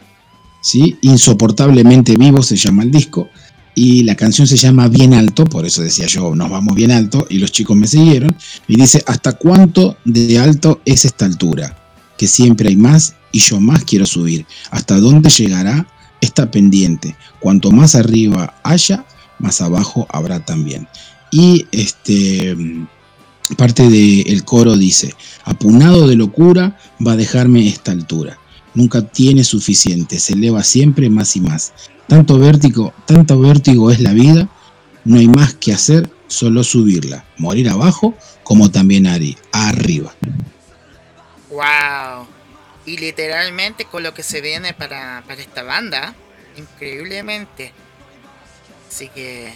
[0.61, 0.97] ¿sí?
[1.03, 3.29] Insoportablemente vivo se llama el disco,
[3.75, 7.27] y la canción se llama Bien Alto, por eso decía yo, nos vamos bien alto,
[7.31, 8.37] y los chicos me siguieron,
[8.69, 11.79] y dice, ¿hasta cuánto de alto es esta altura?
[12.19, 14.47] Que siempre hay más y yo más quiero subir.
[14.71, 15.87] ¿Hasta dónde llegará
[16.21, 17.17] esta pendiente?
[17.41, 19.07] Cuanto más arriba haya,
[19.39, 20.87] más abajo habrá también.
[21.31, 22.55] Y este
[23.57, 25.15] parte del coro dice,
[25.45, 28.39] apunado de locura va a dejarme esta altura.
[28.75, 31.73] Nunca tiene suficiente, se eleva siempre más y más.
[32.09, 34.49] Tanto vértigo, tanto vértigo es la vida,
[35.05, 40.15] no hay más que hacer, solo subirla, morir abajo como también ari- arriba.
[41.51, 42.27] ¡Wow!
[42.87, 46.15] Y literalmente con lo que se viene para, para esta banda,
[46.57, 47.73] increíblemente.
[48.89, 49.53] Así que...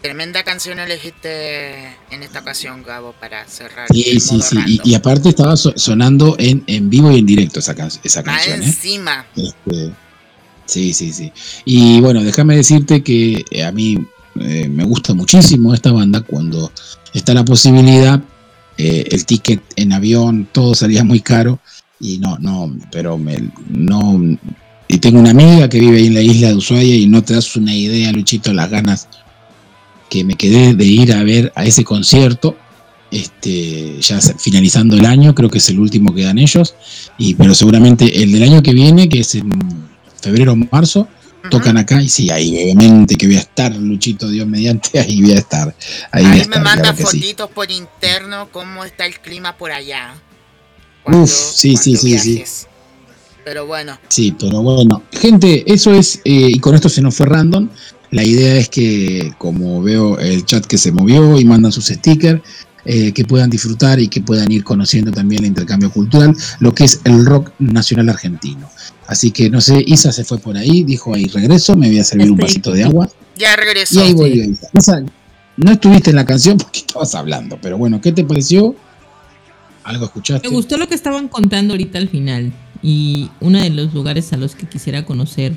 [0.00, 3.86] Tremenda canción elegiste en esta ocasión, Gabo, para cerrar.
[3.92, 4.80] Sí, sí, sí.
[4.82, 8.36] Y, aparte estaba so- sonando en, en vivo y en directo esa, can- esa Más
[8.46, 8.62] canción.
[8.62, 8.64] ¿eh?
[8.64, 9.26] encima.
[9.36, 9.90] Este,
[10.64, 11.30] sí, sí, sí.
[11.66, 13.98] Y bueno, déjame decirte que eh, a mí
[14.40, 16.72] eh, me gusta muchísimo esta banda cuando
[17.12, 18.22] está la posibilidad,
[18.78, 21.60] eh, el ticket en avión, todo salía muy caro
[22.00, 23.36] y no, no, pero me,
[23.68, 24.18] no.
[24.88, 27.34] Y tengo una amiga que vive ahí en la isla de Ushuaia y no te
[27.34, 29.08] das una idea, Luchito, las ganas
[30.10, 32.56] que me quedé de ir a ver a ese concierto.
[33.10, 36.76] Este, ya finalizando el año, creo que es el último que dan ellos,
[37.18, 39.50] y pero seguramente el del año que viene, que es en
[40.20, 41.08] febrero o marzo,
[41.50, 45.32] tocan acá y sí, ahí obviamente que voy a estar, Luchito, Dios mediante, ahí voy
[45.32, 45.74] a estar.
[46.12, 47.02] Ahí, a estar, me manda claro sí.
[47.02, 50.14] fotitos por interno cómo está el clima por allá.
[51.02, 52.44] Cuando- Uf, sí, sí, sí, sí.
[53.44, 57.26] Pero bueno, Sí, pero bueno, gente, eso es, eh, y con esto se nos fue
[57.26, 57.68] random.
[58.10, 62.40] La idea es que, como veo el chat que se movió y mandan sus stickers,
[62.84, 66.84] eh, que puedan disfrutar y que puedan ir conociendo también el intercambio cultural, lo que
[66.84, 68.68] es el rock nacional argentino.
[69.06, 72.04] Así que no sé, Isa se fue por ahí, dijo ahí regreso, me voy a
[72.04, 73.08] servir un vasito de agua.
[73.36, 74.00] ya Y regresó.
[74.00, 74.68] ahí voy, Isa.
[74.72, 75.02] Isa,
[75.56, 78.74] no estuviste en la canción porque estabas hablando, pero bueno, ¿qué te pareció?
[79.84, 80.48] ¿Algo escuchaste?
[80.48, 82.52] Me gustó lo que estaban contando ahorita al final.
[82.82, 85.52] Y uno de los lugares a los que quisiera conocer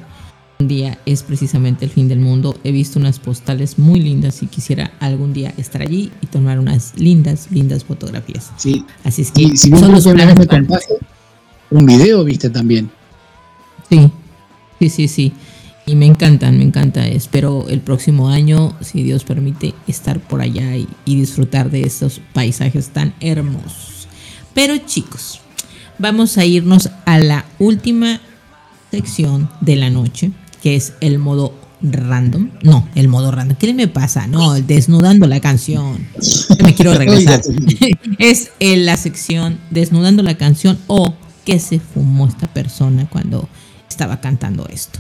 [0.68, 2.58] día es precisamente el fin del mundo.
[2.64, 6.94] He visto unas postales muy lindas y quisiera algún día estar allí y tomar unas
[6.98, 8.52] lindas, lindas fotografías.
[8.58, 10.36] Sí, Así es que si bien son los planes
[11.70, 12.92] un video viste también.
[13.90, 14.12] Sí,
[14.80, 15.34] sí, sí, sí.
[15.86, 17.08] Y me encantan, me encanta.
[17.08, 22.22] Espero el próximo año, si Dios permite, estar por allá y, y disfrutar de estos
[22.34, 24.08] paisajes tan hermosos.
[24.54, 25.42] Pero chicos,
[25.98, 28.22] vamos a irnos a la última
[28.92, 30.32] sección de la noche,
[30.64, 32.52] que es el modo random.
[32.64, 33.58] No, el modo random.
[33.58, 34.28] ¿Qué me pasa?
[34.28, 36.08] No, desnudando la canción.
[36.64, 37.42] Me quiero regresar.
[38.18, 41.14] es en la sección desnudando la canción o
[41.44, 43.50] qué se fumó esta persona cuando
[43.90, 45.00] estaba cantando esto.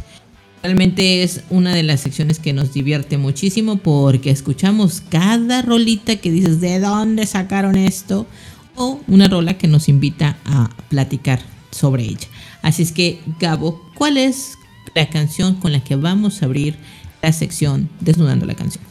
[0.61, 6.30] Realmente es una de las secciones que nos divierte muchísimo porque escuchamos cada rolita que
[6.30, 8.27] dices de dónde sacaron esto
[8.76, 11.40] o una rola que nos invita a platicar
[11.72, 12.27] sobre ella.
[12.61, 14.57] Así es que, Gabo, ¿cuál es
[14.95, 16.76] la canción con la que vamos a abrir
[17.22, 18.84] la sección Desnudando la canción?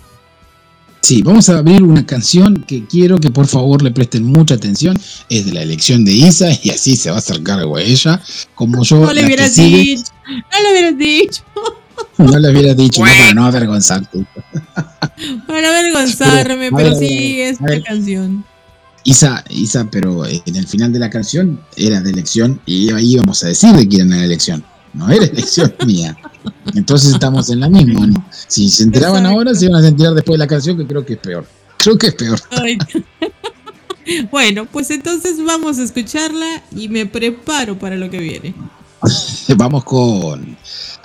[1.00, 4.96] Sí, vamos a abrir una canción que quiero que por favor le presten mucha atención.
[5.28, 8.20] Es de la elección de Isa y así se va a hacer cargo a ella.
[8.54, 9.00] Como yo.
[9.04, 10.12] No le hubieras sigue- dicho.
[10.28, 11.42] No le hubieras dicho.
[12.18, 14.24] No le hubiera dicho, no, para no avergonzarte.
[15.46, 17.82] Para avergonzarme, Pero, a pero ver, sí, a esta ver.
[17.82, 18.44] canción.
[19.04, 23.42] Isa, Isa, pero en el final de la canción era de elección y ahí íbamos
[23.44, 24.64] a decir de quién era la elección.
[24.94, 26.16] No era elección mía.
[26.74, 28.06] Entonces estamos en la misma.
[28.06, 28.24] ¿no?
[28.48, 29.39] Si se enteraban Exacto.
[29.39, 31.47] ahora, se iban a enterar después de la canción, que creo que es peor.
[31.78, 32.40] Creo que es peor.
[32.51, 32.78] Ay.
[34.32, 38.52] Bueno, pues entonces vamos a escucharla y me preparo para lo que viene.
[39.56, 40.56] Vamos con.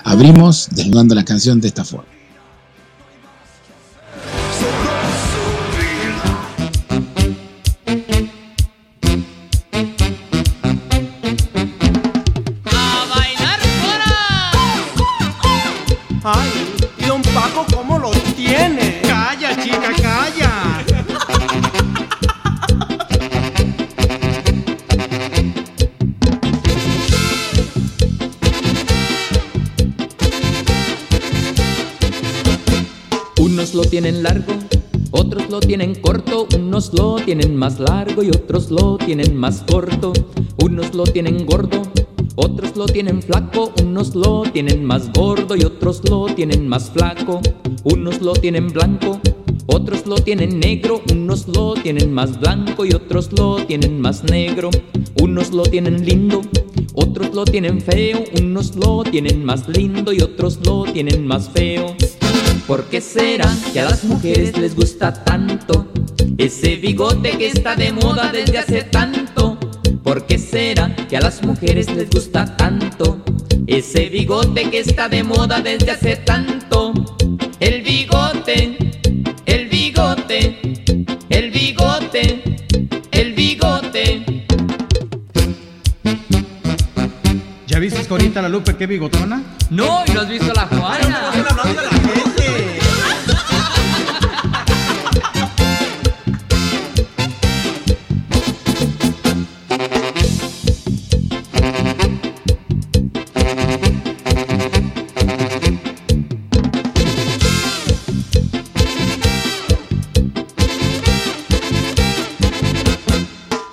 [0.03, 2.07] Abrimos desnudando la canción de esta forma.
[33.99, 34.53] Tienen largo,
[35.09, 40.13] otros lo tienen corto, unos lo tienen más largo y otros lo tienen más corto.
[40.63, 41.81] Unos lo tienen gordo,
[42.35, 47.41] otros lo tienen flaco, unos lo tienen más gordo y otros lo tienen más flaco.
[47.85, 49.19] Unos lo tienen blanco,
[49.65, 54.69] otros lo tienen negro, unos lo tienen más blanco y otros lo tienen más negro.
[55.19, 56.43] Unos lo tienen lindo,
[56.97, 61.95] otros lo tienen feo, unos lo tienen más lindo y otros lo tienen más feo.
[62.65, 65.87] ¿Por qué será que a las mujeres les gusta tanto
[66.39, 69.59] ese bigote que está de moda desde hace tanto?
[70.03, 73.19] ¿Por qué será que a las mujeres les gusta tanto
[73.67, 76.93] ese bigote que está de moda desde hace tanto?
[77.59, 78.76] El bigote,
[88.07, 89.43] ¿Ya viste ahorita la Lupe qué bigotona?
[89.69, 91.29] No, ¿y no has visto a la Juana?
[91.29, 92.79] hablando de la gente.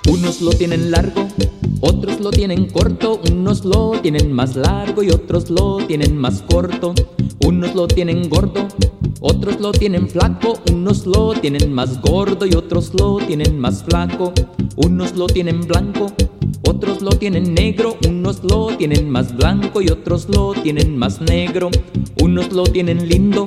[0.09, 1.29] Unos lo tienen largo,
[1.87, 6.95] otros lo tienen corto, unos lo tienen más largo y otros lo tienen más corto.
[7.47, 8.67] Unos lo tienen gordo,
[9.21, 14.33] otros lo tienen flaco, unos lo tienen más gordo y otros lo tienen más flaco.
[14.77, 16.07] Unos lo tienen blanco,
[16.67, 21.71] otros lo tienen negro, unos lo tienen más blanco y otros lo tienen más negro.
[22.23, 23.45] Unos lo tienen lindo,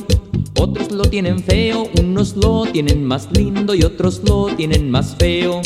[0.60, 5.62] otros lo tienen feo, unos lo tienen más lindo y otros lo tienen más feo.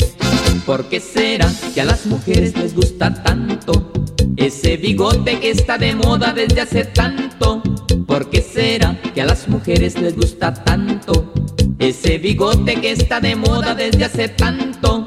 [0.60, 3.92] ¿Por qué será que a las mujeres les gusta tanto
[4.36, 7.62] ese bigote que está de moda desde hace tanto?
[8.06, 11.32] ¿Por qué será que a las mujeres les gusta tanto
[11.78, 15.04] ese bigote que está de moda desde hace tanto?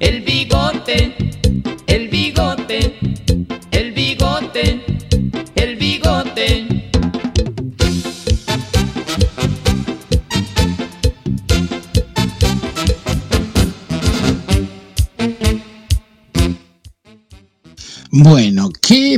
[0.00, 1.27] El bigote,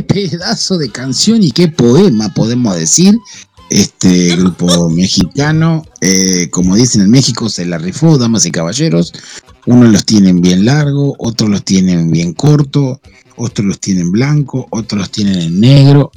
[0.02, 3.16] pedazo de canción y qué poema podemos decir.
[3.70, 9.12] Este grupo mexicano, eh, como dicen en México, se la rifó, damas y caballeros.
[9.66, 13.00] Unos los tienen bien largo, otros los tienen bien corto,
[13.36, 16.10] otros los tienen blanco, otros los tienen en negro.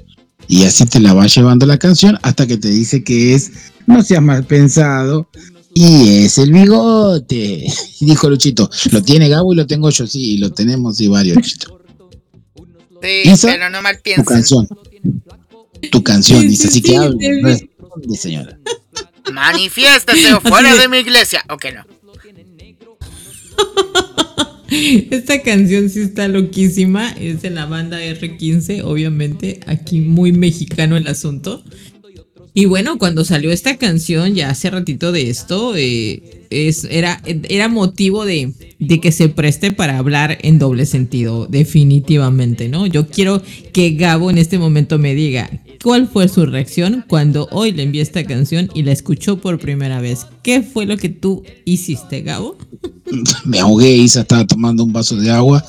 [0.48, 3.52] Y así te la va llevando la canción hasta que te dice que es,
[3.86, 5.30] no seas mal pensado,
[5.74, 7.66] y es el bigote.
[8.00, 11.58] Dijo Luchito, lo tiene Gabo y lo tengo yo, sí, lo tenemos y varios.
[13.04, 14.26] Sí, Isa, pero no mal Tu piensen.
[14.26, 14.68] canción.
[15.92, 18.58] Tu canción, Sí, dice, sí, así que hable, responde, señora.
[19.32, 21.44] Manifiéstese o fuera de- de mi iglesia.
[21.50, 21.86] ¿O que no?
[25.12, 27.12] Esta canción sí está loquísima.
[27.12, 29.60] Es de la banda R15, obviamente.
[29.68, 31.64] Aquí muy mexicano el asunto.
[32.56, 37.68] Y bueno, cuando salió esta canción, ya hace ratito de esto, eh, es, era, era
[37.68, 42.86] motivo de, de, que se preste para hablar en doble sentido, definitivamente, ¿no?
[42.86, 45.50] Yo quiero que Gabo en este momento me diga
[45.82, 50.00] cuál fue su reacción cuando hoy le envié esta canción y la escuchó por primera
[50.00, 50.28] vez.
[50.44, 52.58] ¿Qué fue lo que tú hiciste, Gabo?
[53.46, 55.66] Me ahogué, Isa estaba tomando un vaso de agua,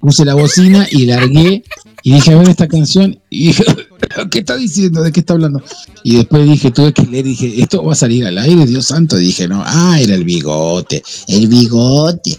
[0.00, 1.64] puse la bocina y largué
[2.06, 3.64] y dije, a ver esta canción y dije,
[4.30, 5.02] ¿qué está diciendo?
[5.02, 5.60] ¿De qué está hablando?
[6.04, 9.18] Y después dije, tuve que leer, dije, esto va a salir al aire, Dios santo.
[9.18, 12.38] Y dije, no, ah, era el bigote, el bigote.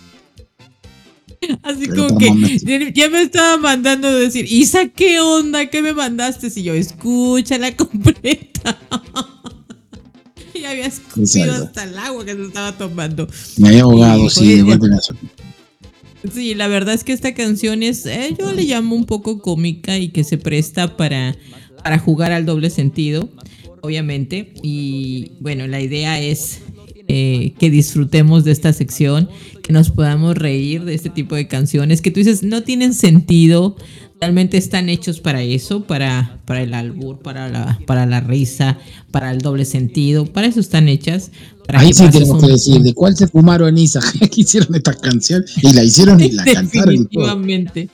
[1.64, 5.66] Así Pero como que ya me estaba mandando decir, Isa, ¿qué onda?
[5.66, 6.50] ¿Qué me mandaste?
[6.50, 8.80] Si yo, escúchala completa.
[10.54, 13.28] y había escupido hasta el agua que se estaba tomando.
[13.58, 14.64] Me había ahogado, sí, de
[16.34, 19.98] Sí, la verdad es que esta canción es, eh, yo le llamo un poco cómica
[19.98, 21.36] y que se presta para,
[21.84, 23.30] para jugar al doble sentido,
[23.82, 24.54] obviamente.
[24.64, 26.60] Y bueno, la idea es
[27.08, 29.30] eh, que disfrutemos de esta sección,
[29.64, 33.78] que nos podamos reír de este tipo de canciones que tú dices no tienen sentido,
[34.20, 38.78] realmente están hechos para eso, para, para el albur, para la, para la risa,
[39.12, 41.32] para el doble sentido, para eso están hechas.
[41.70, 44.00] Ahí sí tenemos que decir, ¿de cuál se fumaron Isa?
[44.20, 46.96] que hicieron esta canción y la hicieron y la cantaron.
[46.96, 47.90] Definitivamente.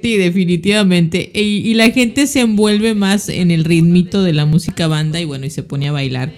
[0.00, 1.30] Sí, definitivamente.
[1.34, 5.26] Y, y, la gente se envuelve más en el ritmito de la música banda y
[5.26, 6.32] bueno, y se pone a bailar.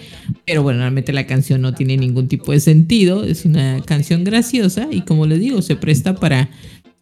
[0.45, 3.23] Pero bueno, realmente la canción no tiene ningún tipo de sentido.
[3.23, 6.51] Es una canción graciosa y como les digo, se presta para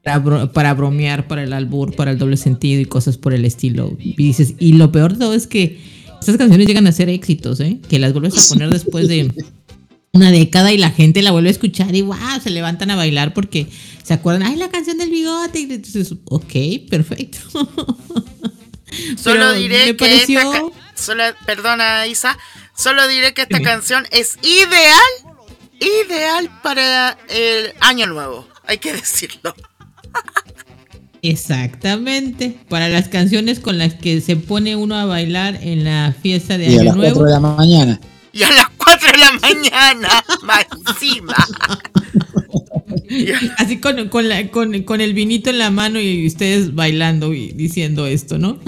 [0.03, 3.97] para, bromear, para el albur, para el doble sentido y cosas por el estilo.
[3.99, 5.79] Y dices, y lo peor de todo es que
[6.21, 7.81] estas canciones llegan a ser éxitos, ¿eh?
[7.89, 9.33] Que las vuelves a poner después de
[10.13, 13.33] una década y la gente la vuelve a escuchar y wow, se levantan a bailar
[13.33, 13.67] porque
[14.03, 15.61] se acuerdan, ay, la canción del bigote.
[15.61, 17.39] Y entonces, ok, perfecto.
[19.17, 20.63] Solo diré que esta
[20.97, 22.37] solo, perdona Isa,
[22.77, 25.39] solo diré que esta canción es ideal,
[25.79, 29.55] ideal para el año nuevo, hay que decirlo.
[31.23, 36.57] Exactamente, para las canciones con las que se pone uno a bailar en la fiesta
[36.57, 37.03] de Año Nuevo.
[37.03, 38.01] Y a las 4 de la mañana.
[38.33, 40.09] Y a las 4 de la mañana,
[40.43, 41.35] más encima.
[43.59, 47.53] Así con, con, la, con, con, el vinito en la mano y ustedes bailando y
[47.53, 48.59] diciendo esto, ¿no?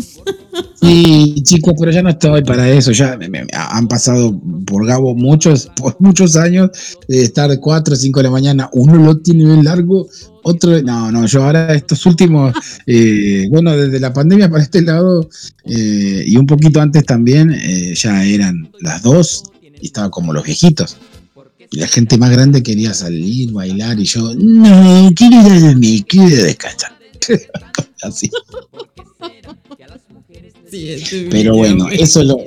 [0.80, 2.92] Sí, chicos, pero ya no estoy para eso.
[2.92, 6.70] Ya me, han pasado por Gabo muchos, por muchos años
[7.08, 8.68] de estar de 4 o 5 de la mañana.
[8.72, 10.08] Uno lo tiene bien largo,
[10.42, 10.82] otro.
[10.82, 12.52] No, no, yo ahora estos últimos,
[12.86, 15.28] eh, bueno, desde la pandemia para este lado
[15.64, 19.44] eh, y un poquito antes también, eh, ya eran las dos
[19.80, 20.96] y estaba como los viejitos.
[21.72, 26.04] Y la gente más grande quería salir, bailar, y yo, no, quiero ir a dormir,
[26.06, 26.98] quiero descansar.
[28.02, 28.30] Así.
[31.30, 32.38] Pero bueno, eso es lo,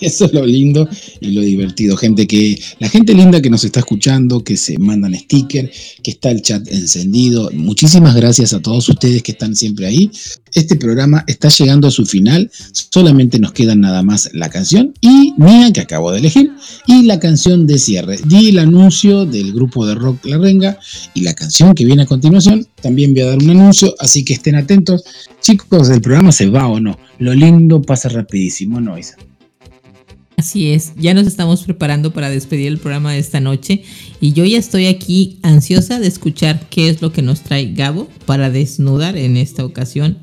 [0.10, 0.88] Eso es lo lindo
[1.20, 1.96] y lo divertido.
[1.96, 5.70] Gente que, la gente linda que nos está escuchando, que se mandan sticker,
[6.02, 7.50] que está el chat encendido.
[7.52, 10.10] Muchísimas gracias a todos ustedes que están siempre ahí.
[10.54, 12.50] Este programa está llegando a su final.
[12.72, 16.50] Solamente nos quedan nada más la canción y mía que acabo de elegir
[16.86, 18.18] y la canción de cierre.
[18.24, 20.78] Di el anuncio del grupo de rock La Renga
[21.14, 22.66] y la canción que viene a continuación.
[22.82, 25.04] También voy a dar un anuncio, así que estén atentos.
[25.40, 26.98] Chicos, el programa se va o no.
[27.18, 29.16] Lo lindo pasa rapidísimo, ¿no, Isa?
[30.40, 33.82] Así es, ya nos estamos preparando para despedir el programa de esta noche
[34.22, 38.08] y yo ya estoy aquí ansiosa de escuchar qué es lo que nos trae Gabo
[38.24, 40.16] para desnudar en esta ocasión.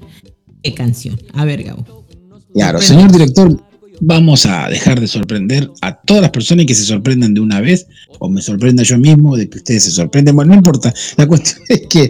[0.63, 1.21] ¿Qué canción?
[1.33, 2.07] A ver, Gabo.
[2.51, 3.63] Claro, señor director,
[4.01, 7.85] vamos a dejar de sorprender a todas las personas que se sorprendan de una vez,
[8.17, 10.35] o me sorprenda yo mismo de que ustedes se sorprenden.
[10.35, 10.91] Bueno, no importa.
[11.17, 12.09] La cuestión es que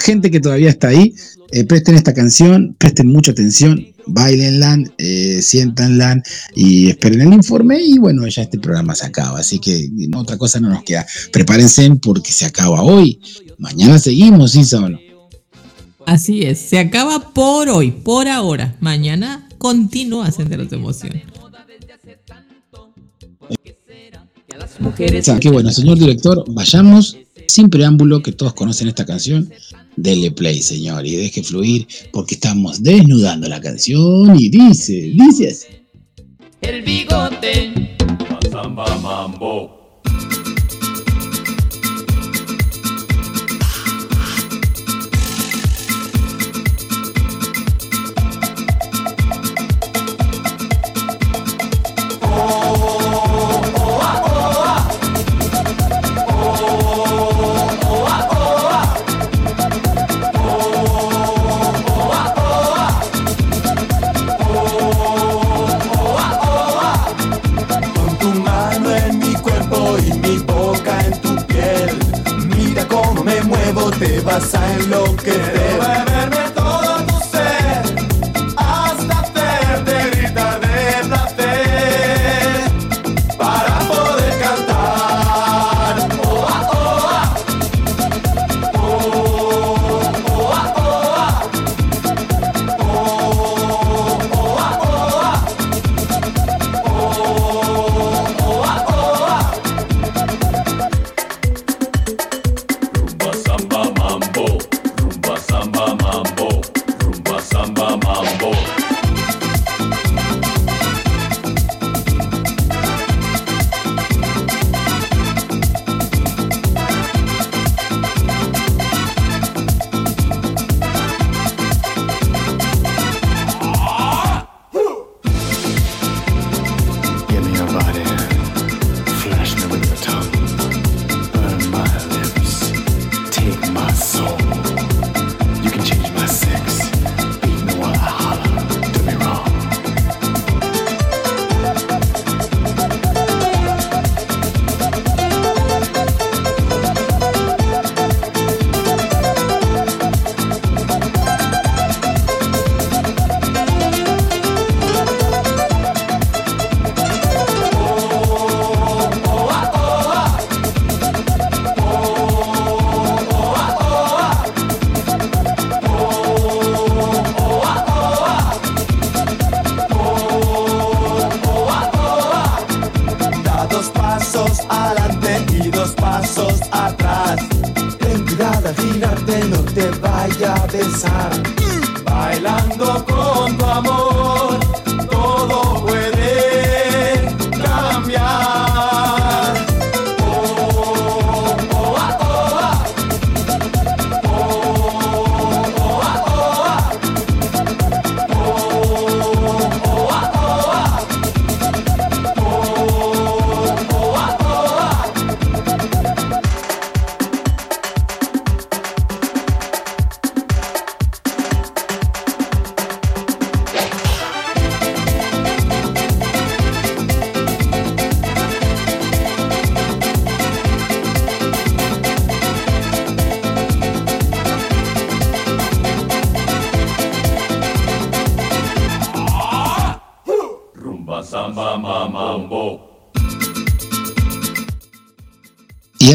[0.00, 1.14] gente que todavía está ahí,
[1.52, 6.22] eh, presten esta canción, presten mucha atención, bailenla, eh, siéntanla
[6.54, 10.60] y esperen el informe y bueno, ya este programa se acaba, así que otra cosa
[10.60, 11.06] no nos queda.
[11.32, 13.20] Prepárense porque se acaba hoy.
[13.58, 14.98] Mañana seguimos, ¿sí o no?
[16.06, 18.76] Así es, se acaba por hoy, por ahora.
[18.80, 21.22] Mañana continúa Senderos de Emoción.
[24.84, 27.16] O sea, qué bueno, señor director, vayamos
[27.46, 29.50] sin preámbulo, que todos conocen esta canción.
[29.96, 35.66] Dele play, señor, y deje fluir, porque estamos desnudando la canción y dice, dice así.
[36.62, 37.72] El bigote.
[39.02, 39.81] mambo.
[74.32, 76.11] pasa en vas a enloquecer.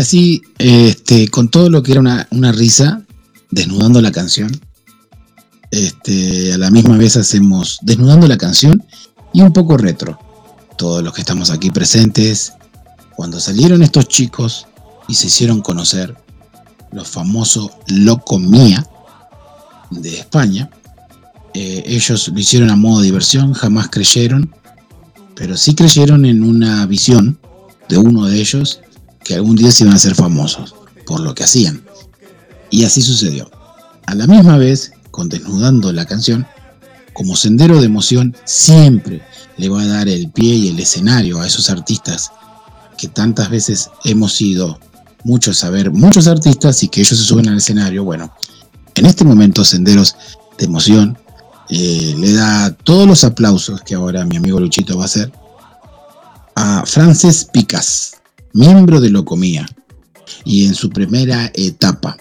[0.07, 3.01] Así, este, con todo lo que era una, una risa,
[3.51, 4.49] desnudando la canción,
[5.69, 8.81] este, a la misma vez hacemos desnudando la canción
[9.33, 10.17] y un poco retro.
[10.77, 12.53] Todos los que estamos aquí presentes,
[13.17, 14.67] cuando salieron estos chicos
[15.09, 16.15] y se hicieron conocer,
[16.93, 18.87] los famosos Loco Mía
[19.91, 20.69] de España,
[21.53, 24.55] eh, ellos lo hicieron a modo de diversión, jamás creyeron,
[25.35, 27.37] pero sí creyeron en una visión
[27.89, 28.79] de uno de ellos
[29.27, 30.73] que algún día se iban a ser famosos
[31.05, 31.83] por lo que hacían.
[32.69, 33.51] Y así sucedió.
[34.05, 36.47] A la misma vez, con Desnudando la canción,
[37.11, 39.21] como sendero de emoción, siempre
[39.57, 42.31] le va a dar el pie y el escenario a esos artistas
[42.97, 44.79] que tantas veces hemos ido
[45.25, 48.05] muchos a ver, muchos artistas y que ellos se suben al escenario.
[48.05, 48.33] Bueno,
[48.95, 50.15] en este momento, Senderos
[50.57, 51.17] de Emoción
[51.69, 55.33] eh, le da todos los aplausos que ahora mi amigo Luchito va a hacer
[56.55, 58.16] a Frances Picas,
[58.57, 59.67] miembro de Locomía,
[60.43, 62.17] y en su primera etapa.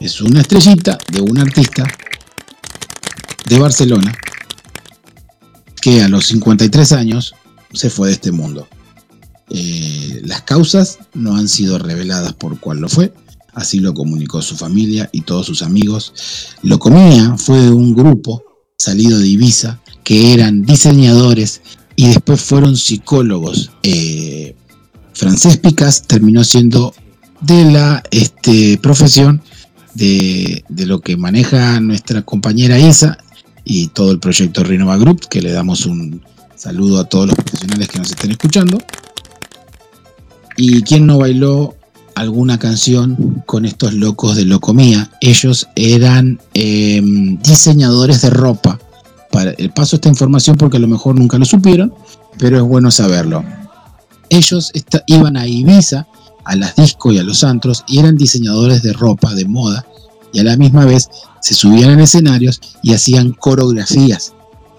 [0.00, 1.84] Es una estrellita de un artista
[3.46, 4.12] de Barcelona
[5.80, 7.34] que a los 53 años
[7.72, 8.66] se fue de este mundo.
[9.50, 13.14] Eh, las causas no han sido reveladas por cuál lo fue,
[13.54, 16.12] así lo comunicó su familia y todos sus amigos.
[16.62, 18.42] Locomía fue un grupo
[18.76, 21.60] salido de Ibiza que eran diseñadores
[21.94, 23.70] y después fueron psicólogos.
[23.84, 24.56] Eh,
[25.22, 26.92] Francés Picas terminó siendo
[27.42, 29.40] de la este, profesión
[29.94, 33.18] de, de lo que maneja nuestra compañera Isa
[33.62, 36.22] y todo el proyecto Renova Group, que le damos un
[36.56, 38.78] saludo a todos los profesionales que nos estén escuchando.
[40.56, 41.76] ¿Y quién no bailó
[42.16, 45.12] alguna canción con estos locos de Locomía?
[45.20, 47.00] Ellos eran eh,
[47.44, 48.80] diseñadores de ropa.
[49.30, 51.94] Para, paso esta información porque a lo mejor nunca lo supieron,
[52.38, 53.44] pero es bueno saberlo.
[54.32, 54.72] Ellos
[55.08, 56.06] iban a Ibiza,
[56.44, 59.86] a las discos y a los antros, y eran diseñadores de ropa, de moda,
[60.32, 61.10] y a la misma vez
[61.42, 64.32] se subían en escenarios y hacían coreografías,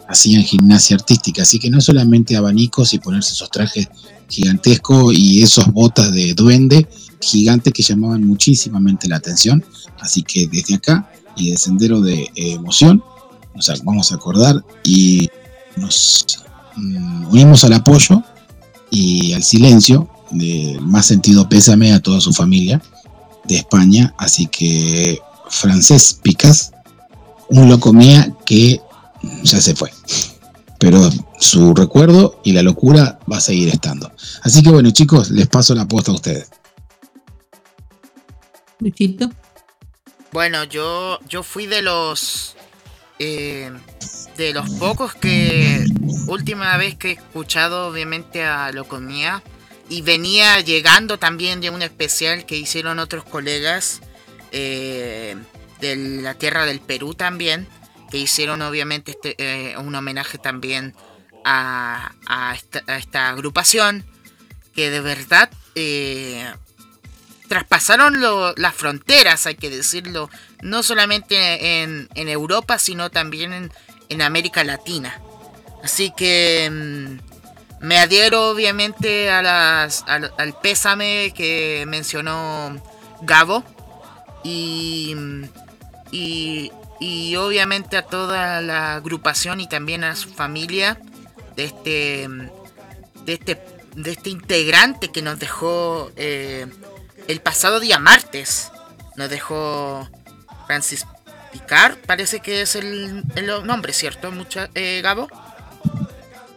[0.10, 3.90] hacían gimnasia artística, así que no solamente abanicos y ponerse esos trajes
[4.28, 6.88] gigantescos y esos botas de duende
[7.22, 9.64] gigantes que llamaban muchísimamente la atención,
[10.00, 13.04] así que desde acá y de Sendero de eh, Emoción
[13.54, 15.30] nos vamos a acordar y
[15.78, 16.26] nos
[16.76, 18.24] mm, unimos al apoyo
[18.94, 22.80] y al silencio de más sentido pésame a toda su familia
[23.44, 26.74] de España, así que Francés Picas,
[27.50, 28.80] un loco mía que
[29.42, 29.92] ya se fue.
[30.78, 31.10] Pero
[31.40, 34.12] su recuerdo y la locura va a seguir estando.
[34.44, 36.52] Así que bueno, chicos, les paso la posta a ustedes.
[38.78, 39.32] Luchito.
[40.32, 42.56] Bueno, yo, yo fui de los
[43.18, 43.72] eh,
[44.38, 45.86] de los pocos que
[46.28, 49.44] última vez que he escuchado obviamente a Locomía
[49.90, 54.02] y venía llegando también de un especial que hicieron otros colegas
[54.52, 55.36] eh,
[55.82, 57.68] de la tierra del Perú también
[58.10, 60.96] que hicieron obviamente este, eh, un homenaje también
[61.44, 64.06] a, a esta, agrupación
[64.74, 66.52] que de verdad eh,
[67.48, 68.20] traspasaron
[68.56, 70.30] las fronteras, hay que decirlo,
[70.62, 73.72] no solamente en, en Europa, sino también en,
[74.10, 75.20] en América Latina.
[75.84, 80.32] Así que mm, me adhiero obviamente a las, al,
[80.62, 82.82] pésame que mencionó
[83.22, 83.64] Gabo
[84.44, 85.16] y,
[86.12, 90.98] y, y obviamente a toda la agrupación y también a su familia
[91.56, 92.28] de este,
[93.26, 93.62] de este,
[93.96, 96.68] de este integrante que nos dejó eh,
[97.28, 98.72] el pasado día martes.
[99.16, 100.10] Nos dejó
[100.66, 101.06] Francis
[101.54, 104.32] Picard, parece que es el, el nombre, ¿cierto?
[104.32, 105.30] Mucha, eh, Gabo.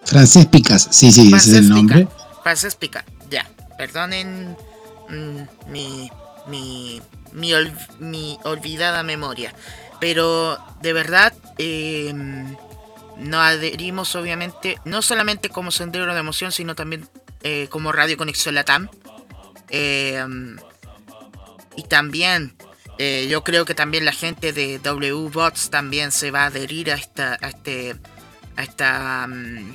[0.04, 2.08] Francés Picas, sí, sí, ese es el nombre.
[2.42, 3.46] Francis Picard, ya.
[3.76, 4.56] Perdonen
[5.08, 6.10] mm, mi,
[6.48, 7.02] mi,
[7.32, 9.54] mi, mi olvidada memoria.
[10.00, 12.12] Pero de verdad, eh,
[13.18, 17.08] nos adherimos obviamente, no solamente como Sendero de Emoción, sino también
[17.42, 18.88] eh, como Radio Conexión Latam.
[19.68, 20.24] Eh,
[21.76, 22.54] y también,
[22.98, 26.94] eh, yo creo que también la gente de W-Bots también se va a adherir a
[26.94, 27.96] esta, a este,
[28.56, 29.74] a esta, mm,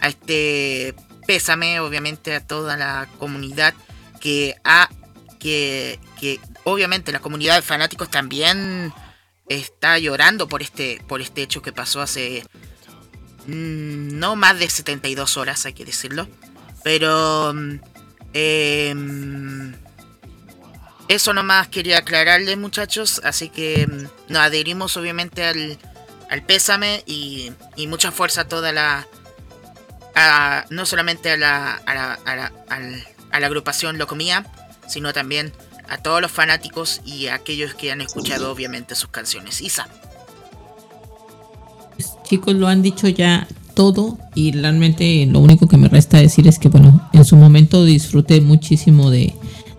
[0.00, 0.94] a este
[1.26, 3.74] pésame, obviamente, a toda la comunidad
[4.20, 4.88] que ha,
[5.38, 8.92] que, que obviamente la comunidad de fanáticos también
[9.48, 12.44] está llorando por este, por este hecho que pasó hace
[13.46, 16.28] mm, no más de 72 horas, hay que decirlo.
[16.82, 17.80] Pero mm,
[18.32, 19.74] em,
[21.08, 25.78] eso nomás quería aclararles muchachos, así que mm, nos adherimos obviamente al,
[26.30, 29.06] al pésame y, y, mucha fuerza a toda la...
[30.16, 32.52] A, no solamente a la, a la, a la,
[33.30, 34.46] a la agrupación Locomía,
[34.86, 35.52] sino también
[35.88, 39.60] a todos los fanáticos y a aquellos que han escuchado obviamente sus canciones.
[39.60, 39.88] Isa.
[42.22, 46.58] Chicos, lo han dicho ya todo y realmente lo único que me resta decir es
[46.58, 49.34] que bueno, en su momento disfruté muchísimo de,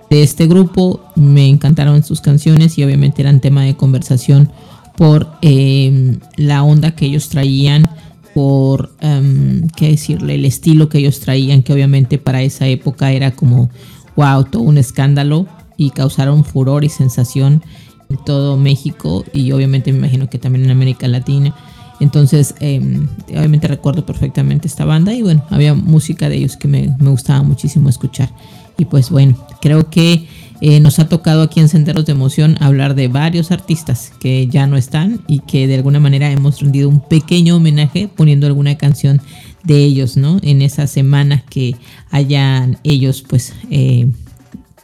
[0.09, 4.51] de este grupo, me encantaron sus canciones y obviamente eran tema de conversación
[4.95, 7.89] por eh, la onda que ellos traían,
[8.33, 13.31] por, um, qué decirle, el estilo que ellos traían, que obviamente para esa época era
[13.31, 13.69] como,
[14.15, 17.63] wow, todo un escándalo y causaron furor y sensación
[18.09, 21.55] en todo México y obviamente me imagino que también en América Latina.
[22.01, 26.93] Entonces, eh, obviamente recuerdo perfectamente esta banda y bueno, había música de ellos que me,
[26.99, 28.29] me gustaba muchísimo escuchar.
[28.77, 30.27] Y pues bueno, creo que
[30.61, 34.67] eh, nos ha tocado aquí en Senderos de Emoción hablar de varios artistas que ya
[34.67, 39.21] no están y que de alguna manera hemos rendido un pequeño homenaje poniendo alguna canción
[39.63, 40.39] de ellos, ¿no?
[40.43, 41.75] En esa semana que
[42.09, 44.07] hayan ellos pues eh,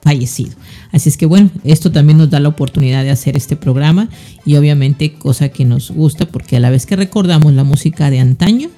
[0.02, 0.52] fallecido.
[0.92, 4.10] Así es que bueno, esto también nos da la oportunidad de hacer este programa
[4.46, 8.20] y obviamente cosa que nos gusta porque a la vez que recordamos la música de
[8.20, 8.70] antaño,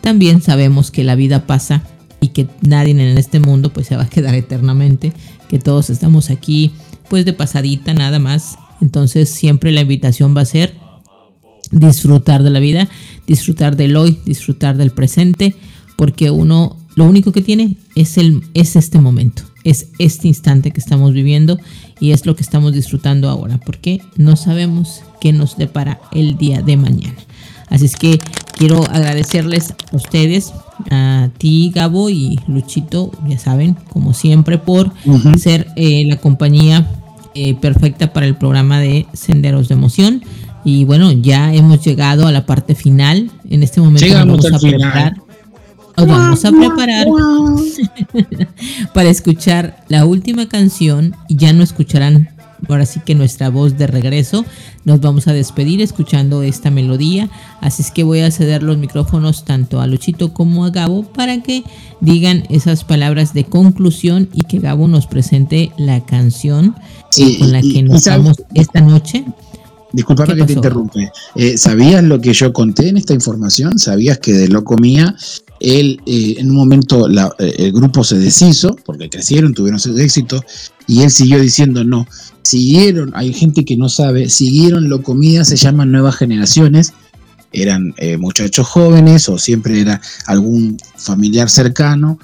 [0.00, 1.82] también sabemos que la vida pasa
[2.20, 5.12] y que nadie en este mundo pues se va a quedar eternamente,
[5.48, 6.72] que todos estamos aquí
[7.08, 8.56] pues de pasadita nada más.
[8.80, 10.74] Entonces siempre la invitación va a ser
[11.70, 12.88] disfrutar de la vida,
[13.26, 15.54] disfrutar del hoy, disfrutar del presente,
[15.96, 20.80] porque uno lo único que tiene es el es este momento, es este instante que
[20.80, 21.58] estamos viviendo
[22.00, 26.62] y es lo que estamos disfrutando ahora, porque no sabemos qué nos depara el día
[26.62, 27.18] de mañana.
[27.68, 28.18] Así es que
[28.56, 30.52] quiero agradecerles a ustedes,
[30.90, 35.38] a ti Gabo y Luchito, ya saben, como siempre, por uh -huh.
[35.38, 36.86] ser eh, la compañía
[37.34, 40.22] eh, perfecta para el programa de Senderos de Emoción.
[40.64, 43.30] Y bueno, ya hemos llegado a la parte final.
[43.48, 45.12] En este momento Llegamos vamos a preparar.
[45.14, 45.26] Final.
[45.96, 47.06] Nos vamos a preparar
[48.94, 52.30] para escuchar la última canción y ya no escucharán
[52.68, 54.44] ahora sí que nuestra voz de regreso.
[54.84, 57.28] Nos vamos a despedir escuchando esta melodía.
[57.60, 61.42] Así es que voy a ceder los micrófonos tanto a Luchito como a Gabo para
[61.42, 61.64] que
[62.00, 66.74] digan esas palabras de conclusión y que Gabo nos presente la canción
[67.10, 69.24] sí, con la y, que nos vamos esta noche.
[69.92, 71.10] Disculpame que te interrumpe.
[71.36, 73.78] Eh, ¿Sabías lo que yo conté en esta información?
[73.78, 75.16] ¿Sabías que de Loco Mía
[75.60, 80.44] él eh, en un momento la, eh, el grupo se deshizo porque crecieron, tuvieron éxito
[80.86, 82.06] y él siguió diciendo no.
[82.46, 86.92] Siguieron, hay gente que no sabe, siguieron lo comida, se llaman nuevas generaciones,
[87.52, 92.20] eran eh, muchachos jóvenes o siempre era algún familiar cercano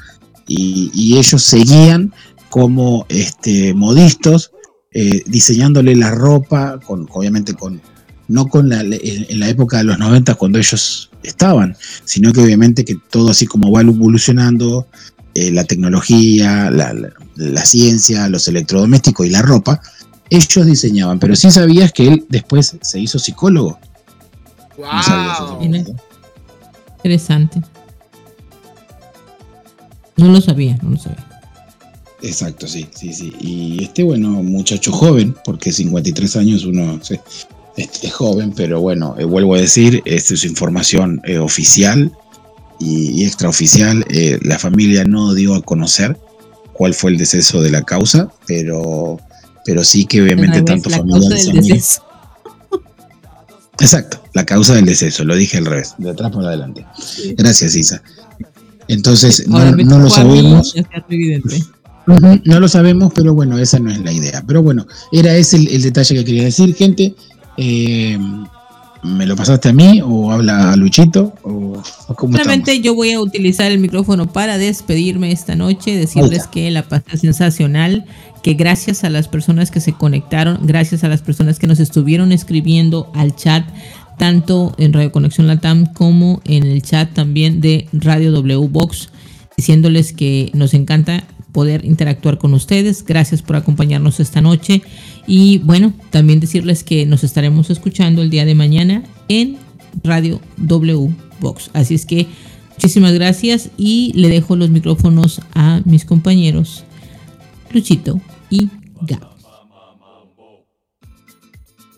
[0.46, 2.12] y, ellos seguían
[2.50, 4.52] como este, modistos,
[4.92, 7.80] eh, diseñándole la ropa, con, obviamente con,
[8.28, 12.84] no con la, en la época de los 90 cuando ellos estaban, sino que obviamente
[12.84, 14.86] que todo así como va evolucionando,
[15.34, 19.80] eh, la tecnología, la, ciencia, los electrodomésticos y la ropa,
[20.36, 23.78] ellos diseñaban, pero sí sabías que él después se hizo psicólogo.
[24.78, 25.68] Wow.
[25.68, 25.76] No
[26.96, 27.62] Interesante.
[30.16, 31.28] No lo sabía, no lo sabía.
[32.22, 33.32] Exacto, sí, sí, sí.
[33.40, 37.18] Y este, bueno, muchacho joven, porque 53 años uno sí,
[37.76, 42.12] es, es, joven, pero bueno, eh, vuelvo a decir, esta es información eh, oficial
[42.78, 44.04] y, y extraoficial.
[44.10, 46.16] Eh, la familia no dio a conocer
[46.72, 49.18] cuál fue el deceso de la causa, pero,
[49.64, 52.02] pero sí que obviamente Al tanto deceso.
[53.80, 56.86] Exacto, la causa del deceso, lo dije al revés, de atrás por adelante.
[57.36, 58.02] Gracias, Isa.
[58.89, 60.74] Entonces, no, no lo sabemos.
[62.44, 64.43] No lo sabemos, pero bueno, esa no es la idea.
[64.47, 67.14] Pero bueno, era ese el, el detalle que quería decir, gente.
[67.56, 68.18] Eh,
[69.02, 71.34] ¿Me lo pasaste a mí o habla Luchito?
[71.42, 71.82] O,
[72.16, 77.16] Solamente yo voy a utilizar el micrófono para despedirme esta noche, decirles que la pasta
[77.16, 78.04] sensacional,
[78.44, 82.30] que gracias a las personas que se conectaron, gracias a las personas que nos estuvieron
[82.30, 83.64] escribiendo al chat,
[84.18, 89.08] tanto en Radio Conexión Latam como en el chat también de Radio W Box,
[89.56, 93.04] diciéndoles que nos encanta poder interactuar con ustedes.
[93.04, 94.82] Gracias por acompañarnos esta noche.
[95.26, 99.58] Y bueno, también decirles que nos estaremos escuchando el día de mañana en
[100.02, 101.70] Radio W Box.
[101.74, 102.26] Así es que
[102.70, 106.84] muchísimas gracias y le dejo los micrófonos a mis compañeros
[107.70, 108.20] Luchito
[108.50, 108.68] y
[109.02, 109.32] Gab.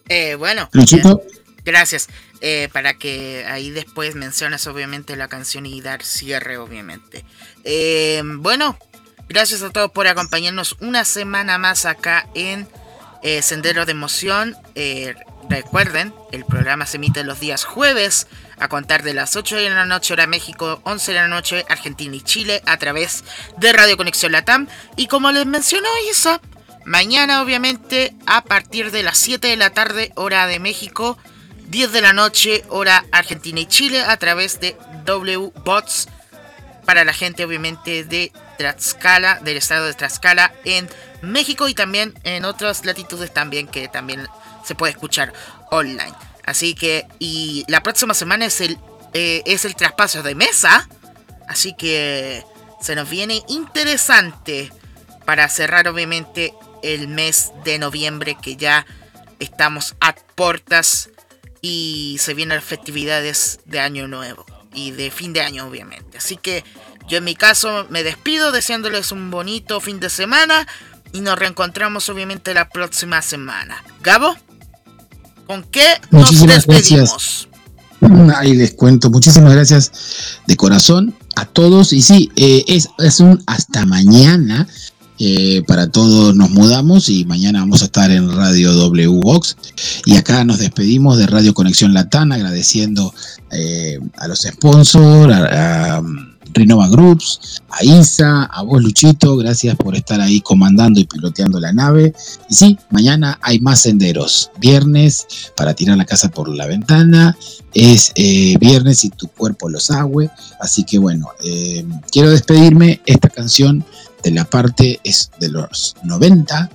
[0.08, 1.22] Eh, bueno, Luchito.
[1.64, 2.08] gracias.
[2.40, 7.24] Eh, para que ahí después menciones obviamente la canción y dar cierre obviamente.
[7.64, 8.76] Eh, bueno,
[9.28, 12.68] gracias a todos por acompañarnos una semana más acá en
[13.22, 14.56] eh, Sendero de Emoción.
[14.74, 15.14] Eh,
[15.48, 18.26] recuerden, el programa se emite los días jueves
[18.58, 22.14] a contar de las 8 de la noche hora México, 11 de la noche Argentina
[22.14, 23.24] y Chile a través
[23.58, 24.68] de Radio Conexión Latam.
[24.96, 26.40] Y como les mencionó Isa,
[26.84, 31.18] mañana obviamente a partir de las 7 de la tarde hora de México,
[31.68, 36.08] 10 de la noche hora Argentina y Chile a través de W-Bots
[36.84, 40.88] para la gente obviamente de Tlaxcala, del estado de Tlaxcala en
[41.22, 44.26] México y también en otras latitudes también que también
[44.64, 45.32] se puede escuchar
[45.70, 46.14] online.
[46.44, 48.78] Así que, y la próxima semana es el,
[49.14, 50.88] eh, es el traspaso de mesa.
[51.48, 52.44] Así que
[52.80, 54.70] se nos viene interesante
[55.24, 58.86] para cerrar obviamente el mes de noviembre que ya
[59.38, 61.10] estamos a puertas
[61.62, 64.44] y se vienen las festividades de año nuevo
[64.74, 66.18] y de fin de año obviamente.
[66.18, 66.62] Así que
[67.08, 70.66] yo en mi caso me despido deseándoles un bonito fin de semana
[71.12, 73.84] y nos reencontramos obviamente la próxima semana.
[74.02, 74.34] Gabo,
[75.46, 77.48] ¿con qué nos Muchísimas despedimos?
[77.48, 77.48] gracias.
[78.36, 79.10] Ahí les cuento.
[79.10, 79.92] Muchísimas gracias
[80.46, 81.92] de corazón a todos.
[81.92, 84.66] Y sí, eh, es, es un hasta mañana.
[85.18, 89.56] eh, para todos nos mudamos y mañana vamos a estar en Radio W Box.
[90.06, 93.14] Y acá nos despedimos de Radio Conexión Latán, agradeciendo
[93.52, 96.02] eh, a los sponsors, a, a
[96.54, 101.72] Renova Groups, a Isa, a vos Luchito, gracias por estar ahí comandando y piloteando la
[101.72, 102.14] nave.
[102.48, 104.50] Y sí, mañana hay más senderos.
[104.60, 105.26] Viernes
[105.56, 107.36] para tirar la casa por la ventana.
[107.72, 110.30] Es eh, viernes y tu cuerpo lo sabe.
[110.60, 113.00] Así que bueno, eh, quiero despedirme.
[113.04, 113.84] Esta canción
[114.22, 116.70] de la parte es de los 90.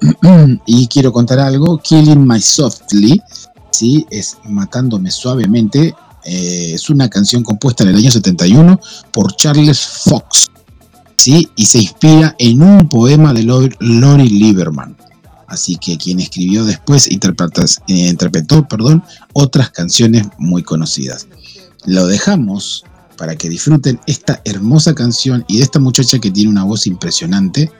[0.66, 1.78] y quiero contar algo.
[1.78, 3.20] Killing My Softly.
[3.70, 5.94] Sí, es matándome suavemente.
[6.24, 8.80] Eh, es una canción compuesta en el año 71
[9.12, 10.48] por Charles Fox.
[11.16, 11.48] ¿sí?
[11.56, 14.96] Y se inspira en un poema de Lor- Lori Lieberman.
[15.46, 17.14] Así que quien escribió después eh,
[17.88, 21.26] interpretó perdón, otras canciones muy conocidas.
[21.84, 22.84] Lo dejamos
[23.16, 27.70] para que disfruten esta hermosa canción y de esta muchacha que tiene una voz impresionante.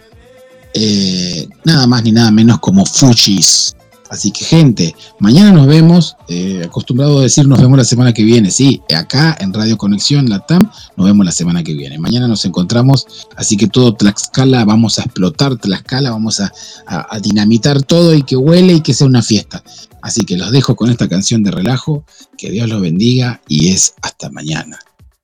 [0.74, 3.74] eh, nada más ni nada menos como Fujis.
[4.10, 8.22] Así que gente, mañana nos vemos, eh, acostumbrado a decir nos vemos la semana que
[8.22, 10.60] viene, sí, acá en Radio Conexión Latam
[10.96, 11.98] nos vemos la semana que viene.
[11.98, 13.06] Mañana nos encontramos,
[13.36, 16.52] así que todo Tlaxcala, vamos a explotar Tlaxcala, vamos a,
[16.86, 19.62] a- a dinamitar todo y que huele y que sea una fiesta.
[20.02, 22.04] Así que los dejo con esta canción de relajo,
[22.36, 24.78] que Dios los bendiga y es hasta mañana.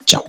[0.06, 0.24] Chao.